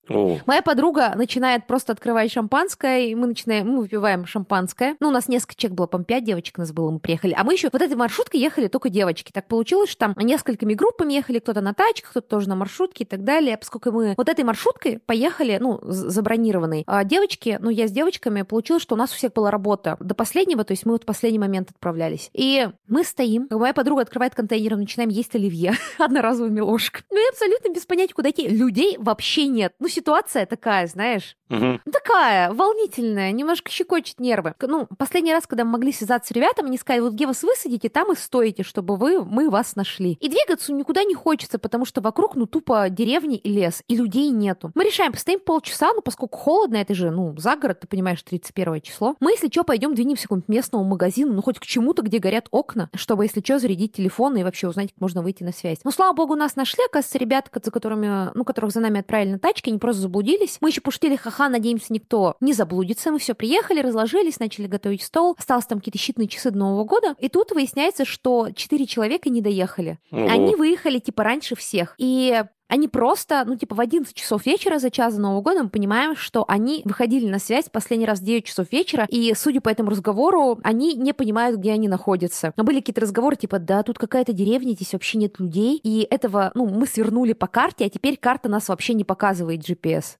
О. 0.09 0.39
Моя 0.45 0.61
подруга 0.61 1.13
начинает 1.15 1.67
просто 1.67 1.93
открывать 1.93 2.31
шампанское, 2.31 3.07
и 3.07 3.15
мы 3.15 3.27
начинаем, 3.27 3.67
мы 3.69 3.81
выпиваем 3.81 4.25
шампанское. 4.25 4.95
Ну, 4.99 5.09
у 5.09 5.11
нас 5.11 5.27
несколько 5.27 5.55
человек 5.55 5.77
было, 5.77 5.87
по 5.87 6.03
5 6.03 6.23
девочек 6.23 6.57
нас 6.57 6.71
было, 6.71 6.89
мы 6.91 6.99
приехали. 6.99 7.35
А 7.37 7.43
мы 7.43 7.53
еще 7.53 7.69
вот 7.71 7.81
этой 7.81 7.95
маршруткой 7.95 8.39
ехали 8.39 8.67
только 8.67 8.89
девочки. 8.89 9.31
Так 9.31 9.47
получилось, 9.47 9.89
что 9.89 9.99
там 9.99 10.15
несколькими 10.17 10.73
группами 10.73 11.13
ехали, 11.13 11.39
кто-то 11.39 11.61
на 11.61 11.73
тачках, 11.73 12.11
кто-то 12.11 12.27
тоже 12.27 12.49
на 12.49 12.55
маршрутке 12.55 13.03
и 13.03 13.07
так 13.07 13.23
далее. 13.23 13.57
Поскольку 13.57 13.91
мы 13.91 14.15
вот 14.17 14.27
этой 14.27 14.43
маршруткой 14.43 14.99
поехали, 14.99 15.57
ну, 15.61 15.79
забронированной, 15.83 16.83
а 16.87 17.03
девочки, 17.03 17.57
ну, 17.61 17.69
я 17.69 17.87
с 17.87 17.91
девочками, 17.91 18.41
получилось, 18.41 18.83
что 18.83 18.95
у 18.95 18.97
нас 18.97 19.11
у 19.11 19.15
всех 19.15 19.33
была 19.33 19.51
работа 19.51 19.97
до 19.99 20.15
последнего, 20.15 20.63
то 20.63 20.71
есть 20.71 20.85
мы 20.85 20.93
вот 20.93 21.03
в 21.03 21.05
последний 21.05 21.39
момент 21.39 21.69
отправлялись. 21.69 22.29
И 22.33 22.67
мы 22.87 23.03
стоим, 23.03 23.47
моя 23.51 23.73
подруга 23.73 24.01
открывает 24.01 24.33
контейнер, 24.33 24.75
начинаем 24.75 25.09
есть 25.09 25.35
оливье 25.35 25.73
одноразовыми 25.99 26.59
ложками. 26.59 27.05
Ну, 27.11 27.17
и 27.17 27.29
абсолютно 27.29 27.69
без 27.69 27.85
понятия, 27.85 28.13
куда 28.13 28.31
идти. 28.31 28.47
Людей 28.47 28.97
вообще 28.97 29.47
нет. 29.47 29.73
Ну, 29.79 29.87
ситуация 29.91 30.45
такая, 30.45 30.87
знаешь, 30.87 31.37
угу. 31.49 31.79
такая 31.91 32.51
волнительная, 32.51 33.31
немножко 33.31 33.69
щекочет 33.69 34.19
нервы. 34.19 34.55
Ну, 34.61 34.87
последний 34.97 35.33
раз, 35.33 35.47
когда 35.47 35.65
мы 35.65 35.71
могли 35.71 35.91
связаться 35.91 36.33
с 36.33 36.35
ребятами, 36.35 36.67
они 36.67 36.77
сказали, 36.77 37.01
вот 37.01 37.13
где 37.13 37.27
вас 37.27 37.43
высадите, 37.43 37.89
там 37.89 38.11
и 38.11 38.15
стоите, 38.15 38.63
чтобы 38.63 38.97
вы, 38.97 39.23
мы 39.23 39.49
вас 39.49 39.75
нашли. 39.75 40.13
И 40.19 40.29
двигаться 40.29 40.73
никуда 40.73 41.03
не 41.03 41.13
хочется, 41.13 41.59
потому 41.59 41.85
что 41.85 42.01
вокруг, 42.01 42.35
ну, 42.35 42.45
тупо 42.45 42.89
деревни 42.89 43.37
и 43.37 43.49
лес, 43.49 43.83
и 43.87 43.95
людей 43.95 44.29
нету. 44.29 44.71
Мы 44.75 44.85
решаем, 44.85 45.11
постоим 45.11 45.39
полчаса, 45.39 45.93
ну, 45.93 46.01
поскольку 46.01 46.37
холодно, 46.37 46.77
это 46.77 46.93
же, 46.95 47.11
ну, 47.11 47.35
за 47.37 47.55
город, 47.55 47.81
ты 47.81 47.87
понимаешь, 47.87 48.21
31 48.23 48.81
число. 48.81 49.15
Мы, 49.19 49.31
если 49.31 49.49
что, 49.49 49.63
пойдем 49.63 49.93
двинемся 49.93 50.23
к 50.23 50.25
какому-нибудь 50.25 50.49
местному 50.49 50.83
магазину, 50.85 51.33
ну, 51.33 51.41
хоть 51.41 51.59
к 51.59 51.65
чему-то, 51.65 52.01
где 52.01 52.19
горят 52.19 52.47
окна, 52.51 52.89
чтобы, 52.95 53.25
если 53.25 53.41
что, 53.41 53.59
зарядить 53.59 53.93
телефон 53.93 54.37
и 54.37 54.43
вообще 54.43 54.67
узнать, 54.67 54.91
как 54.91 55.01
можно 55.01 55.21
выйти 55.21 55.43
на 55.43 55.51
связь. 55.51 55.79
Но, 55.83 55.91
слава 55.91 56.13
богу, 56.13 56.35
нас 56.35 56.55
нашли, 56.55 56.83
оказывается, 56.85 57.17
ребята, 57.17 57.49
за 57.63 57.71
которыми, 57.71 58.31
ну, 58.33 58.45
которых 58.45 58.71
за 58.71 58.79
нами 58.79 58.99
отправили 58.99 59.33
на 59.33 59.39
тачке, 59.39 59.71
они 59.71 59.79
просто 59.81 60.03
заблудились. 60.03 60.59
Мы 60.61 60.69
еще 60.69 60.79
пошутили, 60.79 61.17
ха-ха, 61.17 61.49
надеемся, 61.49 61.91
никто 61.91 62.35
не 62.39 62.53
заблудится. 62.53 63.11
Мы 63.11 63.19
все 63.19 63.33
приехали, 63.33 63.81
разложились, 63.81 64.39
начали 64.39 64.67
готовить 64.67 65.01
стол. 65.01 65.35
Осталось 65.37 65.65
там 65.65 65.79
какие-то 65.79 65.97
щитные 65.97 66.29
часы 66.29 66.51
до 66.51 66.59
Нового 66.59 66.85
года. 66.85 67.15
И 67.19 67.27
тут 67.27 67.51
выясняется, 67.51 68.05
что 68.05 68.51
четыре 68.55 68.85
человека 68.85 69.29
не 69.29 69.41
доехали. 69.41 69.99
Они 70.11 70.55
выехали, 70.55 70.99
типа, 70.99 71.23
раньше 71.23 71.55
всех. 71.55 71.95
И 71.97 72.43
они 72.71 72.87
просто, 72.87 73.43
ну, 73.45 73.57
типа, 73.57 73.75
в 73.75 73.81
11 73.81 74.15
часов 74.15 74.45
вечера 74.45 74.79
за 74.79 74.89
час 74.89 75.15
до 75.15 75.21
Нового 75.21 75.41
года 75.41 75.63
мы 75.63 75.69
понимаем, 75.69 76.15
что 76.15 76.45
они 76.47 76.83
выходили 76.85 77.29
на 77.29 77.37
связь 77.37 77.65
последний 77.69 78.05
раз 78.05 78.21
в 78.21 78.23
9 78.23 78.45
часов 78.45 78.71
вечера, 78.71 79.05
и, 79.09 79.33
судя 79.35 79.59
по 79.59 79.67
этому 79.67 79.89
разговору, 79.89 80.57
они 80.63 80.95
не 80.95 81.11
понимают, 81.11 81.59
где 81.59 81.73
они 81.73 81.89
находятся. 81.89 82.53
Но 82.55 82.63
были 82.63 82.79
какие-то 82.79 83.01
разговоры, 83.01 83.35
типа, 83.35 83.59
да, 83.59 83.83
тут 83.83 83.99
какая-то 83.99 84.31
деревня, 84.31 84.71
здесь 84.71 84.93
вообще 84.93 85.17
нет 85.17 85.37
людей, 85.37 85.81
и 85.83 86.07
этого, 86.09 86.53
ну, 86.55 86.65
мы 86.65 86.87
свернули 86.87 87.33
по 87.33 87.47
карте, 87.47 87.83
а 87.83 87.89
теперь 87.89 88.15
карта 88.15 88.47
нас 88.47 88.69
вообще 88.69 88.93
не 88.93 89.03
показывает 89.03 89.69
GPS. 89.69 90.15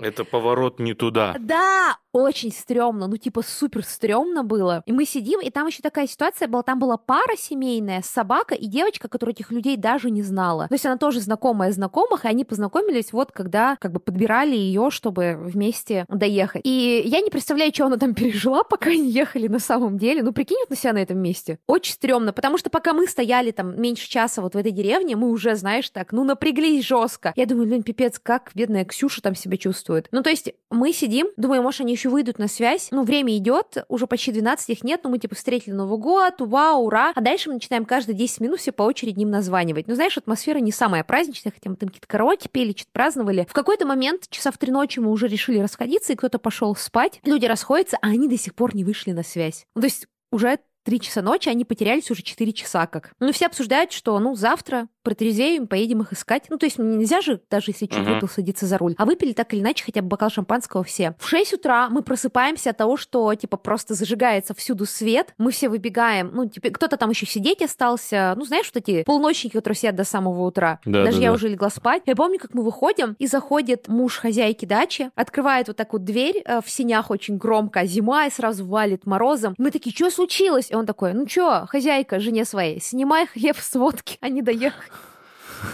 Это 0.00 0.24
поворот 0.24 0.80
не 0.80 0.94
туда. 0.94 1.36
Да, 1.38 1.98
очень 2.12 2.52
стрёмно, 2.52 3.06
ну 3.06 3.16
типа 3.16 3.42
супер 3.42 3.84
стрёмно 3.84 4.42
было. 4.42 4.82
И 4.86 4.92
мы 4.92 5.04
сидим, 5.04 5.40
и 5.40 5.50
там 5.50 5.66
еще 5.66 5.82
такая 5.82 6.06
ситуация 6.06 6.48
была, 6.48 6.62
там 6.62 6.78
была 6.78 6.96
пара 6.96 7.36
семейная, 7.36 8.02
собака 8.02 8.54
и 8.54 8.66
девочка, 8.66 9.08
которая 9.08 9.34
этих 9.34 9.52
людей 9.52 9.76
даже 9.76 10.10
не 10.10 10.22
знала. 10.22 10.68
То 10.68 10.74
есть 10.74 10.86
она 10.86 10.96
тоже 10.96 11.20
знакомая 11.20 11.70
знакомых, 11.70 12.24
и 12.24 12.28
они 12.28 12.44
познакомились 12.44 13.12
вот 13.12 13.30
когда 13.30 13.76
как 13.76 13.92
бы 13.92 14.00
подбирали 14.00 14.56
ее, 14.56 14.90
чтобы 14.90 15.36
вместе 15.38 16.06
доехать. 16.08 16.62
И 16.64 17.02
я 17.04 17.20
не 17.20 17.30
представляю, 17.30 17.72
что 17.72 17.86
она 17.86 17.96
там 17.96 18.14
пережила, 18.20 18.64
пока 18.64 18.90
они 18.90 19.10
ехали 19.10 19.48
на 19.48 19.60
самом 19.60 19.98
деле. 19.98 20.22
Ну 20.22 20.32
прикинь 20.32 20.58
на 20.68 20.76
себя 20.76 20.94
на 20.94 20.98
этом 20.98 21.18
месте. 21.18 21.58
Очень 21.66 21.92
стрёмно, 21.92 22.32
потому 22.32 22.56
что 22.58 22.70
пока 22.70 22.94
мы 22.94 23.06
стояли 23.06 23.50
там 23.50 23.80
меньше 23.80 24.08
часа 24.08 24.40
вот 24.40 24.54
в 24.54 24.58
этой 24.58 24.72
деревне, 24.72 25.14
мы 25.14 25.30
уже, 25.30 25.54
знаешь, 25.54 25.90
так, 25.90 26.12
ну 26.12 26.24
напряглись 26.24 26.86
жестко. 26.86 27.32
Я 27.36 27.46
думаю, 27.46 27.68
блин, 27.68 27.82
пипец, 27.82 28.18
как 28.18 28.50
бедная 28.54 28.84
Ксюша 28.84 29.20
там 29.22 29.34
себя 29.34 29.56
чувствует. 29.56 29.89
Ну 30.10 30.22
то 30.22 30.30
есть 30.30 30.52
мы 30.70 30.92
сидим, 30.92 31.28
думаю, 31.36 31.62
может, 31.62 31.80
они 31.80 31.92
еще 31.92 32.08
выйдут 32.08 32.38
на 32.38 32.48
связь. 32.48 32.88
Ну, 32.90 33.02
время 33.02 33.36
идет, 33.36 33.84
уже 33.88 34.06
почти 34.06 34.32
12 34.32 34.70
их 34.70 34.84
нет, 34.84 35.00
но 35.04 35.10
мы 35.10 35.18
типа 35.18 35.34
встретили 35.34 35.72
Новый 35.72 35.98
год, 35.98 36.34
вау, 36.38 36.84
ура. 36.84 37.12
А 37.14 37.20
дальше 37.20 37.48
мы 37.48 37.54
начинаем 37.54 37.84
каждые 37.84 38.16
10 38.16 38.40
минут 38.40 38.60
все 38.60 38.72
по 38.72 38.82
очереди 38.82 39.20
им 39.20 39.30
названивать. 39.30 39.88
Ну, 39.88 39.94
знаешь, 39.94 40.16
атмосфера 40.16 40.58
не 40.58 40.72
самая 40.72 41.04
праздничная, 41.04 41.52
хотя 41.52 41.70
мы 41.70 41.76
там 41.76 41.88
какие-то 41.88 42.06
караоке 42.06 42.48
пели, 42.48 42.72
что-то 42.72 42.90
праздновали. 42.92 43.46
В 43.48 43.52
какой-то 43.52 43.86
момент, 43.86 44.28
часа 44.30 44.50
в 44.50 44.58
три 44.58 44.70
ночи 44.72 45.00
мы 45.00 45.10
уже 45.10 45.26
решили 45.26 45.58
расходиться, 45.58 46.12
и 46.12 46.16
кто-то 46.16 46.38
пошел 46.38 46.74
спать. 46.76 47.20
Люди 47.24 47.46
расходятся, 47.46 47.98
а 48.00 48.08
они 48.08 48.28
до 48.28 48.38
сих 48.38 48.54
пор 48.54 48.74
не 48.74 48.84
вышли 48.84 49.12
на 49.12 49.22
связь. 49.22 49.66
Ну, 49.74 49.82
то 49.82 49.86
есть 49.86 50.06
уже 50.30 50.58
три 50.84 51.00
часа 51.00 51.22
ночи, 51.22 51.48
они 51.48 51.64
потерялись 51.64 52.10
уже 52.10 52.22
четыре 52.22 52.52
часа 52.52 52.86
как. 52.86 53.12
Ну, 53.20 53.32
все 53.32 53.46
обсуждают, 53.46 53.92
что, 53.92 54.18
ну, 54.18 54.34
завтра 54.34 54.88
протрезвеем, 55.02 55.66
поедем 55.66 56.02
их 56.02 56.12
искать. 56.12 56.44
Ну, 56.48 56.58
то 56.58 56.66
есть 56.66 56.78
нельзя 56.78 57.20
же, 57.20 57.40
даже 57.50 57.70
если 57.70 57.86
чуть 57.86 57.96
uh-huh. 57.96 58.14
выпил, 58.14 58.28
садиться 58.28 58.66
за 58.66 58.78
руль. 58.78 58.94
А 58.98 59.04
выпили 59.04 59.32
так 59.32 59.52
или 59.54 59.60
иначе 59.60 59.84
хотя 59.84 60.02
бы 60.02 60.08
бокал 60.08 60.30
шампанского 60.30 60.84
все. 60.84 61.14
В 61.18 61.28
6 61.28 61.54
утра 61.54 61.88
мы 61.88 62.02
просыпаемся 62.02 62.70
от 62.70 62.76
того, 62.76 62.96
что, 62.96 63.34
типа, 63.34 63.56
просто 63.56 63.94
зажигается 63.94 64.54
всюду 64.54 64.86
свет. 64.86 65.34
Мы 65.38 65.50
все 65.52 65.68
выбегаем. 65.68 66.30
Ну, 66.34 66.48
типа, 66.48 66.70
кто-то 66.70 66.96
там 66.96 67.10
еще 67.10 67.26
сидеть 67.26 67.62
остался. 67.62 68.34
Ну, 68.36 68.44
знаешь, 68.44 68.70
вот 68.72 68.82
эти 68.82 69.02
полночники, 69.04 69.54
которые 69.54 69.76
сидят 69.76 69.96
до 69.96 70.04
самого 70.04 70.46
утра. 70.46 70.80
Да, 70.84 71.04
даже 71.04 71.18
да, 71.18 71.24
я 71.24 71.30
да. 71.30 71.34
уже 71.34 71.48
легла 71.48 71.70
спать. 71.70 72.02
Я 72.06 72.16
помню, 72.16 72.38
как 72.38 72.54
мы 72.54 72.62
выходим, 72.62 73.16
и 73.18 73.26
заходит 73.26 73.88
муж 73.88 74.18
хозяйки 74.18 74.64
дачи, 74.64 75.10
открывает 75.14 75.68
вот 75.68 75.76
так 75.76 75.92
вот 75.92 76.04
дверь 76.04 76.42
э, 76.44 76.60
в 76.64 76.70
синях 76.70 77.10
очень 77.10 77.36
громко, 77.36 77.80
а 77.80 77.86
зима, 77.86 78.26
и 78.26 78.30
сразу 78.30 78.66
валит 78.66 79.06
морозом. 79.06 79.54
Мы 79.58 79.70
такие, 79.70 79.94
что 79.94 80.10
случилось? 80.10 80.70
И 80.70 80.74
он 80.74 80.86
такой, 80.86 81.12
ну 81.14 81.28
что, 81.28 81.66
хозяйка 81.66 82.20
жене 82.20 82.44
своей, 82.44 82.80
снимай 82.80 83.26
хлеб 83.26 83.56
с 83.58 83.74
водки, 83.74 84.18
а 84.20 84.28
не 84.28 84.42
доехали. 84.42 84.90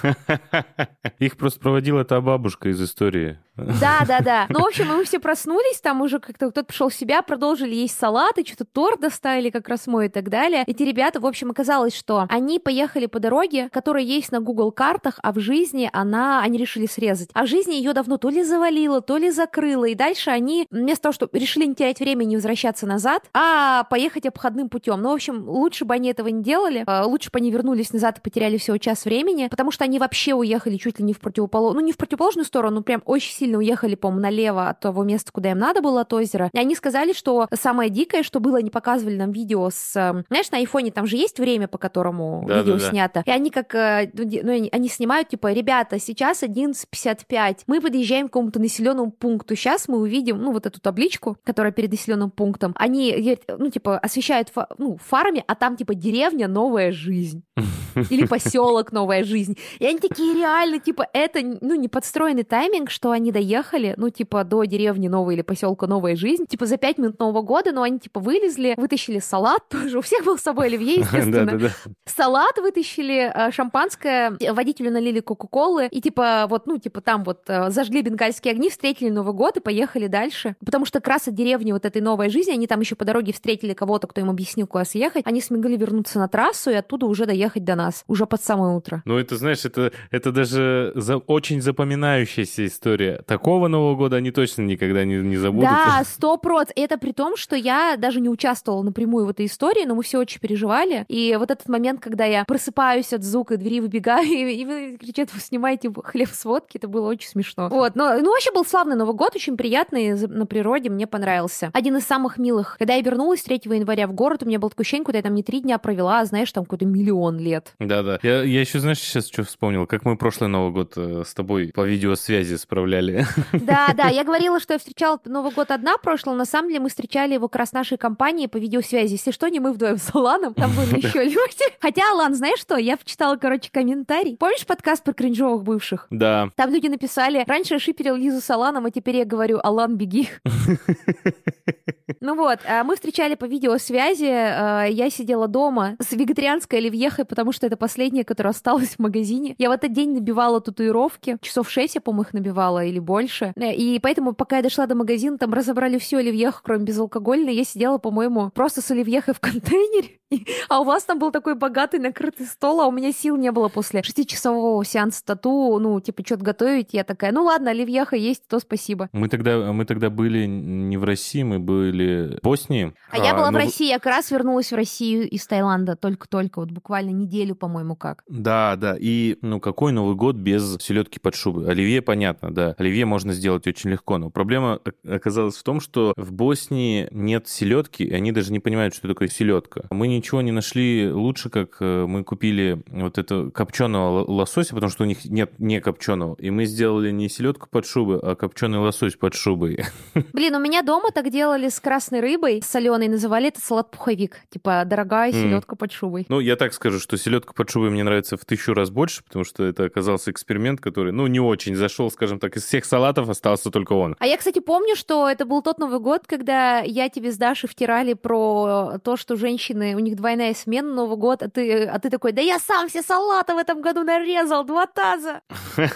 Их 1.19 1.37
просто 1.37 1.61
проводила 1.61 2.05
та 2.05 2.21
бабушка 2.21 2.69
из 2.69 2.83
истории. 2.83 3.39
Да, 3.57 4.05
да, 4.07 4.21
да. 4.21 4.47
Ну, 4.49 4.61
в 4.61 4.67
общем, 4.67 4.89
мы 4.89 5.05
все 5.05 5.19
проснулись, 5.19 5.81
там 5.81 6.03
уже 6.03 6.19
как-то 6.19 6.51
кто-то 6.51 6.67
пришел 6.67 6.89
в 6.89 6.95
себя, 6.95 7.23
продолжили 7.23 7.75
есть 7.75 7.99
салаты, 7.99 8.45
что-то 8.45 8.65
торт 8.65 9.01
доставили, 9.01 9.51
как 9.51 9.69
раз 9.69 9.87
мой 9.87 10.07
и 10.07 10.09
так 10.09 10.29
далее. 10.29 10.65
Эти 10.67 10.83
ребята, 10.83 11.21
в 11.21 11.27
общем, 11.27 11.51
оказалось, 11.51 11.97
что 11.97 12.27
они 12.29 12.59
поехали 12.59 13.07
по 13.07 13.19
дороге, 13.19 13.69
которая 13.73 14.03
есть 14.03 14.31
на 14.33 14.41
Google 14.41 14.73
картах, 14.73 15.19
а 15.23 15.33
в 15.33 15.39
жизни 15.39 15.89
она, 15.93 16.43
они 16.43 16.59
решили 16.59 16.87
срезать. 16.87 17.31
А 17.33 17.45
в 17.45 17.47
жизни 17.47 17.75
ее 17.75 17.93
давно 17.93 18.19
то 18.19 18.29
ли 18.29 18.43
завалило, 18.43 19.01
то 19.01 19.17
ли 19.17 19.31
закрыло, 19.31 19.87
и 19.87 19.95
дальше 19.95 20.31
они 20.31 20.67
вместо 20.71 21.05
того, 21.05 21.13
чтобы 21.13 21.39
решили 21.39 21.65
не 21.65 21.75
терять 21.75 22.01
время 22.01 22.23
и 22.25 22.27
не 22.27 22.37
возвращаться 22.37 22.87
назад, 22.87 23.23
а 23.33 23.85
поехать 23.85 24.27
обходным 24.27 24.69
путем. 24.69 25.01
Ну, 25.01 25.11
в 25.11 25.15
общем, 25.15 25.49
лучше 25.49 25.85
бы 25.85 25.95
они 25.95 26.11
этого 26.11 26.29
не 26.29 26.43
делали, 26.43 26.85
а, 26.87 27.07
лучше 27.07 27.31
бы 27.31 27.39
они 27.39 27.51
вернулись 27.51 27.93
назад 27.93 28.19
и 28.19 28.21
потеряли 28.21 28.59
всего 28.59 28.77
час 28.79 29.05
времени, 29.05 29.49
потому 29.49 29.71
что 29.71 29.85
они 29.85 29.99
вообще 29.99 30.35
уехали 30.35 30.77
чуть 30.77 30.99
ли 30.99 31.05
не 31.05 31.13
в 31.13 31.21
противоположную, 31.21 31.81
ну, 31.81 31.87
не 31.87 31.93
в 31.93 31.97
противоположную 31.97 32.45
сторону, 32.45 32.83
прям 32.83 33.03
очень 33.07 33.33
сильно 33.33 33.46
сильно 33.47 33.59
уехали, 33.59 33.95
по-моему, 33.95 34.23
налево 34.23 34.69
от 34.69 34.81
того 34.81 35.05
места, 35.05 35.31
куда 35.31 35.53
им 35.53 35.59
надо 35.59 35.81
было, 35.81 36.01
от 36.01 36.13
озера. 36.13 36.51
И 36.53 36.59
они 36.59 36.75
сказали, 36.75 37.13
что 37.13 37.47
самое 37.55 37.91
дикое, 37.91 38.25
что 38.25 38.41
было, 38.41 38.59
они 38.59 38.71
показывали 38.71 39.17
нам 39.17 39.31
видео 39.31 39.71
с... 39.71 39.95
Эм, 39.95 40.25
знаешь, 40.29 40.51
на 40.51 40.59
айфоне 40.59 40.91
там 40.91 41.07
же 41.07 41.17
есть 41.17 41.39
время, 41.39 41.69
по 41.69 41.79
которому 41.79 42.45
да, 42.49 42.59
видео 42.59 42.75
да, 42.75 42.81
да. 42.81 42.91
снято. 42.91 43.23
И 43.25 43.31
они 43.31 43.51
как... 43.51 43.73
Э, 43.77 44.11
ну, 44.13 44.25
ну 44.25 44.69
они 44.73 44.89
снимают, 44.89 45.29
типа, 45.29 45.53
ребята, 45.53 46.01
сейчас 46.01 46.43
11.55, 46.43 47.59
мы 47.69 47.81
подъезжаем 47.81 48.27
к 48.27 48.33
какому-то 48.33 48.59
населенному 48.59 49.13
пункту. 49.13 49.55
Сейчас 49.55 49.87
мы 49.87 49.99
увидим, 49.99 50.43
ну, 50.43 50.51
вот 50.51 50.67
эту 50.67 50.81
табличку, 50.81 51.37
которая 51.45 51.71
перед 51.71 51.93
населенным 51.93 52.33
пунктом. 52.33 52.75
Они, 52.77 53.39
ну, 53.47 53.71
типа, 53.71 53.99
освещают 53.99 54.49
фа- 54.49 54.69
ну, 54.79 54.99
фарами, 55.01 55.45
а 55.47 55.55
там, 55.55 55.77
типа, 55.77 55.95
деревня 55.95 56.49
«Новая 56.49 56.91
жизнь». 56.91 57.45
Или 58.11 58.27
поселок 58.27 58.91
«Новая 58.91 59.23
жизнь». 59.23 59.57
И 59.79 59.87
они 59.87 59.99
такие 59.99 60.35
реально, 60.35 60.81
типа, 60.81 61.07
это, 61.13 61.41
ну, 61.43 61.77
не 61.77 61.89
подстроенный 61.89 62.43
тайминг, 62.43 62.91
что 62.91 63.11
они 63.11 63.31
доехали, 63.37 63.93
ну, 63.99 64.09
типа, 64.09 64.45
до 64.45 64.65
деревни 64.65 65.09
Новой 65.09 65.35
или 65.35 65.43
поселка 65.43 65.87
Новая 65.87 66.17
Жизнь, 66.17 66.47
типа, 66.47 66.65
за 66.65 66.79
пять 66.79 66.97
минут 66.97 67.19
Нового 67.19 67.43
года, 67.43 67.71
но 67.71 67.83
они, 67.83 67.99
типа, 67.99 68.19
вылезли, 68.19 68.73
вытащили 68.79 69.19
салат 69.19 69.61
тоже, 69.69 69.99
у 69.99 70.01
всех 70.01 70.25
был 70.25 70.39
с 70.39 70.43
собой 70.43 70.69
оливье, 70.69 70.95
естественно. 71.01 71.71
Салат 72.07 72.57
вытащили, 72.57 73.31
э, 73.35 73.53
шампанское, 73.53 74.39
водителю 74.53 74.91
налили 74.91 75.21
кока-колы, 75.21 75.89
и, 75.91 76.01
типа, 76.01 76.47
вот, 76.49 76.67
ну, 76.67 76.79
типа, 76.79 77.03
там 77.03 77.25
вот 77.25 77.43
э, 77.49 77.71
зажгли 77.71 78.01
бенгальские 78.01 78.53
огни, 78.53 78.71
встретили 78.71 79.11
Новый 79.11 79.35
год 79.35 79.59
и 79.59 79.61
поехали 79.61 80.07
дальше. 80.07 80.57
Потому 80.65 80.87
что 80.87 81.01
как 81.01 81.09
раз 81.09 81.29
от 81.29 81.35
деревни 81.35 81.73
вот 81.73 81.85
этой 81.85 82.01
Новой 82.01 82.31
Жизни, 82.31 82.53
они 82.53 82.67
там 82.67 82.81
еще 82.81 82.95
по 82.95 83.05
дороге 83.05 83.35
встретили 83.35 83.75
кого-то, 83.75 84.07
кто 84.07 84.23
им 84.23 84.31
объяснил, 84.31 84.67
куда 84.67 84.87
съехать, 84.87 85.27
они 85.27 85.43
смогли 85.43 85.77
вернуться 85.77 86.19
на 86.19 86.29
трассу 86.29 86.71
и 86.71 86.75
оттуда 86.75 87.05
уже 87.05 87.27
доехать 87.27 87.65
до 87.65 87.75
нас, 87.75 88.03
уже 88.07 88.25
под 88.25 88.43
самое 88.43 88.75
утро. 88.75 89.03
Ну, 89.05 89.19
это, 89.19 89.37
знаешь, 89.37 89.67
это, 89.67 89.93
это 90.11 90.33
даже 90.33 90.93
за, 90.95 91.19
очень 91.19 91.61
запоминающаяся 91.61 92.65
история 92.65 93.23
такого 93.27 93.69
Нового 93.69 93.97
года 93.97 94.17
они 94.17 94.31
точно 94.31 94.63
никогда 94.63 95.05
не, 95.05 95.17
не 95.17 95.37
забудут. 95.37 95.69
Да, 95.69 96.03
сто 96.07 96.37
проц. 96.37 96.69
Это 96.77 96.99
при 96.99 97.13
том, 97.13 97.37
что 97.37 97.57
я 97.57 97.97
даже 97.99 98.21
не 98.21 98.29
участвовала 98.29 98.83
напрямую 98.83 99.27
в 99.27 99.31
этой 99.31 99.47
истории, 99.47 99.85
но 99.85 99.95
мы 99.95 100.03
все 100.03 100.19
очень 100.19 100.41
переживали. 100.41 101.05
И 101.09 101.37
вот 101.39 101.51
этот 101.51 101.69
момент, 101.69 102.01
когда 102.01 102.25
я 102.25 102.45
просыпаюсь 102.45 103.13
от 103.13 103.23
звука 103.23 103.57
двери, 103.57 103.81
выбегаю, 103.81 104.27
и, 104.27 104.55
и 104.55 104.65
вы 104.65 104.97
кричат, 104.99 105.33
вы 105.35 105.41
снимаете 105.41 105.93
хлеб 106.05 106.31
с 106.33 106.45
водки, 106.45 106.79
это 106.79 106.89
было 106.89 107.09
очень 107.09 107.29
смешно. 107.29 107.69
Вот, 107.69 107.97
но 107.97 108.19
ну, 108.19 108.31
вообще 108.31 108.53
был 108.53 108.65
славный 108.65 108.97
Новый 108.97 109.15
год, 109.15 109.35
очень 109.35 109.57
приятный 109.57 110.15
на 110.15 110.47
природе, 110.47 110.91
мне 110.91 111.07
понравился. 111.07 111.71
Один 111.73 111.97
из 111.97 112.05
самых 112.05 112.39
милых. 112.39 112.77
Когда 112.79 112.95
я 112.95 113.03
вернулась 113.03 113.43
3 113.43 113.63
января 113.65 114.07
в 114.07 114.13
город, 114.13 114.43
у 114.43 114.47
меня 114.47 114.59
было 114.59 114.71
такое 114.71 114.85
ощущение, 114.85 115.05
куда 115.05 115.19
я 115.19 115.23
там 115.23 115.35
не 115.35 115.43
три 115.43 115.61
дня 115.61 115.79
провела, 115.79 116.21
а 116.21 116.25
знаешь, 116.25 116.53
там 116.53 116.65
какой-то 116.65 116.87
миллион 116.87 117.39
лет. 117.39 117.75
Да-да. 117.79 118.19
Я, 118.23 118.43
я 118.43 118.61
еще, 118.61 118.79
знаешь, 118.79 118.99
сейчас 118.99 119.27
что 119.29 119.43
вспомнил, 119.43 119.87
как 119.87 120.05
мы 120.05 120.17
прошлый 120.17 120.49
Новый 120.49 120.73
год 120.73 120.93
э, 120.97 121.23
с 121.27 121.35
тобой 121.35 121.73
по 121.75 121.83
видеосвязи 121.83 122.57
справляли. 122.57 123.16
Да, 123.53 123.93
да, 123.97 124.09
я 124.09 124.25
говорила, 124.25 124.61
что 124.61 124.75
я 124.75 124.79
встречала 124.79 125.21
Новый 125.25 125.53
год 125.53 125.71
одна 125.71 125.97
прошлого, 125.99 126.35
на 126.35 126.45
самом 126.45 126.69
деле 126.69 126.81
мы 126.81 126.89
встречали 126.89 127.35
его 127.35 127.49
как 127.49 127.61
раз 127.61 127.73
нашей 127.73 127.99
компании 127.99 128.47
по 128.47 128.57
видеосвязи. 128.57 129.13
Если 129.13 129.31
что, 129.31 129.49
не 129.49 129.61
мы 129.61 129.73
вдвоем 129.73 129.99
с 129.99 130.15
Аланом, 130.15 130.55
там 130.55 130.71
были 130.75 130.97
еще 131.07 131.25
люди. 131.25 131.65
Хотя, 131.81 132.11
Алан, 132.13 132.35
знаешь 132.35 132.61
что, 132.61 132.77
я 132.77 132.97
почитала, 132.97 133.37
короче, 133.37 133.71
комментарий. 133.73 134.37
Помнишь 134.37 134.67
подкаст 134.67 135.05
про 135.05 135.13
кринжовых 135.13 135.63
бывших? 135.63 136.07
Да. 136.11 136.51
Там 136.57 136.73
люди 136.73 136.89
написали, 136.89 137.45
раньше 137.47 137.75
я 137.75 137.81
шиперил 137.81 138.17
Лизу 138.17 138.41
с 138.41 138.51
Аланом, 138.51 138.87
а 138.87 138.91
теперь 138.91 139.17
я 139.17 139.25
говорю, 139.25 139.61
Алан, 139.63 139.97
беги. 139.97 140.29
Ну 142.21 142.35
вот, 142.35 142.61
а 142.69 142.85
мы 142.85 142.95
встречали 142.95 143.35
по 143.35 143.45
видеосвязи, 143.45 144.31
а, 144.31 144.85
я 144.85 145.11
сидела 145.11 145.49
дома 145.49 145.97
с 146.01 146.13
вегетарианской 146.13 146.79
оливьехой, 146.79 147.25
потому 147.25 147.53
что 147.53 147.67
это 147.67 147.77
последнее, 147.77 148.25
которое 148.25 148.51
осталось 148.51 148.97
в 148.97 148.99
магазине. 148.99 149.55
Я 149.59 149.69
в 149.69 149.73
этот 149.73 149.93
день 149.93 150.15
набивала 150.15 150.61
татуировки, 150.61 151.37
часов 151.41 151.71
шесть 151.71 151.95
я, 151.97 152.01
по-моему, 152.01 152.23
их 152.23 152.33
набивала 152.33 152.85
или 152.85 152.99
больше. 153.07 153.55
И 153.57 153.99
поэтому, 154.03 154.35
пока 154.35 154.59
я 154.59 154.63
дошла 154.63 154.87
до 154.87 154.95
магазина, 154.95 155.39
там 155.39 155.55
разобрали 155.55 155.97
всю 155.97 156.19
оливьеху, 156.19 156.61
кроме 156.63 156.85
безалкогольной, 156.85 157.55
я 157.55 157.65
сидела, 157.65 157.97
по-моему, 157.97 158.51
просто 158.51 158.83
с 158.83 158.91
оливьехой 158.91 159.33
в 159.33 159.41
контейнере. 159.41 160.19
А 160.69 160.81
у 160.81 160.85
вас 160.85 161.05
там 161.05 161.19
был 161.19 161.31
такой 161.31 161.55
богатый 161.55 162.01
накрытый 162.01 162.47
стол, 162.47 162.81
а 162.81 162.87
у 162.87 162.93
меня 162.93 163.13
сил 163.13 163.37
не 163.37 163.53
было 163.53 163.69
после 163.69 164.03
шестичасового 164.03 164.85
сеанса 164.85 165.25
тату, 165.25 165.79
ну, 165.79 166.01
типа, 166.01 166.23
что-то 166.25 166.45
готовить. 166.45 166.89
Я 166.93 167.05
такая, 167.05 167.33
ну 167.33 167.45
ладно, 167.45 167.71
оливьеха 167.71 168.17
есть, 168.17 168.47
то 168.49 168.59
спасибо. 168.59 169.09
Мы 169.13 169.29
тогда, 169.29 169.73
мы 169.73 169.85
тогда 169.85 170.11
были 170.11 170.47
не 170.47 170.97
в 170.97 171.05
России, 171.05 171.43
мы 171.43 171.59
были 171.59 172.39
в 172.41 172.45
Боснии. 172.45 172.95
А, 173.11 173.17
а 173.17 173.25
я 173.25 173.35
была 173.35 173.51
ну... 173.51 173.59
в 173.59 173.61
России, 173.61 173.89
я 173.89 173.99
как 173.99 174.07
раз 174.07 174.31
вернулась 174.31 174.73
в 174.73 174.75
Россию 174.75 175.29
из 175.29 175.47
Таиланда 175.47 175.97
только-только, 175.97 176.61
вот 176.61 176.71
буквально 176.71 177.11
неделю, 177.11 177.55
по-моему, 177.55 177.97
как. 177.97 178.23
Да, 178.29 178.77
да, 178.77 178.97
и, 178.99 179.39
ну, 179.43 179.61
какой 179.61 179.93
Новый 179.93 180.17
год 180.17 180.37
без 180.37 180.79
селедки 180.81 181.19
под 181.19 181.35
шубой? 181.35 181.71
Оливье, 181.71 182.03
понятно, 182.03 182.53
да. 182.53 182.75
Оливье 182.79 183.07
можно 183.07 183.33
сделать 183.33 183.67
очень 183.67 183.91
легко, 183.91 184.19
но 184.19 184.31
проблема 184.31 184.81
оказалась 185.09 185.57
в 185.57 185.63
том, 185.63 185.81
что 185.81 186.13
в 186.17 186.33
Боснии 186.33 187.09
нет 187.11 187.49
селедки, 187.49 188.05
и 188.05 188.13
они 188.13 188.33
даже 188.33 188.53
не 188.53 188.61
понимают, 188.61 188.95
что 188.95 189.09
такое 189.09 189.29
селедка. 189.29 189.83
Мы 189.91 190.16
ничего 190.17 190.41
не 190.43 190.53
нашли 190.53 191.11
лучше, 191.11 191.51
как 191.51 191.77
э, 191.81 192.07
мы 192.07 192.25
купили 192.25 192.83
вот 192.89 193.19
это 193.19 193.51
копченого 193.51 194.25
лосося, 194.31 194.75
потому 194.75 194.91
что 194.91 195.05
у 195.05 195.07
них 195.07 195.25
нет 195.25 195.53
не 195.59 195.81
копченого. 195.81 196.37
И 196.39 196.51
мы 196.51 196.65
сделали 196.67 197.11
не 197.11 197.29
селедку 197.29 197.69
под 197.71 197.87
шубой, 197.87 198.19
а 198.23 198.35
копченый 198.35 198.79
лосось 198.79 199.17
под 199.17 199.35
шубой. 199.35 199.85
Блин, 200.33 200.55
у 200.55 200.61
меня 200.61 200.83
дома 200.83 201.11
так 201.13 201.31
делали 201.31 201.69
с 201.69 201.81
красной 201.81 202.21
рыбой, 202.21 202.63
соленой, 202.63 203.09
называли 203.09 203.49
это 203.49 203.61
салат-пуховик. 203.61 204.41
Типа 204.51 204.83
дорогая 204.85 205.33
селедка 205.33 205.75
mm. 205.75 205.79
под 205.79 205.93
шубой. 205.93 206.27
Ну, 206.29 206.41
я 206.41 206.57
так 206.57 206.73
скажу, 206.73 206.99
что 206.99 207.17
селедка 207.17 207.53
под 207.53 207.71
шубой 207.71 207.91
мне 207.91 208.05
нравится 208.05 208.37
в 208.37 208.45
тысячу 208.45 208.75
раз 208.75 208.91
больше, 208.91 209.23
потому 209.25 209.45
что 209.45 209.65
это 209.65 209.85
оказался 209.85 210.31
эксперимент, 210.31 210.81
который, 210.81 211.13
ну, 211.13 211.27
не 211.27 211.41
очень 211.41 211.75
зашел, 211.75 212.11
скажем 212.11 212.39
так, 212.39 212.57
из 212.57 212.65
всех 212.65 212.85
салатов 212.85 213.29
остался 213.29 213.71
только 213.71 213.93
он. 213.93 214.17
А 214.19 214.27
я, 214.27 214.37
кстати, 214.37 214.61
помню, 214.61 214.97
что 214.97 215.29
это 215.29 215.45
был 215.45 215.63
тот 215.63 215.79
Новый 215.79 216.01
год, 216.01 216.27
когда 216.27 216.81
я 216.81 217.09
тебе 217.09 217.33
с 217.33 217.37
Дашей 217.37 217.69
втирали 217.69 218.15
про 218.15 218.99
то, 219.03 219.17
что 219.17 219.37
женщины, 219.37 219.95
у 219.95 219.99
них 220.07 220.17
двойная 220.17 220.55
смена 220.55 220.93
Новый 220.93 221.17
год, 221.17 221.43
а 221.43 221.51
ты, 221.51 221.85
а 221.85 221.99
ты 221.99 222.11
такой, 222.11 222.33
да 222.33 222.41
я 222.41 222.59
сам 222.59 222.89
все 222.89 223.03
салаты 223.03 223.55
в 223.55 223.59
этом 223.59 223.81
году 223.81 224.03
нарезал, 224.03 224.65
два 224.65 224.87
таза. 224.87 225.43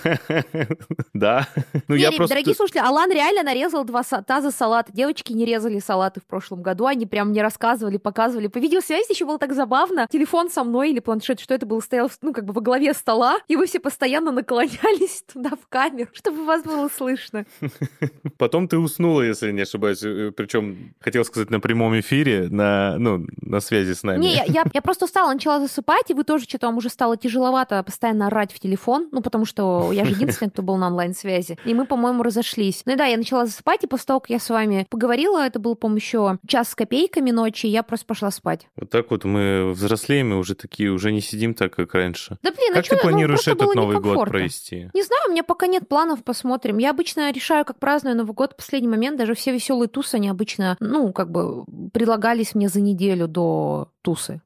Да. 1.12 1.46
Ну, 1.88 1.94
я 1.94 2.12
просто... 2.12 2.34
Дорогие 2.34 2.54
слушатели, 2.54 2.80
Алан 2.80 3.10
реально 3.12 3.42
нарезал 3.42 3.84
два 3.84 4.02
таза 4.02 4.50
салата. 4.50 4.92
Девочки 4.92 5.32
не 5.32 5.44
резали 5.44 5.78
салаты 5.78 6.20
в 6.20 6.24
прошлом 6.24 6.62
году, 6.62 6.86
они 6.86 7.04
прям 7.06 7.30
мне 7.30 7.42
рассказывали, 7.42 7.98
показывали. 7.98 8.46
По 8.46 8.58
видеосвязи 8.58 9.12
еще 9.12 9.26
было 9.26 9.38
так 9.38 9.52
забавно. 9.52 10.06
Телефон 10.10 10.50
со 10.50 10.64
мной 10.64 10.90
или 10.90 11.00
планшет, 11.00 11.40
что 11.40 11.54
это 11.54 11.66
было, 11.66 11.80
стоял, 11.80 12.10
ну, 12.22 12.32
как 12.32 12.44
бы 12.44 12.52
во 12.52 12.60
главе 12.60 12.94
стола, 12.94 13.38
и 13.48 13.56
вы 13.56 13.66
все 13.66 13.80
постоянно 13.80 14.32
наклонялись 14.32 15.24
туда 15.32 15.50
в 15.50 15.68
камеру, 15.68 16.08
чтобы 16.12 16.44
вас 16.44 16.62
было 16.62 16.88
слышно. 16.88 17.44
Потом 18.38 18.68
ты 18.68 18.78
уснула, 18.78 19.22
если 19.22 19.52
не 19.52 19.62
ошибаюсь. 19.62 20.02
Э, 20.02 20.32
Причем, 20.34 20.94
хотел 21.00 21.24
сказать, 21.24 21.50
на 21.50 21.60
прямом 21.60 21.98
эфире, 22.00 22.48
на, 22.50 22.96
ну, 22.98 23.26
на 23.40 23.60
связи 23.60 23.92
с 23.92 23.99
нами. 24.02 24.20
Не, 24.20 24.34
я, 24.34 24.44
я, 24.44 24.64
я 24.72 24.82
просто 24.82 25.04
устала, 25.04 25.32
начала 25.32 25.60
засыпать, 25.60 26.10
и 26.10 26.14
вы 26.14 26.24
тоже 26.24 26.44
что-то 26.44 26.66
вам 26.66 26.76
уже 26.76 26.88
стало 26.88 27.16
тяжеловато 27.16 27.82
постоянно 27.82 28.26
орать 28.26 28.52
в 28.52 28.58
телефон, 28.58 29.08
ну, 29.12 29.22
потому 29.22 29.44
что 29.44 29.90
я 29.92 30.04
же 30.04 30.12
единственный, 30.12 30.50
кто 30.50 30.62
был 30.62 30.76
на 30.76 30.88
онлайн-связи. 30.88 31.58
И 31.64 31.74
мы, 31.74 31.86
по-моему, 31.86 32.22
разошлись. 32.22 32.82
Ну 32.86 32.92
и 32.92 32.96
да, 32.96 33.06
я 33.06 33.16
начала 33.16 33.46
засыпать, 33.46 33.84
и 33.84 33.86
после 33.86 34.06
того, 34.06 34.20
как 34.20 34.30
я 34.30 34.38
с 34.38 34.48
вами 34.50 34.86
поговорила, 34.90 35.44
это 35.44 35.58
был, 35.58 35.74
по-моему, 35.74 35.96
еще 35.96 36.38
час 36.46 36.70
с 36.70 36.74
копейками 36.74 37.30
ночи, 37.30 37.66
я 37.66 37.82
просто 37.82 38.06
пошла 38.06 38.30
спать. 38.30 38.68
Вот 38.76 38.90
так 38.90 39.10
вот 39.10 39.24
мы 39.24 39.72
взрослеем, 39.72 40.32
и 40.32 40.36
уже 40.36 40.54
такие, 40.54 40.90
уже 40.90 41.12
не 41.12 41.20
сидим 41.20 41.54
так, 41.54 41.74
как 41.74 41.94
раньше. 41.94 42.38
Да 42.42 42.50
блин, 42.50 42.74
как 42.74 42.84
а 42.84 42.88
ты 42.88 42.96
что, 42.96 43.02
планируешь 43.02 43.46
ну, 43.46 43.52
этот 43.52 43.74
Новый 43.74 44.00
год 44.00 44.28
провести? 44.28 44.90
Не 44.94 45.02
знаю, 45.02 45.28
у 45.28 45.32
меня 45.32 45.42
пока 45.42 45.66
нет 45.66 45.88
планов, 45.88 46.24
посмотрим. 46.24 46.78
Я 46.78 46.90
обычно 46.90 47.30
решаю, 47.30 47.64
как 47.64 47.78
праздную 47.78 48.16
Новый 48.16 48.34
год 48.34 48.52
в 48.52 48.56
последний 48.56 48.88
момент, 48.88 49.18
даже 49.18 49.34
все 49.34 49.52
веселые 49.52 49.88
тусы, 49.88 50.16
они 50.16 50.28
обычно, 50.28 50.76
ну, 50.80 51.12
как 51.12 51.30
бы 51.30 51.64
предлагались 51.92 52.54
мне 52.54 52.68
за 52.68 52.80
неделю 52.80 53.28
до 53.28 53.89
тусы. 54.02 54.40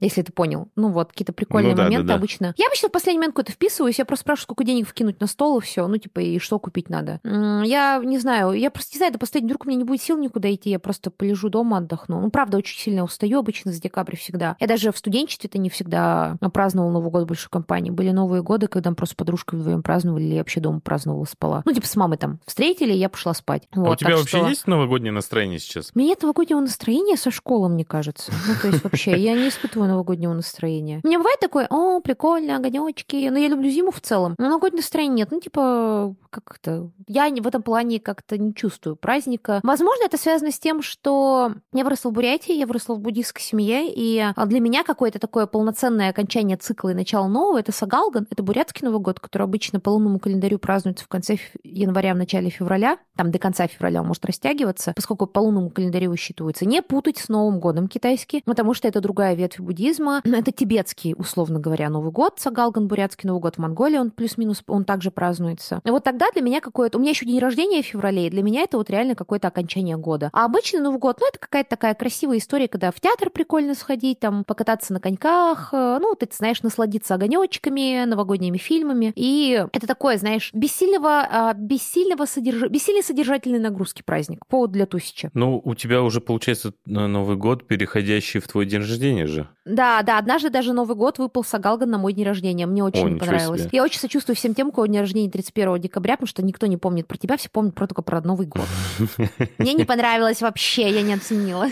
Если 0.00 0.22
ты 0.22 0.32
понял. 0.32 0.68
Ну 0.76 0.88
вот, 0.88 1.10
какие-то 1.10 1.32
прикольные 1.32 1.72
Ну 1.72 1.76
да, 1.76 1.82
да, 1.84 1.88
моменты 1.88 2.06
да. 2.08 2.14
обычно. 2.14 2.54
Я 2.56 2.66
обычно 2.66 2.88
в 2.88 2.92
последний 2.92 3.18
момент 3.18 3.34
куда-то 3.34 3.52
вписываюсь, 3.52 3.98
я 3.98 4.04
просто 4.04 4.22
спрашиваю, 4.22 4.44
сколько 4.44 4.64
денег 4.64 4.88
вкинуть 4.88 5.20
на 5.20 5.26
стол, 5.26 5.58
и 5.58 5.62
все. 5.62 5.86
Ну, 5.86 5.96
типа, 5.98 6.20
и 6.20 6.38
что 6.38 6.58
купить 6.58 6.88
надо. 6.90 7.20
Я 7.24 8.00
не 8.04 8.18
знаю, 8.18 8.52
я 8.52 8.70
просто 8.70 8.94
не 8.94 8.98
знаю, 8.98 9.12
до 9.12 9.18
последнего 9.18 9.50
вдруг 9.50 9.66
у 9.66 9.68
меня 9.68 9.78
не 9.78 9.84
будет 9.84 10.02
сил 10.02 10.16
никуда 10.18 10.52
идти, 10.52 10.70
я 10.70 10.78
просто 10.78 11.10
полежу 11.10 11.48
дома, 11.48 11.78
отдохну. 11.78 12.20
Ну, 12.20 12.30
правда, 12.30 12.58
очень 12.58 12.78
сильно 12.78 13.02
устаю 13.04 13.38
обычно 13.40 13.72
с 13.72 13.80
декабря 13.80 14.16
всегда. 14.16 14.56
Я 14.60 14.66
даже 14.66 14.92
в 14.92 14.98
студенчестве-то 14.98 15.58
не 15.58 15.70
всегда 15.70 16.36
праздновала 16.52 16.90
Новый 16.92 17.10
год 17.10 17.24
в 17.24 17.26
большой 17.26 17.50
компании. 17.50 17.90
Были 17.90 18.10
новые 18.10 18.42
годы, 18.42 18.66
когда 18.68 18.90
мы 18.90 18.96
просто 18.96 19.16
подружкой 19.16 19.58
вдвоем 19.58 19.82
праздновали, 19.82 20.24
или 20.24 20.32
я 20.34 20.38
вообще 20.40 20.60
дома 20.60 20.80
праздновала, 20.80 21.24
спала. 21.24 21.62
Ну, 21.64 21.72
типа, 21.72 21.86
с 21.86 21.96
мамой 21.96 22.18
там 22.18 22.40
встретили, 22.46 22.92
я 22.92 23.08
пошла 23.08 23.34
спать. 23.34 23.64
А 23.72 23.80
Вот, 23.80 23.92
у 23.92 23.96
тебя 23.96 24.16
вообще 24.16 24.38
что- 24.38 24.48
есть 24.48 24.66
новогоднее 24.66 25.12
настроение 25.12 25.58
сейчас? 25.58 25.90
у 25.94 25.98
меня 25.98 26.10
нет 26.10 26.22
новогоднего 26.22 26.60
настроения 26.60 27.16
со 27.16 27.30
школы, 27.30 27.68
мне 27.68 27.84
кажется. 27.84 28.32
Ну, 28.46 28.54
то 28.60 28.68
есть 28.68 28.84
вообще, 28.84 29.16
я 29.16 29.34
не 29.34 29.48
испытываю 29.48 29.88
новогоднего 29.90 30.32
настроения. 30.32 31.00
У 31.04 31.06
меня 31.06 31.18
бывает 31.18 31.40
такое, 31.40 31.66
о, 31.70 32.00
прикольно, 32.00 32.56
огонечки. 32.56 33.28
Но 33.28 33.38
я 33.38 33.48
люблю 33.48 33.70
зиму 33.70 33.90
в 33.90 34.00
целом. 34.00 34.34
Но 34.38 34.48
новогоднего 34.48 34.80
настроения 34.80 35.14
нет. 35.14 35.30
Ну, 35.30 35.40
типа, 35.40 36.14
как 36.30 36.58
это? 36.60 36.90
Я 37.06 37.28
в 37.28 37.46
этом 37.46 37.62
плане 37.62 38.00
как-то 38.00 38.38
не 38.38 38.54
чувствую 38.54 38.96
праздника. 38.96 39.60
Возможно, 39.62 40.04
это 40.04 40.16
связано 40.16 40.50
с 40.50 40.58
тем, 40.58 40.82
что 40.82 41.52
я 41.72 41.84
выросла 41.84 42.10
в 42.10 42.12
Бурятии, 42.12 42.54
я 42.54 42.66
выросла 42.66 42.94
в 42.94 43.00
буддийской 43.00 43.42
семье, 43.42 43.92
и 43.92 44.18
а, 44.18 44.46
для 44.46 44.60
меня 44.60 44.84
какое-то 44.84 45.18
такое 45.18 45.46
полноценное 45.46 46.10
окончание 46.10 46.56
цикла 46.56 46.90
и 46.90 46.94
начало 46.94 47.28
нового— 47.28 47.58
это 47.60 47.72
Сагалган, 47.72 48.26
это 48.30 48.42
бурятский 48.42 48.86
Новый 48.86 49.00
год, 49.00 49.20
который 49.20 49.44
обычно 49.44 49.80
по 49.80 49.90
лунному 49.90 50.18
календарю 50.18 50.58
празднуется 50.58 51.04
в 51.04 51.08
конце 51.08 51.38
января, 51.62 52.14
в 52.14 52.18
начале 52.18 52.50
февраля. 52.50 52.98
Там 53.16 53.30
до 53.30 53.38
конца 53.38 53.66
февраля 53.66 54.00
он 54.00 54.08
может 54.08 54.24
растягиваться, 54.24 54.92
поскольку 54.94 55.26
по 55.26 55.40
лунному 55.40 55.70
календарю 55.70 56.10
высчитывается. 56.10 56.64
Не 56.64 56.82
путать 56.82 57.18
с 57.18 57.28
Новым 57.28 57.60
годом 57.60 57.88
китайский, 57.88 58.42
потому 58.44 58.74
что 58.74 58.88
это 58.88 59.00
другая 59.00 59.34
ветвь 59.34 59.60
буддизма. 59.60 59.79
Это 60.24 60.52
тибетский, 60.52 61.14
условно 61.16 61.58
говоря, 61.58 61.88
Новый 61.88 62.12
год. 62.12 62.34
Сагалган, 62.38 62.88
бурятский 62.88 63.26
Новый 63.26 63.40
год 63.40 63.56
в 63.56 63.58
Монголии, 63.58 63.98
он 63.98 64.10
плюс-минус, 64.10 64.62
он 64.66 64.84
также 64.84 65.10
празднуется. 65.10 65.80
И 65.84 65.90
вот 65.90 66.04
тогда 66.04 66.26
для 66.32 66.42
меня 66.42 66.60
какое-то... 66.60 66.98
У 66.98 67.00
меня 67.00 67.10
еще 67.10 67.24
день 67.24 67.38
рождения 67.38 67.82
в 67.82 67.86
феврале, 67.86 68.26
и 68.26 68.30
для 68.30 68.42
меня 68.42 68.62
это 68.62 68.76
вот 68.76 68.90
реально 68.90 69.14
какое-то 69.14 69.48
окончание 69.48 69.96
года. 69.96 70.30
А 70.32 70.44
обычный 70.44 70.80
Новый 70.80 70.98
год, 70.98 71.18
ну, 71.20 71.28
это 71.28 71.38
какая-то 71.38 71.70
такая 71.70 71.94
красивая 71.94 72.38
история, 72.38 72.68
когда 72.68 72.90
в 72.90 73.00
театр 73.00 73.30
прикольно 73.30 73.74
сходить, 73.74 74.20
там, 74.20 74.44
покататься 74.44 74.92
на 74.92 75.00
коньках, 75.00 75.70
э, 75.72 75.98
ну, 76.00 76.14
ты 76.14 76.28
знаешь, 76.32 76.62
насладиться 76.62 77.14
огонечками, 77.14 78.04
новогодними 78.04 78.58
фильмами. 78.58 79.12
И 79.16 79.64
это 79.72 79.86
такое, 79.86 80.18
знаешь, 80.18 80.50
бессильного, 80.52 81.26
а, 81.30 81.54
бессильного 81.54 82.26
содерж... 82.26 82.68
бессильной 82.68 83.02
содержательной 83.02 83.58
нагрузки 83.58 84.02
праздник. 84.02 84.44
Повод 84.46 84.72
для 84.72 84.86
тусича. 84.86 85.30
Ну, 85.34 85.60
у 85.64 85.74
тебя 85.74 86.02
уже 86.02 86.20
получается 86.20 86.74
на 86.86 87.08
Новый 87.08 87.36
год, 87.36 87.66
переходящий 87.66 88.40
в 88.40 88.48
твой 88.48 88.66
день 88.66 88.80
рождения 88.80 89.26
же. 89.26 89.48
Да, 89.70 90.02
да, 90.02 90.18
однажды 90.18 90.50
даже 90.50 90.72
Новый 90.72 90.96
год 90.96 91.18
выпал 91.18 91.44
Сагалган 91.44 91.90
на 91.90 91.98
мой 91.98 92.12
день 92.12 92.24
рождения. 92.24 92.66
Мне 92.66 92.82
очень 92.82 93.06
О, 93.06 93.10
не 93.10 93.18
понравилось. 93.18 93.62
себе. 93.62 93.70
Я 93.72 93.84
очень 93.84 94.00
сочувствую 94.00 94.36
всем 94.36 94.54
тем, 94.54 94.68
у 94.68 94.72
кого 94.72 94.86
день 94.86 95.00
рождения 95.00 95.30
31 95.30 95.80
декабря, 95.80 96.14
потому 96.14 96.28
что 96.28 96.42
никто 96.42 96.66
не 96.66 96.76
помнит 96.76 97.06
про 97.06 97.16
тебя, 97.16 97.36
все 97.36 97.48
помнят 97.48 97.74
про 97.74 97.86
только 97.86 98.02
про 98.02 98.20
Новый 98.20 98.46
год. 98.46 98.66
Мне 99.58 99.74
не 99.74 99.84
понравилось 99.84 100.42
вообще, 100.42 100.90
я 100.90 101.02
не 101.02 101.14
оценила. 101.14 101.68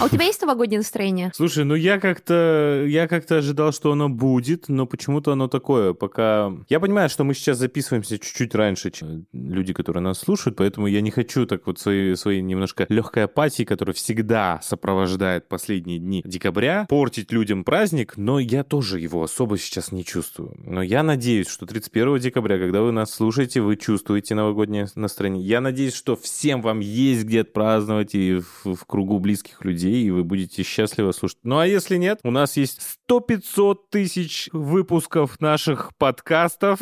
А 0.00 0.04
у 0.06 0.08
тебя 0.08 0.24
есть 0.24 0.40
новогоднее 0.40 0.78
настроение? 0.78 1.30
Слушай, 1.34 1.64
ну 1.64 1.74
я 1.74 1.98
как-то 1.98 2.84
я 2.86 3.08
как-то 3.08 3.38
ожидал, 3.38 3.72
что 3.72 3.92
оно 3.92 4.08
будет, 4.08 4.68
но 4.68 4.86
почему-то 4.86 5.32
оно 5.32 5.48
такое. 5.48 5.94
Пока 5.94 6.52
я 6.68 6.80
понимаю, 6.80 7.08
что 7.08 7.24
мы 7.24 7.34
сейчас 7.34 7.58
записываемся 7.58 8.18
чуть-чуть 8.18 8.54
раньше, 8.54 8.90
чем 8.90 9.26
люди, 9.32 9.72
которые 9.72 10.02
нас 10.02 10.18
слушают, 10.18 10.56
поэтому 10.56 10.86
я 10.86 11.00
не 11.00 11.10
хочу 11.10 11.46
так 11.46 11.66
вот 11.66 11.78
своей 11.78 12.16
своей 12.16 12.42
немножко 12.42 12.86
легкой 12.88 13.24
апатии, 13.24 13.64
которая 13.64 13.94
всегда 13.94 14.60
сопровождает 14.62 15.48
последние 15.48 15.98
дни 15.98 16.22
декабря, 16.24 16.86
портить 16.88 17.32
людям 17.32 17.64
праздник, 17.64 18.16
но 18.16 18.38
я 18.38 18.64
тоже 18.64 19.00
его 19.00 19.22
особо 19.22 19.58
сейчас 19.58 19.92
не 19.92 20.04
чувствую. 20.04 20.54
Но 20.58 20.82
я 20.82 21.02
надеюсь, 21.02 21.48
что 21.48 21.66
31 21.66 22.18
декабря, 22.18 22.58
когда 22.58 22.82
вы 22.82 22.92
нас 22.92 23.12
слушаете, 23.12 23.60
вы 23.60 23.76
чувствуете 23.76 24.34
новогоднее 24.34 24.88
настроение. 24.94 25.44
Я 25.44 25.60
надеюсь, 25.60 25.94
что 25.94 26.16
всем 26.16 26.62
вам 26.62 26.80
есть 26.80 27.24
где 27.24 27.40
отпраздновать 27.40 28.14
и 28.14 28.40
в, 28.40 28.74
в 28.74 28.84
кругу 28.86 29.18
близких 29.18 29.59
людей, 29.64 30.04
и 30.04 30.10
вы 30.10 30.24
будете 30.24 30.62
счастливо 30.62 31.12
слушать. 31.12 31.38
Ну 31.42 31.58
а 31.58 31.66
если 31.66 31.96
нет, 31.96 32.20
у 32.22 32.30
нас 32.30 32.56
есть 32.56 32.80
100-500 33.08 33.76
тысяч 33.90 34.48
выпусков 34.52 35.40
наших 35.40 35.96
подкастов. 35.96 36.80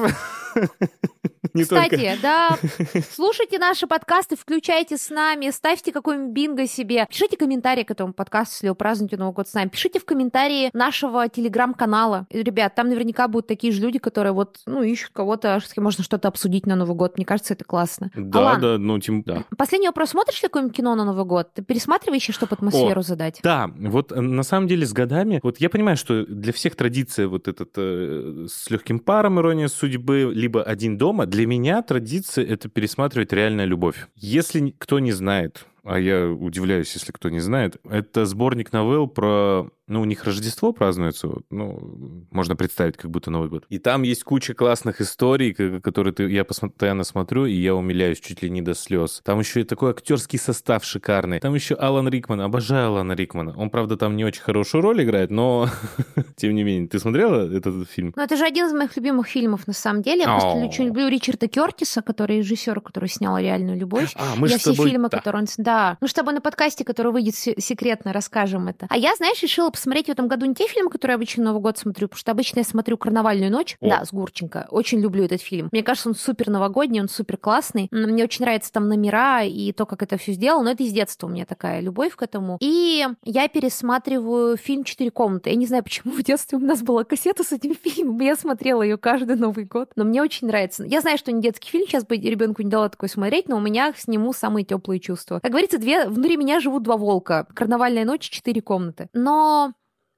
Не 1.58 1.64
только- 1.64 1.84
Кстати, 1.96 2.18
да, 2.22 2.58
слушайте 3.14 3.58
наши 3.58 3.86
подкасты, 3.86 4.36
включайте 4.36 4.96
с 4.96 5.10
нами, 5.10 5.50
ставьте 5.50 5.92
какой-нибудь 5.92 6.32
бинго 6.32 6.66
себе, 6.66 7.06
пишите 7.10 7.36
комментарии 7.36 7.82
к 7.82 7.90
этому 7.90 8.12
подкасту, 8.12 8.54
если 8.54 8.68
вы 8.70 8.74
празднуете 8.74 9.16
Новый 9.16 9.34
год 9.34 9.48
с 9.48 9.54
нами, 9.54 9.68
пишите 9.68 9.98
в 10.00 10.04
комментарии 10.04 10.70
нашего 10.72 11.28
телеграм-канала. 11.28 12.26
Ребят, 12.30 12.74
там 12.74 12.88
наверняка 12.88 13.28
будут 13.28 13.46
такие 13.46 13.72
же 13.72 13.80
люди, 13.80 13.98
которые 13.98 14.32
вот, 14.32 14.58
ну, 14.66 14.82
ищут 14.82 15.10
кого-то, 15.12 15.60
с 15.60 15.72
кем 15.72 15.84
можно 15.84 16.04
что-то 16.04 16.28
обсудить 16.28 16.66
на 16.66 16.76
Новый 16.76 16.94
год. 16.96 17.16
Мне 17.16 17.24
кажется, 17.26 17.54
это 17.54 17.64
классно. 17.64 18.10
Да, 18.14 18.38
Алан, 18.40 18.60
да, 18.60 18.78
ну, 18.78 18.98
тем, 18.98 19.22
да. 19.22 19.44
Последний 19.56 19.88
вопрос. 19.88 20.10
Смотришь 20.10 20.42
ли 20.42 20.48
какое-нибудь 20.48 20.76
кино 20.76 20.94
на 20.94 21.04
Новый 21.04 21.24
год? 21.24 21.48
Ты 21.54 21.62
пересматриваешь 21.62 22.22
еще, 22.22 22.32
чтобы 22.32 22.54
атмосферу 22.54 23.02
задать? 23.02 23.40
Да, 23.42 23.70
вот 23.78 24.12
э, 24.12 24.20
на 24.20 24.42
самом 24.42 24.68
деле 24.68 24.86
с 24.86 24.92
годами, 24.92 25.40
вот 25.42 25.58
я 25.58 25.68
понимаю, 25.70 25.96
что 25.96 26.24
для 26.26 26.52
всех 26.52 26.76
традиция 26.76 27.28
вот 27.28 27.48
этот 27.48 27.70
э, 27.76 28.46
с 28.48 28.70
легким 28.70 28.98
паром 28.98 29.38
ирония 29.40 29.68
судьбы, 29.68 30.30
либо 30.34 30.62
один 30.62 30.96
дома, 30.98 31.26
для 31.26 31.46
меня 31.48 31.82
традиция 31.82 32.44
это 32.44 32.68
пересматривать 32.68 33.32
реальная 33.32 33.64
любовь. 33.64 34.06
Если 34.14 34.74
кто 34.78 34.98
не 34.98 35.12
знает, 35.12 35.66
а 35.82 35.98
я 35.98 36.28
удивляюсь, 36.28 36.92
если 36.94 37.12
кто 37.12 37.30
не 37.30 37.40
знает, 37.40 37.78
это 37.88 38.26
сборник 38.26 38.72
новелл 38.72 39.08
про 39.08 39.70
ну, 39.88 40.00
у 40.02 40.04
них 40.04 40.24
Рождество 40.24 40.72
празднуется, 40.72 41.28
ну, 41.50 42.26
можно 42.30 42.56
представить, 42.56 42.96
как 42.96 43.10
будто 43.10 43.30
Новый 43.30 43.48
год. 43.48 43.64
И 43.68 43.78
там 43.78 44.02
есть 44.02 44.24
куча 44.24 44.54
классных 44.54 45.00
историй, 45.00 45.52
которые 45.80 46.12
ты, 46.12 46.28
я 46.30 46.44
постоянно 46.44 47.04
смотрю, 47.04 47.46
и 47.46 47.52
я 47.52 47.74
умиляюсь 47.74 48.20
чуть 48.20 48.42
ли 48.42 48.50
не 48.50 48.62
до 48.62 48.74
слез. 48.74 49.20
Там 49.24 49.38
еще 49.40 49.62
и 49.62 49.64
такой 49.64 49.90
актерский 49.90 50.38
состав 50.38 50.84
шикарный. 50.84 51.40
Там 51.40 51.54
еще 51.54 51.74
Алан 51.74 52.08
Рикман, 52.08 52.40
обожаю 52.40 52.88
Алана 52.88 53.12
Рикмана. 53.12 53.54
Он, 53.56 53.70
правда, 53.70 53.96
там 53.96 54.16
не 54.16 54.24
очень 54.24 54.42
хорошую 54.42 54.82
роль 54.82 55.02
играет, 55.02 55.30
но, 55.30 55.68
тем 56.36 56.54
не 56.54 56.64
менее. 56.64 56.88
Ты 56.88 56.98
смотрела 56.98 57.50
этот 57.50 57.88
фильм? 57.88 58.12
Ну, 58.16 58.22
это 58.22 58.36
же 58.36 58.44
один 58.44 58.66
из 58.66 58.72
моих 58.72 58.96
любимых 58.96 59.26
фильмов, 59.26 59.66
на 59.66 59.72
самом 59.72 60.02
деле. 60.02 60.22
Я 60.22 60.38
просто 60.38 60.58
очень 60.58 60.84
люблю 60.86 61.08
Ричарда 61.08 61.48
Кертиса, 61.48 62.02
который 62.02 62.38
режиссер, 62.38 62.80
который 62.80 63.08
снял 63.08 63.38
«Реальную 63.38 63.78
любовь». 63.78 64.12
А, 64.16 64.34
мы 64.36 64.48
я 64.48 64.58
все 64.58 64.72
тобой- 64.72 64.90
фильмы, 64.90 65.08
да. 65.08 65.18
которые 65.18 65.42
он... 65.42 65.48
Да. 65.58 65.96
Мы 66.00 66.08
с 66.08 66.12
тобой 66.12 66.34
на 66.34 66.40
подкасте, 66.40 66.84
который 66.84 67.12
выйдет 67.12 67.34
се- 67.34 67.60
секретно, 67.60 68.12
расскажем 68.12 68.68
это. 68.68 68.86
А 68.90 68.96
я, 68.96 69.14
знаешь, 69.16 69.42
решила 69.42 69.70
посмотреть 69.78 70.06
в 70.06 70.10
этом 70.10 70.26
году 70.26 70.44
не 70.46 70.54
те 70.54 70.66
фильмы, 70.66 70.90
которые 70.90 71.12
я 71.12 71.16
обычно 71.16 71.44
Новый 71.44 71.62
год 71.62 71.78
смотрю, 71.78 72.08
потому 72.08 72.18
что 72.18 72.32
обычно 72.32 72.58
я 72.58 72.64
смотрю 72.64 72.98
«Карнавальную 72.98 73.52
ночь». 73.52 73.76
О. 73.80 73.88
Да, 73.88 74.04
с 74.04 74.12
Гурченко. 74.12 74.66
Очень 74.70 75.00
люблю 75.00 75.24
этот 75.24 75.40
фильм. 75.40 75.68
Мне 75.70 75.84
кажется, 75.84 76.08
он 76.08 76.16
супер 76.16 76.50
новогодний, 76.50 77.00
он 77.00 77.08
супер 77.08 77.36
классный. 77.36 77.88
Мне 77.92 78.24
очень 78.24 78.44
нравятся 78.44 78.72
там 78.72 78.88
номера 78.88 79.44
и 79.44 79.72
то, 79.72 79.86
как 79.86 80.02
это 80.02 80.18
все 80.18 80.32
сделано. 80.32 80.64
Но 80.64 80.70
это 80.72 80.82
из 80.82 80.92
детства 80.92 81.28
у 81.28 81.30
меня 81.30 81.46
такая 81.46 81.80
любовь 81.80 82.16
к 82.16 82.22
этому. 82.22 82.58
И 82.60 83.06
я 83.24 83.48
пересматриваю 83.48 84.56
фильм 84.56 84.82
«Четыре 84.82 85.12
комнаты». 85.12 85.50
Я 85.50 85.56
не 85.56 85.66
знаю, 85.66 85.84
почему 85.84 86.12
в 86.12 86.22
детстве 86.24 86.58
у 86.58 86.60
нас 86.60 86.82
была 86.82 87.04
кассета 87.04 87.44
с 87.44 87.52
этим 87.52 87.76
фильмом. 87.76 88.18
Я 88.20 88.34
смотрела 88.34 88.82
ее 88.82 88.98
каждый 88.98 89.36
Новый 89.36 89.64
год. 89.64 89.92
Но 89.94 90.02
мне 90.02 90.20
очень 90.22 90.48
нравится. 90.48 90.82
Я 90.82 91.00
знаю, 91.02 91.18
что 91.18 91.30
не 91.30 91.40
детский 91.40 91.70
фильм, 91.70 91.86
сейчас 91.86 92.04
бы 92.04 92.16
ребенку 92.16 92.62
не 92.62 92.70
дала 92.70 92.88
такой 92.88 93.08
смотреть, 93.08 93.48
но 93.48 93.56
у 93.56 93.60
меня 93.60 93.92
к 93.92 94.08
нему 94.08 94.32
самые 94.32 94.64
теплые 94.64 94.98
чувства. 94.98 95.38
Как 95.40 95.52
говорится, 95.52 95.78
две, 95.78 96.08
внутри 96.08 96.36
меня 96.36 96.58
живут 96.58 96.82
два 96.82 96.96
волка. 96.96 97.46
Карнавальная 97.54 98.04
ночь, 98.04 98.28
четыре 98.28 98.60
комнаты. 98.60 99.08
Но 99.12 99.67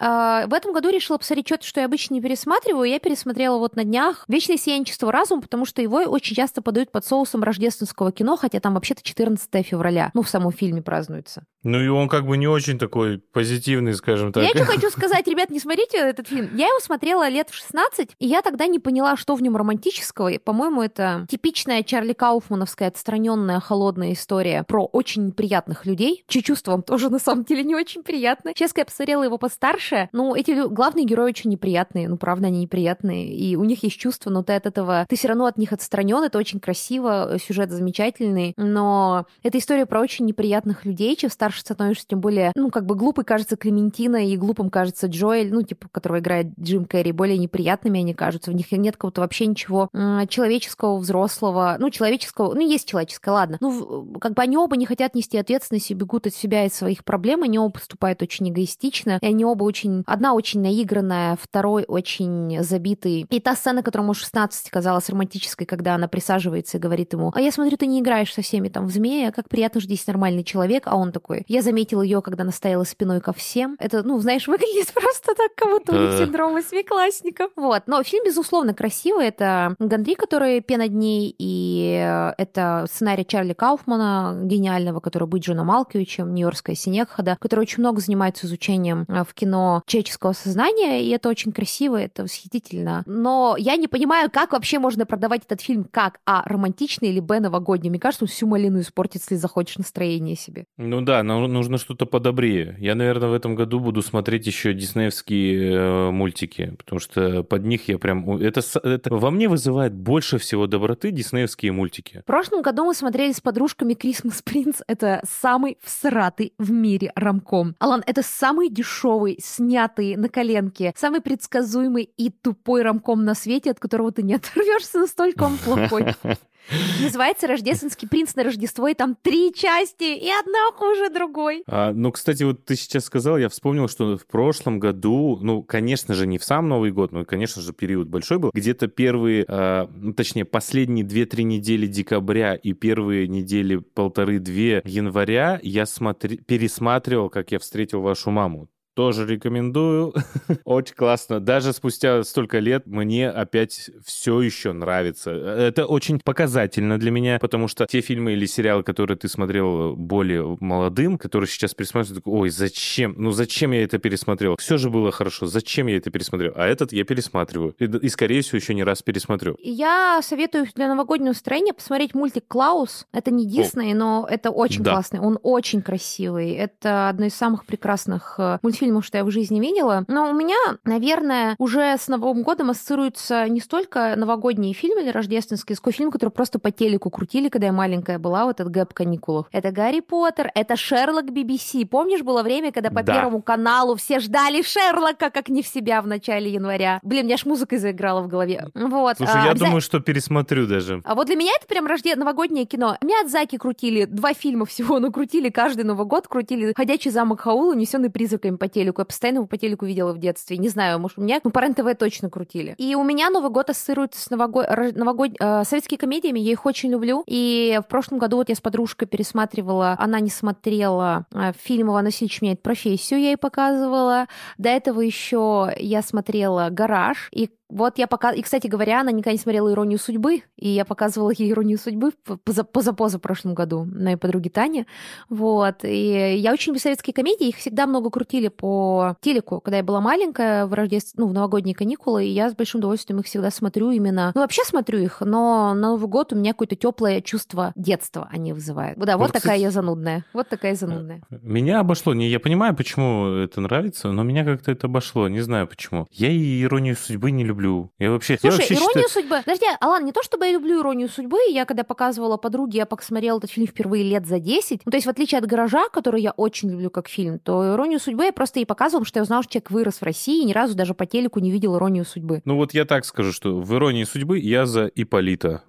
в 0.00 0.54
этом 0.54 0.72
году 0.72 0.88
решила 0.88 1.18
посмотреть 1.18 1.46
что-то, 1.46 1.66
что 1.66 1.80
я 1.80 1.86
обычно 1.86 2.14
не 2.14 2.20
пересматриваю. 2.20 2.88
Я 2.88 2.98
пересмотрела 2.98 3.58
вот 3.58 3.76
на 3.76 3.84
днях 3.84 4.24
«Вечное 4.28 4.56
сиянчество 4.56 5.12
разума», 5.12 5.42
потому 5.42 5.66
что 5.66 5.82
его 5.82 5.98
очень 5.98 6.34
часто 6.34 6.62
подают 6.62 6.90
под 6.90 7.04
соусом 7.04 7.42
рождественского 7.42 8.10
кино, 8.10 8.36
хотя 8.36 8.60
там 8.60 8.74
вообще-то 8.74 9.02
14 9.02 9.66
февраля. 9.66 10.10
Ну, 10.14 10.22
в 10.22 10.28
самом 10.28 10.52
фильме 10.52 10.82
празднуется. 10.82 11.44
Ну 11.62 11.78
и 11.80 11.88
он 11.88 12.08
как 12.08 12.26
бы 12.26 12.38
не 12.38 12.48
очень 12.48 12.78
такой 12.78 13.18
позитивный, 13.18 13.94
скажем 13.94 14.32
так. 14.32 14.42
Я 14.42 14.50
что 14.50 14.64
хочу 14.64 14.90
сказать, 14.90 15.26
ребят, 15.26 15.50
не 15.50 15.60
смотрите 15.60 15.98
этот 15.98 16.28
фильм. 16.28 16.50
Я 16.54 16.68
его 16.68 16.80
смотрела 16.80 17.28
лет 17.28 17.50
в 17.50 17.54
16, 17.54 18.10
и 18.18 18.26
я 18.26 18.42
тогда 18.42 18.66
не 18.66 18.78
поняла, 18.78 19.16
что 19.16 19.34
в 19.34 19.42
нем 19.42 19.56
романтического. 19.56 20.28
И, 20.28 20.38
по-моему, 20.38 20.82
это 20.82 21.26
типичная 21.28 21.82
Чарли 21.82 22.14
Кауфмановская 22.14 22.88
отстраненная 22.88 23.60
холодная 23.60 24.12
история 24.12 24.64
про 24.64 24.86
очень 24.86 25.26
неприятных 25.26 25.84
людей, 25.84 26.24
чьи 26.28 26.42
чувства 26.42 26.72
вам 26.72 26.82
тоже 26.82 27.10
на 27.10 27.18
самом 27.18 27.44
деле 27.44 27.62
не 27.64 27.74
очень 27.74 28.02
приятны. 28.02 28.52
Сейчас, 28.56 28.72
когда 28.72 28.82
я 28.82 28.86
посмотрела 28.86 29.22
его 29.24 29.36
постарше, 29.36 29.89
ну, 30.12 30.34
эти 30.34 30.68
главные 30.68 31.04
герои 31.04 31.30
очень 31.30 31.50
неприятные, 31.50 32.08
ну, 32.08 32.16
правда, 32.16 32.48
они 32.48 32.60
неприятные, 32.60 33.32
и 33.34 33.56
у 33.56 33.64
них 33.64 33.82
есть 33.82 33.98
чувства, 33.98 34.30
но 34.30 34.42
ты 34.42 34.54
от 34.54 34.66
этого, 34.66 35.06
ты 35.08 35.16
все 35.16 35.28
равно 35.28 35.46
от 35.46 35.58
них 35.58 35.72
отстранен, 35.72 36.22
это 36.22 36.38
очень 36.38 36.60
красиво, 36.60 37.36
сюжет 37.44 37.70
замечательный, 37.70 38.54
но 38.56 39.26
это 39.42 39.58
история 39.58 39.86
про 39.86 40.00
очень 40.00 40.26
неприятных 40.26 40.84
людей, 40.84 41.16
чем 41.16 41.30
старше 41.30 41.60
становишься, 41.60 42.06
тем 42.08 42.20
более, 42.20 42.52
ну, 42.54 42.70
как 42.70 42.86
бы 42.86 42.94
глупой 42.94 43.24
кажется 43.24 43.56
Клементина 43.56 44.26
и 44.26 44.36
глупым 44.36 44.70
кажется 44.70 45.06
Джоэль, 45.06 45.52
ну, 45.52 45.62
типа, 45.62 45.88
которого 45.90 46.18
играет 46.18 46.48
Джим 46.58 46.84
Керри, 46.84 47.12
более 47.12 47.38
неприятными 47.38 48.00
они 48.00 48.14
кажутся, 48.14 48.50
в 48.50 48.54
них 48.54 48.70
нет 48.72 48.96
какого-то 48.96 49.20
вообще 49.20 49.46
ничего 49.46 49.88
человеческого, 50.28 50.98
взрослого, 50.98 51.76
ну, 51.78 51.90
человеческого, 51.90 52.54
ну, 52.54 52.60
есть 52.60 52.88
человеческое, 52.88 53.30
ладно, 53.32 53.58
ну, 53.60 54.12
как 54.20 54.34
бы 54.34 54.42
они 54.42 54.56
оба 54.56 54.76
не 54.76 54.86
хотят 54.86 55.14
нести 55.14 55.38
ответственность 55.38 55.90
и 55.90 55.94
бегут 55.94 56.26
от 56.26 56.34
себя 56.34 56.64
и 56.64 56.70
своих 56.70 57.04
проблем, 57.04 57.42
они 57.42 57.58
оба 57.58 57.72
поступают 57.72 58.22
очень 58.22 58.48
эгоистично, 58.50 59.18
и 59.20 59.26
они 59.26 59.44
оба 59.44 59.64
очень 59.64 59.79
очень... 59.80 60.04
Одна 60.06 60.34
очень 60.34 60.60
наигранная, 60.60 61.38
второй 61.40 61.84
очень 61.86 62.62
забитый. 62.62 63.26
И 63.30 63.40
та 63.40 63.54
сцена, 63.54 63.82
которая 63.82 64.04
ему 64.04 64.14
16 64.14 64.70
казалась 64.70 65.08
романтической, 65.08 65.66
когда 65.66 65.94
она 65.94 66.08
присаживается 66.08 66.76
и 66.76 66.80
говорит 66.80 67.12
ему, 67.12 67.32
а 67.34 67.40
я 67.40 67.50
смотрю, 67.50 67.76
ты 67.76 67.86
не 67.86 68.00
играешь 68.00 68.32
со 68.32 68.42
всеми 68.42 68.68
там 68.68 68.86
в 68.86 68.90
змея, 68.90 69.32
как 69.32 69.48
приятно, 69.48 69.80
что 69.80 69.88
здесь 69.88 70.06
нормальный 70.06 70.44
человек, 70.44 70.84
а 70.86 70.96
он 70.96 71.12
такой, 71.12 71.44
я 71.48 71.62
заметил 71.62 72.02
ее, 72.02 72.20
когда 72.20 72.42
она 72.42 72.52
стояла 72.52 72.84
спиной 72.84 73.20
ко 73.20 73.32
всем. 73.32 73.76
Это, 73.78 74.02
ну, 74.02 74.18
знаешь, 74.20 74.46
выглядит 74.48 74.92
просто 74.92 75.34
так, 75.34 75.54
как 75.54 75.70
будто 75.70 75.92
у 75.92 75.98
них 75.98 76.18
синдром 76.18 76.54
восьмиклассников. 76.54 77.50
Вот. 77.56 77.84
Но 77.86 78.02
фильм, 78.02 78.24
безусловно, 78.24 78.74
красивый. 78.74 79.26
Это 79.26 79.74
Гандри, 79.78 80.14
который 80.14 80.60
«Пена 80.60 80.88
дней», 80.88 81.34
и 81.38 82.32
это 82.36 82.86
сценарий 82.90 83.26
Чарли 83.26 83.52
Кауфмана, 83.52 84.38
гениального, 84.44 85.00
который 85.00 85.28
будет 85.28 85.44
Джона 85.44 85.64
Малковичем, 85.64 86.34
«Нью-Йоркская 86.34 86.76
синекхада», 86.76 87.36
который 87.40 87.60
очень 87.60 87.80
много 87.80 88.00
занимается 88.00 88.46
изучением 88.46 89.04
э, 89.08 89.24
в 89.24 89.34
кино 89.34 89.69
человеческого 89.86 90.32
сознания, 90.32 91.02
и 91.02 91.10
это 91.10 91.28
очень 91.28 91.52
красиво, 91.52 91.96
это 91.96 92.22
восхитительно. 92.24 93.02
Но 93.06 93.56
я 93.58 93.76
не 93.76 93.88
понимаю, 93.88 94.30
как 94.30 94.52
вообще 94.52 94.78
можно 94.78 95.06
продавать 95.06 95.42
этот 95.44 95.60
фильм 95.60 95.84
как 95.84 96.20
А, 96.26 96.42
романтичный 96.46 97.08
или 97.08 97.20
Б, 97.20 97.40
новогодний. 97.40 97.90
Мне 97.90 97.98
кажется, 97.98 98.24
он 98.24 98.28
всю 98.28 98.46
малину 98.46 98.80
испортит, 98.80 99.22
если 99.22 99.36
захочешь 99.36 99.78
настроение 99.78 100.36
себе. 100.36 100.64
Ну 100.76 101.00
да, 101.00 101.22
но 101.22 101.46
нужно 101.46 101.78
что-то 101.78 102.06
подобрее. 102.06 102.76
Я, 102.78 102.94
наверное, 102.94 103.28
в 103.28 103.34
этом 103.34 103.54
году 103.54 103.80
буду 103.80 104.02
смотреть 104.02 104.46
еще 104.46 104.72
диснеевские 104.72 105.72
э, 105.72 106.10
мультики, 106.10 106.74
потому 106.78 107.00
что 107.00 107.42
под 107.42 107.64
них 107.64 107.88
я 107.88 107.98
прям... 107.98 108.36
Это, 108.36 108.60
это 108.82 109.14
во 109.14 109.30
мне 109.30 109.48
вызывает 109.48 109.94
больше 109.94 110.38
всего 110.38 110.66
доброты 110.66 111.10
диснеевские 111.10 111.72
мультики. 111.72 112.20
В 112.22 112.24
прошлом 112.26 112.62
году 112.62 112.84
мы 112.84 112.94
смотрели 112.94 113.32
с 113.32 113.40
подружками 113.40 113.94
«Крисмас 113.94 114.42
Принц». 114.42 114.80
Это 114.86 115.22
самый 115.28 115.78
всратый 115.82 116.52
в 116.58 116.70
мире 116.70 117.12
рамком. 117.14 117.74
Алан, 117.78 118.02
это 118.06 118.22
самый 118.22 118.68
дешевый, 118.70 119.38
снятый 119.50 120.16
на 120.16 120.28
коленке, 120.28 120.92
самый 120.96 121.20
предсказуемый 121.20 122.04
и 122.04 122.30
тупой 122.30 122.82
рамком 122.82 123.24
на 123.24 123.34
свете, 123.34 123.70
от 123.70 123.80
которого 123.80 124.12
ты 124.12 124.22
не 124.22 124.34
оторвешься, 124.36 125.00
настолько 125.00 125.44
он 125.44 125.58
плохой. 125.58 126.14
Называется 127.02 127.46
«Рождественский 127.46 128.08
принц 128.08 128.34
на 128.36 128.44
Рождество», 128.44 128.86
и 128.86 128.94
там 128.94 129.16
три 129.20 129.52
части, 129.52 130.04
и 130.04 130.28
одна 130.28 130.70
хуже 130.76 131.10
другой. 131.10 131.64
А, 131.66 131.92
ну, 131.92 132.12
кстати, 132.12 132.44
вот 132.44 132.64
ты 132.64 132.76
сейчас 132.76 133.06
сказал, 133.06 133.38
я 133.38 133.48
вспомнил, 133.48 133.88
что 133.88 134.16
в 134.16 134.26
прошлом 134.26 134.78
году, 134.78 135.38
ну, 135.40 135.62
конечно 135.62 136.14
же, 136.14 136.26
не 136.26 136.38
в 136.38 136.44
сам 136.44 136.68
Новый 136.68 136.92
год, 136.92 137.12
но, 137.12 137.24
конечно 137.24 137.60
же, 137.60 137.72
период 137.72 138.08
большой 138.08 138.38
был, 138.38 138.50
где-то 138.54 138.86
первые, 138.88 139.44
а, 139.48 139.90
ну, 139.92 140.12
точнее, 140.12 140.44
последние 140.44 141.04
две-три 141.04 141.44
недели 141.44 141.86
декабря 141.86 142.54
и 142.54 142.72
первые 142.72 143.26
недели 143.26 143.76
полторы-две 143.76 144.82
января 144.84 145.58
я 145.62 145.86
смотри, 145.86 146.38
пересматривал, 146.38 147.30
как 147.30 147.52
я 147.52 147.58
встретил 147.58 148.00
вашу 148.00 148.30
маму 148.30 148.68
тоже 148.94 149.26
рекомендую. 149.26 150.14
Очень 150.64 150.94
классно. 150.94 151.40
Даже 151.40 151.72
спустя 151.72 152.22
столько 152.24 152.58
лет 152.58 152.86
мне 152.86 153.30
опять 153.30 153.90
все 154.04 154.40
еще 154.40 154.72
нравится. 154.72 155.30
Это 155.30 155.86
очень 155.86 156.20
показательно 156.20 156.98
для 156.98 157.10
меня, 157.10 157.38
потому 157.38 157.68
что 157.68 157.86
те 157.86 158.00
фильмы 158.00 158.32
или 158.32 158.46
сериалы, 158.46 158.82
которые 158.82 159.16
ты 159.16 159.28
смотрел 159.28 159.94
более 159.96 160.56
молодым, 160.60 161.18
которые 161.18 161.48
сейчас 161.48 161.74
пересматривают, 161.74 162.22
ой, 162.26 162.50
зачем? 162.50 163.14
Ну 163.16 163.30
зачем 163.30 163.72
я 163.72 163.84
это 163.84 163.98
пересмотрел? 163.98 164.56
Все 164.58 164.76
же 164.76 164.90
было 164.90 165.10
хорошо. 165.12 165.46
Зачем 165.46 165.86
я 165.86 165.96
это 165.96 166.10
пересмотрел? 166.10 166.52
А 166.56 166.66
этот 166.66 166.92
я 166.92 167.04
пересматриваю. 167.04 167.74
И, 167.78 167.84
и 167.84 168.08
скорее 168.08 168.42
всего, 168.42 168.58
еще 168.58 168.74
не 168.74 168.84
раз 168.84 169.02
пересмотрю. 169.02 169.56
Я 169.60 170.20
советую 170.22 170.66
для 170.74 170.88
новогоднего 170.88 171.28
настроения 171.28 171.72
посмотреть 171.72 172.14
мультик 172.14 172.44
«Клаус». 172.48 173.06
Это 173.12 173.30
не 173.30 173.46
Дисней, 173.46 173.94
но 173.94 174.26
это 174.28 174.50
очень 174.50 174.82
да. 174.82 174.92
классный. 174.92 175.20
Он 175.20 175.38
очень 175.42 175.82
красивый. 175.82 176.52
Это 176.52 177.08
одно 177.08 177.26
из 177.26 177.34
самых 177.34 177.64
прекрасных 177.64 178.34
э, 178.38 178.58
мультфильмов 178.62 178.79
фильмов, 178.80 179.04
что 179.04 179.18
я 179.18 179.24
в 179.24 179.30
жизни 179.30 179.60
видела. 179.60 180.04
Но 180.08 180.30
у 180.30 180.32
меня, 180.32 180.56
наверное, 180.84 181.54
уже 181.58 181.96
с 181.98 182.08
Новым 182.08 182.42
годом 182.42 182.70
ассоциируются 182.70 183.48
не 183.48 183.60
столько 183.60 184.14
новогодние 184.16 184.72
фильмы 184.72 185.02
или 185.02 185.10
рождественские, 185.10 185.76
сколько 185.76 185.96
фильмы, 185.96 186.12
которые 186.12 186.32
просто 186.32 186.58
по 186.58 186.70
телеку 186.70 187.10
крутили, 187.10 187.48
когда 187.48 187.66
я 187.66 187.72
маленькая 187.72 188.18
была, 188.18 188.44
вот 188.44 188.60
этот 188.60 188.72
гэп 188.72 188.94
каникулов. 188.94 189.46
Это 189.52 189.70
Гарри 189.70 190.00
Поттер, 190.00 190.50
это 190.54 190.76
Шерлок 190.76 191.26
BBC. 191.26 191.86
Помнишь, 191.86 192.22
было 192.22 192.42
время, 192.42 192.72
когда 192.72 192.90
по 192.90 193.02
да. 193.02 193.14
Первому 193.14 193.42
каналу 193.42 193.96
все 193.96 194.18
ждали 194.18 194.62
Шерлока, 194.62 195.30
как 195.30 195.48
не 195.48 195.62
в 195.62 195.66
себя 195.66 196.00
в 196.00 196.06
начале 196.06 196.50
января. 196.50 197.00
Блин, 197.02 197.26
меня 197.26 197.34
аж 197.34 197.44
музыка 197.44 197.78
заиграла 197.78 198.22
в 198.22 198.28
голове. 198.28 198.68
Вот. 198.74 199.16
Слушай, 199.18 199.34
а, 199.34 199.44
я 199.44 199.50
обяза... 199.50 199.66
думаю, 199.66 199.80
что 199.80 200.00
пересмотрю 200.00 200.66
даже. 200.66 201.02
А 201.04 201.14
вот 201.14 201.26
для 201.26 201.36
меня 201.36 201.52
это 201.58 201.66
прям 201.66 201.86
рожде... 201.86 202.16
новогоднее 202.16 202.64
кино. 202.64 202.96
Миядзаки 203.02 203.58
крутили 203.58 204.06
два 204.06 204.32
фильма 204.32 204.64
всего, 204.64 204.98
но 204.98 205.12
крутили 205.12 205.50
каждый 205.50 205.84
Новый 205.84 206.06
год, 206.06 206.28
крутили 206.28 206.72
«Ходячий 206.74 207.10
замок 207.10 207.40
Хаула», 207.40 207.72
«Унесенный 207.72 208.10
призраками 208.10 208.56
по 208.56 208.68
телеку. 208.70 209.02
Я 209.02 209.04
постоянно 209.04 209.38
его 209.38 209.46
по 209.46 209.58
телеку 209.58 209.84
видела 209.84 210.12
в 210.12 210.18
детстве. 210.18 210.56
Не 210.56 210.68
знаю, 210.68 210.98
может, 210.98 211.18
у 211.18 211.22
меня... 211.22 211.40
Ну, 211.44 211.50
по 211.50 211.60
РЕН-ТВ 211.60 211.98
точно 211.98 212.30
крутили. 212.30 212.74
И 212.78 212.94
у 212.94 213.02
меня 213.02 213.30
Новый 213.30 213.50
год 213.50 213.70
ассоциируется 213.70 214.20
с 214.20 214.30
новогод... 214.30 214.66
новогод... 214.94 215.32
Э, 215.40 215.64
советскими 215.64 215.98
комедиями. 215.98 216.40
Я 216.40 216.52
их 216.52 216.64
очень 216.64 216.90
люблю. 216.90 217.22
И 217.26 217.78
в 217.84 217.88
прошлом 217.88 218.18
году 218.18 218.36
вот 218.36 218.48
я 218.48 218.54
с 218.54 218.60
подружкой 218.60 219.08
пересматривала, 219.08 219.96
она 219.98 220.20
не 220.20 220.30
смотрела 220.30 221.26
э, 221.32 221.52
фильм 221.58 221.90
«Иван 221.90 222.06
Васильевич 222.06 222.40
меняет 222.40 222.62
профессию», 222.62 223.20
я 223.20 223.28
ей 223.28 223.36
показывала. 223.36 224.26
До 224.58 224.68
этого 224.68 225.00
еще 225.00 225.72
я 225.76 226.02
смотрела 226.02 226.68
«Гараж», 226.70 227.28
и 227.32 227.50
вот 227.70 227.98
я 227.98 228.06
пока... 228.06 228.32
И, 228.32 228.42
кстати 228.42 228.66
говоря, 228.66 229.00
она 229.00 229.12
никогда 229.12 229.32
не 229.32 229.38
смотрела 229.38 229.72
«Иронию 229.72 229.98
судьбы», 229.98 230.42
и 230.56 230.68
я 230.68 230.84
показывала 230.84 231.30
ей 231.30 231.50
«Иронию 231.50 231.78
судьбы» 231.78 232.12
позапоза 232.44 233.18
прошлом 233.18 233.54
году 233.54 233.84
моей 233.84 234.16
подруге 234.16 234.50
Тане. 234.50 234.86
Вот. 235.28 235.84
И 235.84 236.36
я 236.36 236.52
очень 236.52 236.70
люблю 236.70 236.80
советские 236.80 237.14
комедии, 237.14 237.48
их 237.48 237.56
всегда 237.56 237.86
много 237.86 238.10
крутили 238.10 238.48
по 238.48 239.16
телеку, 239.20 239.60
когда 239.60 239.78
я 239.78 239.82
была 239.82 240.00
маленькая, 240.00 240.66
в 240.66 240.74
Рождество... 240.74 241.24
ну, 241.24 241.30
в 241.30 241.32
новогодние 241.32 241.74
каникулы, 241.74 242.24
и 242.24 242.30
я 242.30 242.50
с 242.50 242.54
большим 242.54 242.80
удовольствием 242.80 243.20
их 243.20 243.26
всегда 243.26 243.50
смотрю 243.50 243.90
именно... 243.90 244.32
Ну, 244.34 244.40
вообще 244.40 244.62
смотрю 244.64 244.98
их, 244.98 245.20
но 245.20 245.74
на 245.74 245.90
Новый 245.90 246.08
год 246.08 246.32
у 246.32 246.36
меня 246.36 246.52
какое-то 246.52 246.76
теплое 246.76 247.20
чувство 247.20 247.72
детства 247.76 248.28
они 248.32 248.52
вызывают. 248.52 248.98
Да, 248.98 249.16
вот, 249.16 249.24
вот 249.24 249.32
такая 249.32 249.56
кстати... 249.56 249.60
я 249.60 249.70
занудная. 249.70 250.24
Вот 250.32 250.48
такая 250.48 250.74
занудная. 250.74 251.22
Меня 251.30 251.80
обошло. 251.80 252.14
Не, 252.14 252.28
я 252.28 252.40
понимаю, 252.40 252.74
почему 252.74 253.26
это 253.26 253.60
нравится, 253.60 254.10
но 254.12 254.22
меня 254.22 254.44
как-то 254.44 254.72
это 254.72 254.86
обошло. 254.86 255.28
Не 255.28 255.40
знаю 255.40 255.66
почему. 255.66 256.06
Я 256.10 256.30
и 256.30 256.62
«Иронию 256.62 256.96
судьбы» 256.96 257.30
не 257.30 257.44
люблю 257.44 257.59
люблю. 257.60 257.90
Я 257.98 258.10
вообще... 258.10 258.38
Слушай, 258.38 258.52
я 258.52 258.58
вообще 258.58 258.74
«Иронию 258.74 258.90
считаю... 258.90 259.08
судьбы». 259.08 259.42
Подожди, 259.44 259.66
Алан, 259.80 260.04
не 260.04 260.12
то 260.12 260.22
чтобы 260.22 260.46
я 260.46 260.52
люблю 260.52 260.80
«Иронию 260.80 261.08
судьбы», 261.08 261.38
я 261.50 261.64
когда 261.64 261.84
показывала 261.84 262.36
подруге, 262.36 262.78
я 262.78 262.86
посмотрела 262.86 263.38
этот 263.38 263.50
фильм 263.50 263.66
впервые 263.66 264.04
лет 264.04 264.26
за 264.26 264.38
10. 264.38 264.82
Ну, 264.84 264.90
то 264.90 264.96
есть, 264.96 265.06
в 265.06 265.10
отличие 265.10 265.38
от 265.38 265.46
«Гаража», 265.46 265.88
который 265.92 266.22
я 266.22 266.32
очень 266.32 266.70
люблю 266.70 266.90
как 266.90 267.08
фильм, 267.08 267.38
то 267.38 267.74
«Иронию 267.74 268.00
судьбы» 268.00 268.24
я 268.24 268.32
просто 268.32 268.60
ей 268.60 268.64
показывала, 268.64 269.00
потому 269.00 269.08
что 269.08 269.18
я 269.18 269.22
узнала, 269.22 269.42
что 269.42 269.52
человек 269.52 269.70
вырос 269.70 269.94
в 270.00 270.02
России 270.02 270.42
и 270.42 270.44
ни 270.44 270.52
разу 270.52 270.74
даже 270.74 270.94
по 270.94 271.06
телеку 271.06 271.40
не 271.40 271.50
видел 271.50 271.76
«Иронию 271.76 272.04
судьбы». 272.04 272.42
Ну, 272.44 272.56
вот 272.56 272.74
я 272.74 272.84
так 272.84 273.04
скажу, 273.04 273.32
что 273.32 273.60
в 273.60 273.74
«Иронии 273.74 274.04
судьбы» 274.04 274.38
я 274.38 274.66
за 274.66 274.86
Иполита. 274.86 275.62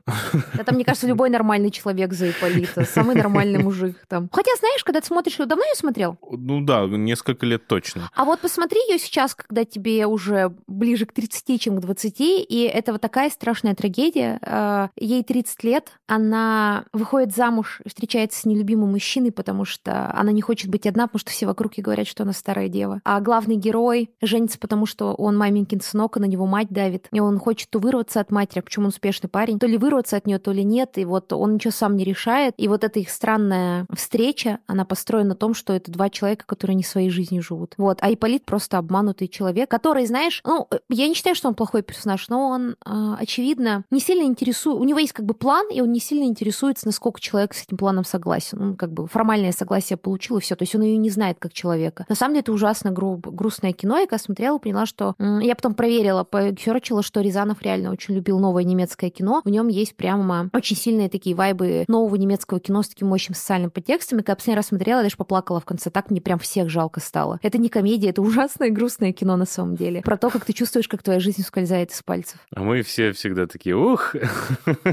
Это, 0.58 0.74
мне 0.74 0.86
кажется, 0.86 1.08
любой 1.08 1.30
нормальный 1.30 1.72
человек 1.72 2.14
за 2.14 2.30
Иполита. 2.30 2.86
Самый 2.86 3.16
нормальный 3.16 3.60
мужик 3.64 3.98
там. 4.08 4.30
Хотя, 4.32 4.52
знаешь, 4.60 4.84
когда 4.84 5.02
ты 5.02 5.08
смотришь 5.08 5.40
ее, 5.40 5.46
давно 5.46 5.64
ее 5.66 5.76
смотрел? 5.76 6.18
Ну 6.30 6.62
да, 6.62 6.86
несколько 6.86 7.46
лет 7.46 7.68
точно. 7.68 8.10
А 8.16 8.26
вот 8.26 8.40
посмотри 8.40 8.80
ее 8.90 9.00
сейчас, 9.00 9.36
когда 9.36 9.66
тебе 9.66 10.06
уже 10.06 10.54
ближе 10.68 11.06
к 11.06 11.14
30, 11.14 11.62
чем 11.62 11.76
20, 11.82 12.16
и 12.20 12.72
это 12.74 12.94
вот 12.94 13.02
такая 13.02 13.30
страшная 13.30 13.76
трагедия. 13.76 14.40
А, 14.42 14.90
ей 14.96 15.24
30 15.24 15.64
лет, 15.64 15.92
она 16.08 16.86
выходит 16.94 17.36
замуж, 17.36 17.82
встречается 17.86 18.40
с 18.40 18.46
нелюбимым 18.46 18.92
мужчиной, 18.92 19.32
потому 19.32 19.66
что 19.66 20.12
она 20.14 20.32
не 20.32 20.42
хочет 20.42 20.70
быть 20.70 20.88
одна, 20.88 21.08
потому 21.08 21.20
что 21.20 21.32
все 21.32 21.46
вокруг 21.46 21.76
ей 21.76 21.84
говорят, 21.84 22.08
что 22.08 22.24
она 22.24 22.34
старая 22.34 22.70
дева. 22.70 23.02
А 23.04 23.20
главный 23.20 23.56
герой 23.56 24.12
женится, 24.22 24.60
потому 24.60 24.86
что 24.86 25.14
он 25.14 25.38
маменькин 25.38 25.82
сынок, 25.82 26.18
и 26.18 26.20
на 26.20 26.26
него 26.26 26.46
мать 26.46 26.70
давит. 26.70 27.08
И 27.12 27.20
он 27.20 27.40
хочет 27.40 27.70
то 27.70 27.80
вырваться 27.80 28.20
от 28.20 28.32
матери, 28.32 28.60
а 28.60 28.64
почему 28.64 28.86
он 28.86 28.90
успешный 28.90 29.30
парень, 29.30 29.60
то 29.60 29.68
ли 29.68 29.78
вырваться 29.78 30.18
от 30.18 30.28
нее, 30.28 30.40
то 30.40 30.52
ли 30.52 30.64
нет. 30.64 30.98
И 30.98 31.06
вот 31.06 31.34
он 31.34 31.56
ничего 31.56 31.72
сам 31.72 31.96
не 31.96 32.04
решает. 32.04 32.54
И 32.58 32.68
вот 32.68 32.84
эта 32.84 33.00
их 33.00 33.10
странная 33.10 33.86
встреча, 33.94 34.60
она 34.68 34.86
построена 34.86 35.30
на 35.30 35.36
том, 35.36 35.54
что 35.54 35.72
это 35.72 35.92
два 35.92 36.10
человека, 36.10 36.46
которые 36.46 36.76
не 36.76 36.84
своей 36.84 37.10
жизнью 37.10 37.42
живут. 37.42 37.76
Вот. 37.78 38.00
А 38.02 38.12
Иполит 38.12 38.44
просто 38.44 38.78
обманутый 38.78 39.30
человек, 39.30 39.72
который, 39.72 40.06
знаешь, 40.06 40.42
ну, 40.46 40.68
я 40.90 41.08
не 41.08 41.14
считаю, 41.14 41.36
что 41.36 41.48
он 41.48 41.56
плохой 41.56 41.71
персонаж, 41.80 42.28
но 42.30 42.50
он, 42.50 42.76
а, 42.86 43.16
очевидно, 43.16 43.86
не 43.90 44.00
сильно 44.00 44.24
интересует... 44.24 44.80
У 44.80 44.84
него 44.84 45.00
есть 45.00 45.14
как 45.14 45.26
бы 45.26 45.34
план, 45.34 45.68
и 45.72 45.82
он 45.82 45.92
не 45.92 46.00
сильно 46.00 46.26
интересуется, 46.26 46.86
насколько 46.86 47.20
человек 47.20 47.54
с 47.54 47.64
этим 47.64 47.78
планом 47.78 48.04
согласен. 48.04 48.62
Он 48.62 48.76
как 48.76 48.92
бы 48.92 49.08
формальное 49.08 49.52
согласие 49.52 49.98
получил, 49.98 50.38
и 50.38 50.42
все. 50.42 50.56
То 50.56 50.64
есть 50.64 50.76
он 50.76 50.82
ее 50.82 50.98
не 50.98 51.10
знает 51.10 51.38
как 51.40 51.54
человека. 51.54 52.06
На 52.10 52.16
самом 52.16 52.34
деле 52.34 52.42
это 52.42 52.52
ужасно 52.52 52.92
гру... 52.92 53.18
грустное 53.18 53.74
кино. 53.74 53.98
Я 53.98 54.06
когда 54.06 54.22
смотрела, 54.22 54.58
поняла, 54.58 54.86
что... 54.86 55.16
Я 55.20 55.56
потом 55.56 55.74
проверила, 55.74 56.24
поферчила, 56.24 57.04
что 57.04 57.22
Рязанов 57.22 57.62
реально 57.62 57.92
очень 57.92 58.16
любил 58.16 58.40
новое 58.40 58.64
немецкое 58.64 59.10
кино. 59.10 59.42
В 59.46 59.50
нем 59.50 59.68
есть 59.68 59.96
прямо 59.96 60.50
очень 60.54 60.76
сильные 60.76 61.10
такие 61.10 61.36
вайбы 61.36 61.86
нового 61.88 62.16
немецкого 62.16 62.60
кино 62.60 62.84
с 62.84 62.90
таким 62.90 63.08
мощным 63.08 63.36
социальным 63.36 63.72
подтекстом. 63.72 64.20
И 64.20 64.24
когда 64.24 64.36
последний 64.36 64.58
раз 64.58 64.68
смотрела, 64.68 65.04
даже 65.04 65.18
поплакала 65.18 65.60
в 65.60 65.66
конце. 65.66 65.90
Так 65.90 66.10
мне 66.10 66.22
прям 66.22 66.40
всех 66.40 66.70
жалко 66.70 67.00
стало. 67.00 67.40
Это 67.42 67.58
не 67.58 67.70
комедия, 67.70 68.10
это 68.10 68.22
ужасное 68.22 68.70
грустное 68.70 69.14
кино 69.14 69.38
на 69.38 69.46
самом 69.46 69.76
деле. 69.76 70.02
Про 70.02 70.18
то, 70.18 70.30
как 70.30 70.46
ты 70.46 70.54
чувствуешь, 70.54 70.88
как 70.88 71.04
твоя 71.04 71.20
жизнь 71.20 71.44
ускользает 71.62 71.92
из 71.92 72.02
пальцев. 72.04 72.40
А 72.56 72.62
мы 72.64 72.82
все 72.82 73.12
всегда 73.12 73.46
такие, 73.48 73.76
ух, 73.76 74.16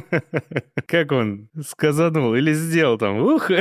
как 0.86 1.12
он 1.12 1.48
сказанул 1.66 2.34
или 2.34 2.52
сделал 2.52 2.98
там, 2.98 3.20
ух. 3.20 3.50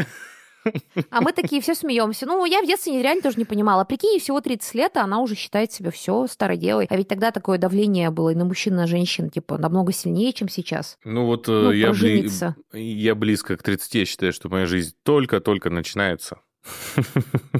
А 1.12 1.22
мы 1.22 1.32
такие 1.32 1.62
все 1.62 1.74
смеемся. 1.76 2.26
Ну, 2.26 2.44
я 2.44 2.62
в 2.62 2.66
детстве 2.68 3.02
реально 3.02 3.22
тоже 3.22 3.38
не 3.38 3.46
понимала. 3.46 3.86
Прикинь, 3.86 4.16
ей 4.16 4.20
всего 4.20 4.42
30 4.42 4.76
лет, 4.76 4.98
а 4.98 5.04
она 5.04 5.22
уже 5.22 5.34
считает 5.36 5.72
себя 5.72 5.92
все 5.92 6.28
старой 6.28 6.58
девой. 6.58 6.88
А 6.90 6.98
ведь 6.98 7.08
тогда 7.08 7.32
такое 7.32 7.58
давление 7.58 8.10
было 8.10 8.32
и 8.32 8.36
на 8.36 8.44
мужчин, 8.44 8.74
и 8.74 8.76
на 8.76 8.86
женщин, 8.86 9.30
типа, 9.30 9.58
намного 9.58 9.94
сильнее, 9.94 10.34
чем 10.34 10.50
сейчас. 10.50 10.98
Ну 11.06 11.26
вот 11.26 11.48
э, 11.48 11.52
Ну, 11.54 11.72
я, 11.72 11.92
бли- 11.92 12.54
я 12.74 13.16
близко 13.16 13.56
к 13.56 13.64
30, 13.64 13.96
я 13.96 14.04
считаю, 14.06 14.34
что 14.34 14.50
моя 14.50 14.66
жизнь 14.66 14.94
только-только 15.04 15.70
начинается. 15.70 16.42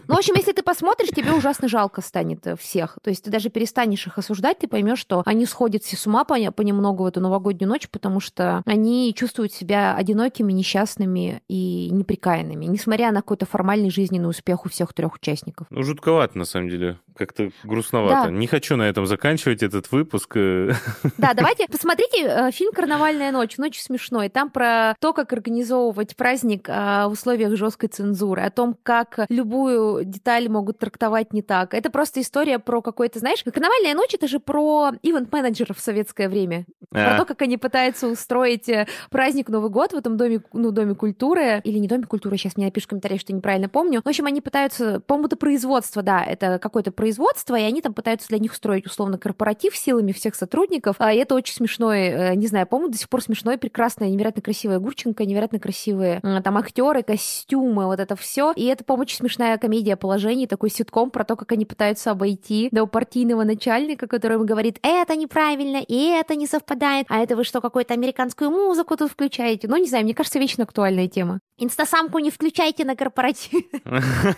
Ну, 0.08 0.16
в 0.16 0.18
общем, 0.18 0.36
если 0.36 0.54
ты 0.54 0.64
посмотришь, 0.64 1.10
тебе 1.10 1.34
ужасно 1.34 1.68
жалко 1.68 2.02
станет 2.02 2.46
э, 2.48 2.56
всех. 2.56 2.98
То 3.02 3.10
есть 3.10 3.24
ты 3.24 3.32
даже 3.32 3.50
перестанешь 3.50 4.08
их 4.08 4.18
осуждать, 4.18 4.60
ты 4.60 4.68
поймешь, 4.68 5.00
что 5.00 5.22
они 5.26 5.46
сходят 5.46 5.84
все 5.84 5.98
с 5.98 6.08
ума 6.08 6.24
понемногу 6.24 7.04
в 7.04 7.08
эту 7.08 7.20
новогоднюю 7.22 7.70
ночь, 7.70 7.90
потому 7.90 8.20
что 8.20 8.62
они 8.66 9.14
чувствуют 9.16 9.54
себя 9.54 9.96
одинокими, 9.96 10.54
несчастными 10.54 11.42
и 11.48 11.90
неприкаянными, 11.92 12.66
несмотря 12.66 13.12
на 13.12 13.22
какой-то 13.22 13.46
формальный 13.46 13.90
жизненный 13.90 14.30
успех 14.30 14.66
у 14.66 14.70
всех 14.70 14.94
трех 14.94 15.16
участников. 15.16 15.68
Ну, 15.70 15.84
жутковато, 15.84 16.38
на 16.38 16.46
самом 16.46 16.70
деле. 16.70 17.00
Как-то 17.16 17.52
грустновато. 17.64 18.30
Да. 18.30 18.32
Не 18.32 18.48
хочу 18.48 18.76
на 18.76 18.84
этом 18.84 19.06
заканчивать 19.06 19.64
этот 19.64 19.92
выпуск. 19.92 20.34
э. 20.36 20.74
Да, 21.18 21.34
давайте 21.36 21.68
посмотрите 21.68 22.24
э, 22.24 22.52
фильм 22.52 22.72
«Карнавальная 22.72 23.32
ночь». 23.32 23.58
Ночь 23.58 23.80
смешной. 23.80 24.30
Там 24.30 24.50
про 24.50 24.96
то, 25.00 25.14
как 25.14 25.34
организовывать 25.34 26.16
праздник 26.16 26.68
в 26.68 27.10
условиях 27.12 27.56
жесткой 27.56 27.90
цензуры, 27.90 28.42
о 28.42 28.52
том, 28.52 28.76
как 28.84 28.97
любую 29.30 30.04
деталь 30.06 30.50
могут 30.50 30.80
трактовать 30.80 31.34
не 31.34 31.42
так. 31.42 31.74
Это 31.74 31.90
просто 31.90 32.22
история 32.22 32.60
про 32.60 32.82
какой-то, 32.82 33.20
знаешь, 33.20 33.44
«Карнавальная 33.44 33.94
ночь»— 33.94 34.14
это 34.14 34.28
же 34.28 34.40
про 34.40 34.92
ивент-менеджеров 35.02 35.78
в 35.78 35.82
советское 35.82 36.30
время. 36.30 36.66
Про 36.90 37.16
А, 37.16 37.18
то, 37.18 37.26
как 37.26 37.42
они 37.42 37.58
пытаются 37.58 38.08
устроить 38.08 38.70
э, 38.70 38.88
праздник 39.10 39.50
Новый 39.50 39.70
год 39.70 39.94
в 39.94 39.96
этом 39.96 40.18
доме, 40.18 40.42
ну, 40.54 40.72
доме 40.72 40.96
культуры, 40.96 41.62
или 41.64 41.78
не 41.80 41.88
доме 41.88 42.04
культуры, 42.04 42.38
сейчас 42.38 42.56
мне 42.58 42.66
напишут 42.66 42.88
в 42.88 42.90
комментариях, 42.92 43.22
что 43.22 43.34
неправильно 43.34 43.70
помню. 43.70 44.02
В 44.04 44.08
общем, 44.08 44.26
они 44.26 44.42
пытаются, 44.42 45.00
по-моему, 45.02 45.28
это 45.28 45.36
производство, 45.38 46.02
да, 46.02 46.24
это 46.24 46.60
какое-то 46.60 46.92
производство, 46.92 47.56
и 47.56 47.64
они 47.64 47.82
там 47.82 47.94
пытаются 47.94 48.28
для 48.30 48.40
них 48.40 48.52
устроить 48.54 48.86
условно 48.86 49.18
корпоратив 49.18 49.76
силами 49.76 50.12
всех 50.12 50.36
сотрудников, 50.36 50.96
а, 51.00 51.14
это 51.14 51.36
очень 51.36 51.54
смешной, 51.54 52.00
э, 52.08 52.36
не 52.36 52.48
знаю, 52.48 52.68
по-моему, 52.68 52.92
до 52.92 52.98
сих 52.98 53.10
пор 53.10 53.22
смешной, 53.22 53.58
прекрасная, 53.58 54.10
невероятно 54.10 54.42
красивая 54.42 54.80
Гурченко, 54.80 55.26
невероятно 55.26 55.60
красивые 55.60 56.20
м, 56.24 56.42
там 56.42 56.58
актеры, 56.58 57.04
костюмы, 57.04 57.86
вот 57.86 58.00
это 58.00 58.16
все. 58.16 58.54
И 58.56 58.66
это, 58.66 58.77
по-моему, 58.84 59.04
очень 59.04 59.18
смешная 59.18 59.58
комедия 59.58 59.96
положений, 59.96 60.48
такой 60.48 60.70
ситком 60.70 61.12
про 61.12 61.24
то, 61.24 61.36
как 61.36 61.52
они 61.52 61.66
пытаются 61.66 62.12
обойти 62.12 62.70
до 62.72 62.86
партийного 62.86 63.44
начальника, 63.44 64.08
который 64.08 64.38
им 64.38 64.46
говорит, 64.46 64.80
это 64.82 65.16
неправильно, 65.16 65.78
и 65.78 66.10
это 66.10 66.36
не 66.36 66.48
совпадает, 66.48 67.08
а 67.10 67.20
это 67.20 67.36
вы 67.36 67.44
что, 67.44 67.62
какую-то 67.62 67.94
американскую 67.94 68.50
музыку 68.52 68.98
тут 68.98 69.12
включаете? 69.12 69.68
Ну, 69.68 69.78
не 69.78 69.88
знаю, 69.88 70.04
мне 70.04 70.14
кажется, 70.14 70.40
вечно 70.40 70.64
актуальная 70.64 71.08
тема. 71.08 71.40
Инстасамку 71.58 72.20
не 72.20 72.30
включайте 72.30 72.86
на 72.86 72.96
корпоратив. 72.96 73.64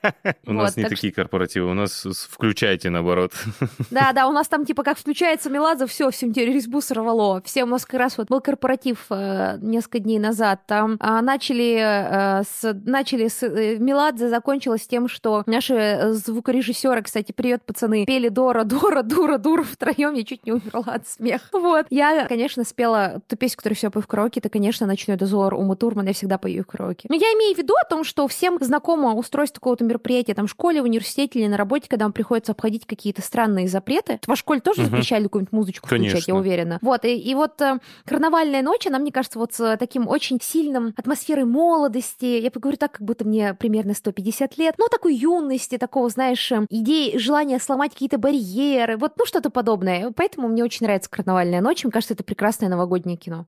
У 0.46 0.52
нас 0.52 0.76
не 0.76 0.82
так 0.82 0.90
такие 0.90 1.12
корпоративы, 1.12 1.70
у 1.70 1.74
нас 1.74 2.06
включайте 2.30 2.90
наоборот. 2.90 3.32
Да, 3.90 4.12
да, 4.12 4.28
у 4.28 4.32
нас 4.32 4.48
там 4.48 4.64
типа 4.64 4.82
как 4.82 4.98
включается 4.98 5.50
Меладзе, 5.50 5.86
все, 5.86 6.10
всем 6.10 6.32
теперь 6.32 6.52
резьбу 6.52 6.80
сорвало. 6.80 7.42
Все 7.44 7.64
у 7.64 7.66
нас 7.66 7.84
как 7.84 8.00
раз 8.00 8.18
вот 8.18 8.28
был 8.28 8.40
корпоратив 8.40 9.06
э, 9.10 9.58
несколько 9.60 9.98
дней 9.98 10.18
назад. 10.18 10.60
Там 10.66 10.96
а, 11.00 11.22
начали 11.22 11.78
э, 11.80 12.42
с 12.44 12.72
начали 12.84 13.28
с 13.28 13.42
Меладзе 13.78 14.28
закончилось 14.28 14.86
тем, 14.86 15.08
что 15.08 15.42
наши 15.46 15.74
э, 15.74 16.12
звукорежиссеры, 16.12 17.02
кстати, 17.02 17.32
привет, 17.32 17.62
пацаны, 17.64 18.04
пели 18.06 18.28
Дора, 18.28 18.64
Дора, 18.64 19.02
Дура, 19.02 19.38
Дура 19.38 19.62
втроем, 19.62 20.14
я 20.14 20.24
чуть 20.24 20.44
не 20.46 20.52
умерла 20.52 20.94
от 20.94 21.08
смеха. 21.08 21.46
Вот. 21.52 21.86
Я, 21.90 22.26
конечно, 22.26 22.64
спела 22.64 23.20
ту 23.28 23.36
песню, 23.36 23.56
которую 23.56 23.76
все 23.76 23.90
пою 23.90 24.02
в 24.02 24.06
караоке, 24.06 24.40
это, 24.40 24.48
конечно, 24.48 24.86
«Ночной 24.86 25.16
дозор» 25.16 25.54
Ума 25.54 25.76
Турман, 25.76 26.06
я 26.06 26.12
всегда 26.12 26.38
пою 26.38 26.62
в 26.62 26.66
караоке. 26.66 27.06
Но 27.08 27.14
я 27.14 27.26
имею 27.34 27.54
в 27.54 27.58
виду 27.58 27.74
о 27.80 27.84
том, 27.84 28.04
что 28.04 28.26
всем 28.28 28.58
знакомо 28.60 29.14
устройство 29.14 29.60
какого-то 29.60 29.84
мероприятия 29.84 30.34
там 30.34 30.46
в 30.46 30.50
школе, 30.50 30.80
в 30.80 30.84
университете 30.84 31.40
или 31.40 31.46
на 31.48 31.56
работе, 31.56 31.86
когда 31.88 32.04
вам 32.04 32.12
приходится 32.12 32.52
обходить 32.52 32.86
какие-то 32.86 33.22
странные 33.22 33.68
запреты. 33.68 34.18
В 34.22 34.28
вашей 34.28 34.40
школе 34.40 34.60
тоже 34.60 34.82
Мгм. 34.82 34.90
запрещали 34.90 35.24
какую-нибудь 35.24 35.52
музычку 35.52 35.86
включать, 35.86 36.10
Конечно. 36.12 36.30
я 36.32 36.34
уверена. 36.36 36.78
Вот, 36.82 37.04
и, 37.04 37.16
и 37.16 37.34
вот 37.34 37.60
э, 37.60 37.78
карнавальная 38.04 38.62
ночь, 38.62 38.86
она, 38.86 38.98
мне 38.98 39.12
кажется, 39.12 39.38
вот 39.38 39.52
с 39.54 39.60
э, 39.60 39.76
таким 39.76 40.08
очень 40.08 40.38
сильным 40.40 40.94
атмосферой 40.96 41.44
молодости. 41.44 42.24
Я 42.24 42.50
поговорю 42.50 42.76
так, 42.76 42.92
как 42.92 43.02
будто 43.02 43.24
мне 43.24 43.49
примерно 43.54 43.94
150 43.94 44.58
лет. 44.58 44.74
Ну, 44.78 44.88
такой 44.88 45.14
юности, 45.14 45.78
такого, 45.78 46.08
знаешь, 46.08 46.50
э, 46.52 46.66
идеи, 46.70 47.16
желания 47.16 47.58
сломать 47.58 47.92
какие-то 47.92 48.18
барьеры. 48.18 48.96
Вот, 48.96 49.14
ну, 49.18 49.26
что-то 49.26 49.50
подобное. 49.50 50.12
Поэтому 50.12 50.48
мне 50.48 50.64
очень 50.64 50.86
нравится 50.86 51.10
карнавальная 51.10 51.60
ночь. 51.60 51.84
Мне 51.84 51.92
кажется, 51.92 52.14
это 52.14 52.24
прекрасное 52.24 52.68
новогоднее 52.68 53.16
кино. 53.16 53.46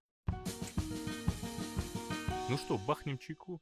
Ну 2.49 2.57
что, 2.59 2.79
бахнем 2.79 3.19
чайку? 3.19 3.61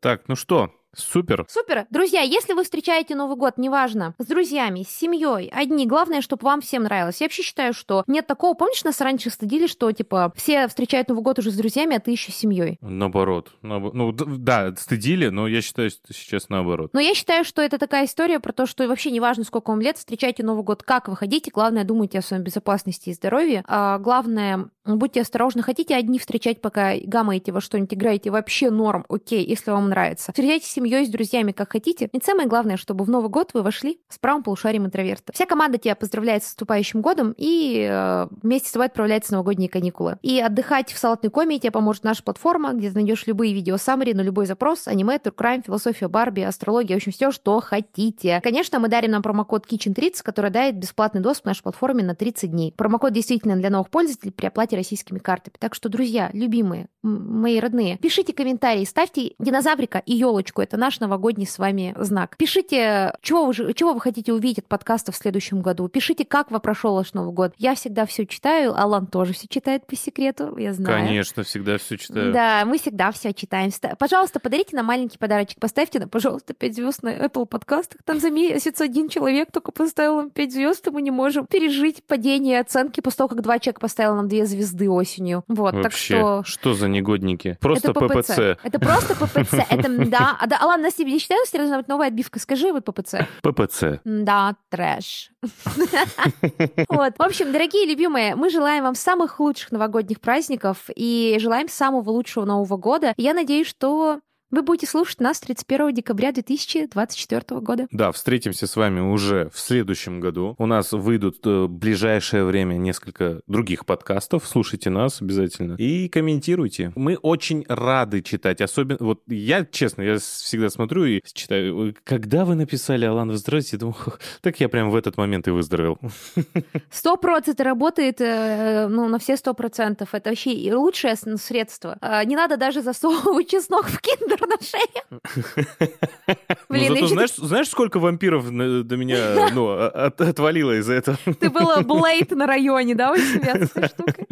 Так, 0.00 0.28
ну 0.28 0.36
что, 0.36 0.70
супер. 0.98 1.46
Супер. 1.48 1.86
Друзья, 1.90 2.20
если 2.22 2.52
вы 2.52 2.64
встречаете 2.64 3.14
Новый 3.14 3.36
год, 3.36 3.54
неважно, 3.58 4.14
с 4.18 4.26
друзьями, 4.26 4.82
с 4.82 4.90
семьей, 4.90 5.50
одни, 5.54 5.86
главное, 5.86 6.20
чтобы 6.20 6.44
вам 6.44 6.60
всем 6.60 6.82
нравилось. 6.84 7.20
Я 7.20 7.26
вообще 7.26 7.42
считаю, 7.42 7.72
что 7.72 8.04
нет 8.06 8.26
такого, 8.26 8.54
помнишь, 8.54 8.84
нас 8.84 9.00
раньше 9.00 9.30
стыдили, 9.30 9.66
что, 9.66 9.90
типа, 9.92 10.32
все 10.36 10.68
встречают 10.68 11.08
Новый 11.08 11.22
год 11.22 11.38
уже 11.38 11.50
с 11.50 11.54
друзьями, 11.56 11.96
а 11.96 12.00
ты 12.00 12.10
еще 12.10 12.32
с 12.32 12.36
семьей. 12.36 12.78
Наоборот. 12.80 13.52
Наобо- 13.62 13.90
Ну, 13.92 14.12
да, 14.12 14.74
стыдили, 14.76 15.28
но 15.28 15.48
я 15.48 15.60
считаю, 15.62 15.90
что 15.90 16.12
сейчас 16.12 16.48
наоборот. 16.48 16.90
Но 16.92 17.00
я 17.00 17.14
считаю, 17.14 17.44
что 17.44 17.62
это 17.62 17.78
такая 17.78 18.06
история 18.06 18.40
про 18.40 18.52
то, 18.52 18.66
что 18.66 18.86
вообще 18.88 19.10
неважно, 19.10 19.44
сколько 19.44 19.70
вам 19.70 19.80
лет, 19.80 19.96
встречайте 19.98 20.42
Новый 20.42 20.64
год, 20.64 20.82
как 20.82 21.08
вы 21.08 21.16
хотите, 21.16 21.50
главное, 21.52 21.84
думайте 21.84 22.18
о 22.18 22.22
своем 22.22 22.42
безопасности 22.42 23.10
и 23.10 23.14
здоровье. 23.14 23.64
А 23.66 23.98
главное, 23.98 24.68
будьте 24.84 25.20
осторожны, 25.20 25.62
хотите 25.62 25.94
одни 25.94 26.18
встречать, 26.18 26.60
пока 26.60 26.94
гамаете 27.02 27.52
во 27.52 27.60
что-нибудь, 27.60 27.94
играете, 27.94 28.30
вообще 28.30 28.70
норм, 28.70 29.04
окей, 29.08 29.44
если 29.44 29.70
вам 29.70 29.88
нравится. 29.88 30.32
Встречайтесь 30.32 30.70
с 30.70 30.76
семьей, 30.88 31.06
с 31.06 31.10
друзьями, 31.10 31.52
как 31.52 31.72
хотите. 31.72 32.08
И 32.12 32.20
самое 32.24 32.48
главное, 32.48 32.76
чтобы 32.76 33.04
в 33.04 33.10
Новый 33.10 33.28
год 33.28 33.50
вы 33.52 33.62
вошли 33.62 34.00
с 34.08 34.18
правым 34.18 34.42
полушарием 34.42 34.86
интроверта. 34.86 35.32
Вся 35.32 35.44
команда 35.44 35.78
тебя 35.78 35.94
поздравляет 35.94 36.42
с 36.42 36.46
наступающим 36.46 37.02
годом 37.02 37.34
и 37.36 37.86
э, 37.88 38.28
вместе 38.42 38.68
с 38.68 38.72
тобой 38.72 38.86
отправляется 38.86 39.32
новогодние 39.32 39.68
каникулы. 39.68 40.18
И 40.22 40.40
отдыхать 40.40 40.92
в 40.92 40.98
салатной 40.98 41.30
коме 41.30 41.58
тебе 41.58 41.70
поможет 41.70 42.04
наша 42.04 42.22
платформа, 42.22 42.72
где 42.72 42.88
ты 42.88 42.94
найдешь 42.94 43.26
любые 43.26 43.52
видео 43.52 43.76
саммари 43.76 44.14
на 44.14 44.22
любой 44.22 44.46
запрос, 44.46 44.88
аниме, 44.88 45.18
туркрайм, 45.18 45.62
философия 45.62 46.08
Барби, 46.08 46.40
астрология, 46.40 46.96
в 46.96 46.98
общем, 46.98 47.12
все, 47.12 47.30
что 47.30 47.60
хотите. 47.60 48.40
Конечно, 48.42 48.78
мы 48.78 48.88
дарим 48.88 49.10
нам 49.10 49.22
промокод 49.22 49.66
Kitchen30, 49.70 50.22
который 50.22 50.50
дает 50.50 50.76
бесплатный 50.76 51.20
доступ 51.20 51.44
к 51.44 51.46
нашей 51.46 51.62
платформе 51.62 52.02
на 52.02 52.14
30 52.14 52.50
дней. 52.50 52.72
Промокод 52.76 53.12
действительно 53.12 53.56
для 53.56 53.70
новых 53.70 53.90
пользователей 53.90 54.32
при 54.32 54.46
оплате 54.46 54.76
российскими 54.76 55.18
картами. 55.18 55.54
Так 55.58 55.74
что, 55.74 55.88
друзья, 55.88 56.30
любимые, 56.32 56.88
мои 57.02 57.60
родные, 57.60 57.98
пишите 57.98 58.32
комментарии, 58.32 58.84
ставьте 58.84 59.34
динозаврика 59.38 60.02
и 60.04 60.14
елочку. 60.14 60.62
Это 60.68 60.76
наш 60.76 61.00
новогодний 61.00 61.46
с 61.46 61.58
вами 61.58 61.94
знак. 61.98 62.36
Пишите, 62.36 63.14
чего 63.22 63.46
вы, 63.46 63.72
чего 63.72 63.94
вы 63.94 64.02
хотите 64.02 64.34
увидеть 64.34 64.58
от 64.58 64.66
подкаста 64.66 65.12
в 65.12 65.16
следующем 65.16 65.62
году. 65.62 65.88
Пишите, 65.88 66.26
как 66.26 66.50
вы 66.50 66.60
прошел 66.60 66.94
ваш 66.94 67.14
Новый 67.14 67.32
год. 67.32 67.54
Я 67.56 67.74
всегда 67.74 68.04
все 68.04 68.26
читаю, 68.26 68.78
Алан 68.78 69.06
тоже 69.06 69.32
все 69.32 69.48
читает 69.48 69.86
по 69.86 69.96
секрету, 69.96 70.54
я 70.58 70.74
знаю. 70.74 71.06
Конечно, 71.06 71.42
всегда 71.42 71.78
все 71.78 71.96
читаю. 71.96 72.34
Да, 72.34 72.66
мы 72.66 72.76
всегда 72.76 73.12
все 73.12 73.32
читаем. 73.32 73.72
Ста- 73.72 73.96
Пожалуйста, 73.98 74.40
подарите 74.40 74.76
нам 74.76 74.84
маленький 74.84 75.16
подарочек. 75.16 75.58
Поставьте 75.58 76.00
нам, 76.00 76.10
пожалуйста, 76.10 76.52
5 76.52 76.74
звезд 76.74 77.02
на 77.02 77.16
Apple 77.16 77.46
подкастах. 77.46 78.02
Там 78.04 78.20
за 78.20 78.28
месяц 78.30 78.78
один 78.82 79.08
человек 79.08 79.50
только 79.50 79.72
поставил 79.72 80.16
нам 80.16 80.28
5 80.28 80.52
звезд, 80.52 80.86
и 80.86 80.90
мы 80.90 81.00
не 81.00 81.10
можем 81.10 81.46
пережить 81.46 82.04
падение 82.04 82.60
оценки 82.60 83.00
после 83.00 83.16
того, 83.16 83.28
как 83.28 83.40
два 83.40 83.58
человека 83.58 83.80
поставил 83.80 84.16
нам 84.16 84.28
2 84.28 84.44
звезды 84.44 84.90
осенью. 84.90 85.44
Вот, 85.48 85.72
так 85.72 85.84
Вообще, 85.84 86.18
что... 86.18 86.42
что 86.44 86.74
за 86.74 86.88
негодники? 86.88 87.56
Просто 87.58 87.92
это 87.92 88.00
ППЦ. 88.00 88.38
Это 88.62 88.78
просто 88.78 89.14
ППЦ. 89.14 89.54
Это, 89.70 90.06
да. 90.06 90.36
А, 90.38 90.46
да, 90.46 90.57
а 90.58 90.66
ладно, 90.66 90.84
Настя, 90.84 91.04
я 91.04 91.18
считаю, 91.18 91.44
что 91.46 91.58
должна 91.58 91.78
быть 91.78 91.88
новая 91.88 92.08
отбивка. 92.08 92.38
Скажи 92.38 92.72
вот 92.72 92.84
ППЦ. 92.84 93.26
ППЦ. 93.42 94.00
Да, 94.04 94.56
трэш. 94.70 95.30
Вот. 96.88 97.14
В 97.16 97.22
общем, 97.22 97.52
дорогие 97.52 97.86
любимые, 97.86 98.34
мы 98.34 98.50
желаем 98.50 98.84
вам 98.84 98.94
самых 98.94 99.40
лучших 99.40 99.70
новогодних 99.72 100.20
праздников 100.20 100.90
и 100.94 101.36
желаем 101.40 101.68
самого 101.68 102.10
лучшего 102.10 102.44
Нового 102.44 102.76
года. 102.76 103.14
Я 103.16 103.34
надеюсь, 103.34 103.66
что 103.66 104.20
вы 104.50 104.62
будете 104.62 104.86
слушать 104.86 105.20
нас 105.20 105.40
31 105.40 105.94
декабря 105.94 106.32
2024 106.32 107.60
года. 107.60 107.86
Да, 107.90 108.12
встретимся 108.12 108.66
с 108.66 108.76
вами 108.76 109.00
уже 109.00 109.50
в 109.52 109.60
следующем 109.60 110.20
году. 110.20 110.54
У 110.58 110.66
нас 110.66 110.92
выйдут 110.92 111.46
э, 111.46 111.64
в 111.64 111.68
ближайшее 111.68 112.44
время 112.44 112.74
несколько 112.74 113.42
других 113.46 113.84
подкастов. 113.84 114.46
Слушайте 114.46 114.88
нас 114.88 115.20
обязательно. 115.20 115.74
И 115.74 116.08
комментируйте. 116.08 116.92
Мы 116.96 117.16
очень 117.16 117.64
рады 117.68 118.22
читать. 118.22 118.62
Особенно, 118.62 118.98
вот 119.00 119.20
я, 119.26 119.66
честно, 119.66 120.02
я 120.02 120.18
всегда 120.18 120.70
смотрю 120.70 121.04
и 121.04 121.20
читаю. 121.30 121.94
Когда 122.04 122.46
вы 122.46 122.54
написали 122.54 123.04
«Алан, 123.04 123.28
выздоровьте», 123.28 123.70
я 123.72 123.78
думаю, 123.80 123.94
«Х, 123.94 124.18
так 124.40 124.58
я 124.60 124.70
прям 124.70 124.90
в 124.90 124.96
этот 124.96 125.18
момент 125.18 125.46
и 125.48 125.50
выздоровел. 125.50 125.98
Сто 126.90 127.16
процентов 127.18 127.60
работает, 127.60 128.20
э, 128.20 128.88
ну, 128.88 129.08
на 129.08 129.18
все 129.18 129.36
сто 129.36 129.52
процентов. 129.52 130.14
Это 130.14 130.30
вообще 130.30 130.74
лучшее 130.74 131.16
средство. 131.16 131.98
А, 132.00 132.24
Не 132.24 132.34
надо 132.34 132.56
даже 132.56 132.80
засовывать 132.82 133.50
чеснок 133.50 133.86
в 133.86 134.00
киндер 134.00 134.37
умер 134.38 134.48
на 134.48 134.58
шее. 134.64 136.36
Блин, 136.68 136.88
ну, 136.88 136.94
зато 136.94 137.06
знаешь, 137.08 137.34
знаешь, 137.34 137.68
сколько 137.68 137.98
вампиров 137.98 138.44
до 138.46 138.96
меня 138.96 139.50
ну, 139.54 139.70
от, 139.70 140.20
отвалило 140.20 140.78
из-за 140.78 140.94
этого? 140.94 141.18
Ты 141.38 141.50
была 141.50 141.80
Блейд 141.80 142.30
на 142.30 142.46
районе, 142.46 142.94
да, 142.94 143.12
у 143.12 143.16
себя 143.16 143.66
с 143.66 143.70
этой 143.70 143.88
штукой? 143.88 144.26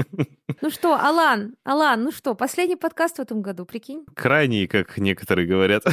Ну 0.63 0.71
что, 0.71 0.95
Алан, 0.95 1.55
Алан, 1.65 2.03
ну 2.05 2.11
что, 2.11 2.35
последний 2.35 2.77
подкаст 2.77 3.19
в 3.19 3.21
этом 3.21 3.43
году, 3.43 3.67
прикинь? 3.67 4.05
Крайний, 4.15 4.67
как 4.67 4.97
некоторые 4.97 5.47
говорят. 5.47 5.85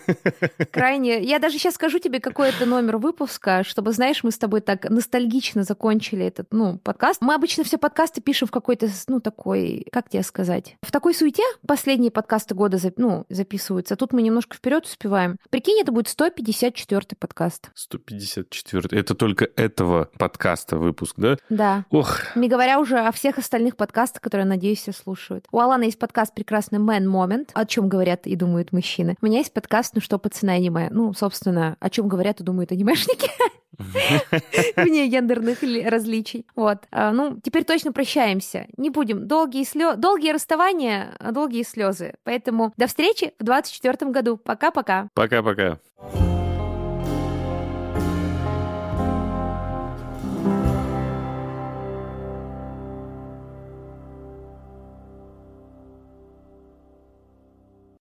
Крайний. 0.70 1.24
Я 1.24 1.38
даже 1.38 1.58
сейчас 1.58 1.74
скажу 1.74 1.98
тебе, 1.98 2.20
какой 2.20 2.50
это 2.50 2.66
номер 2.66 2.98
выпуска, 2.98 3.64
чтобы, 3.64 3.92
знаешь, 3.92 4.22
мы 4.22 4.30
с 4.30 4.38
тобой 4.38 4.60
так 4.60 4.88
ностальгично 4.90 5.62
закончили 5.62 6.26
этот, 6.26 6.52
ну, 6.52 6.78
подкаст. 6.78 7.22
Мы 7.22 7.34
обычно 7.34 7.64
все 7.64 7.78
подкасты 7.78 8.20
пишем 8.20 8.48
в 8.48 8.50
какой-то, 8.50 8.88
ну, 9.08 9.20
такой, 9.20 9.86
как 9.90 10.10
тебе 10.10 10.22
сказать, 10.22 10.76
в 10.82 10.92
такой 10.92 11.14
суете 11.14 11.42
последние 11.66 12.10
подкасты 12.10 12.54
года, 12.54 12.78
ну, 12.96 13.24
записываются. 13.52 13.96
Тут 13.96 14.12
мы 14.12 14.22
немножко 14.22 14.56
вперед 14.56 14.84
успеваем. 14.84 15.36
Прикинь, 15.50 15.80
это 15.80 15.92
будет 15.92 16.08
154 16.08 17.02
подкаст. 17.18 17.70
154 17.74 18.98
Это 18.98 19.14
только 19.14 19.48
этого 19.56 20.08
подкаста 20.18 20.76
выпуск, 20.76 21.14
да? 21.18 21.36
Да. 21.50 21.84
Ох. 21.90 22.34
Не 22.34 22.48
говоря 22.48 22.80
уже 22.80 22.98
о 22.98 23.12
всех 23.12 23.38
остальных 23.38 23.76
подкастах, 23.76 23.92
подкаста, 23.92 24.20
который, 24.20 24.46
надеюсь, 24.46 24.80
все 24.80 24.92
слушают. 24.92 25.46
У 25.52 25.58
Алана 25.58 25.84
есть 25.84 25.98
подкаст 25.98 26.34
прекрасный 26.34 26.78
Man 26.78 27.04
Moment, 27.04 27.50
о 27.52 27.66
чем 27.66 27.90
говорят 27.90 28.26
и 28.26 28.34
думают 28.36 28.72
мужчины. 28.72 29.16
У 29.20 29.26
меня 29.26 29.38
есть 29.38 29.52
подкаст 29.52 29.94
«Ну 29.94 30.00
что, 30.00 30.18
пацаны, 30.18 30.50
аниме». 30.50 30.88
Ну, 30.90 31.12
собственно, 31.12 31.76
о 31.78 31.90
чем 31.90 32.08
говорят 32.08 32.40
и 32.40 32.44
думают 32.44 32.72
анимешники. 32.72 33.30
Вне 34.76 35.08
гендерных 35.08 35.62
различий. 35.62 36.46
Вот. 36.54 36.78
А, 36.90 37.12
ну, 37.12 37.38
теперь 37.42 37.64
точно 37.64 37.92
прощаемся. 37.92 38.66
Не 38.76 38.90
будем. 38.90 39.26
Долгие 39.26 39.64
слезы, 39.64 39.96
долгие 39.96 40.32
расставания, 40.32 41.16
долгие 41.32 41.62
слезы. 41.62 42.14
Поэтому 42.24 42.72
до 42.76 42.86
встречи 42.86 43.32
в 43.42 43.44
24 43.44 44.10
году. 44.10 44.36
Пока-пока. 44.36 45.08
Пока-пока. 45.14 45.78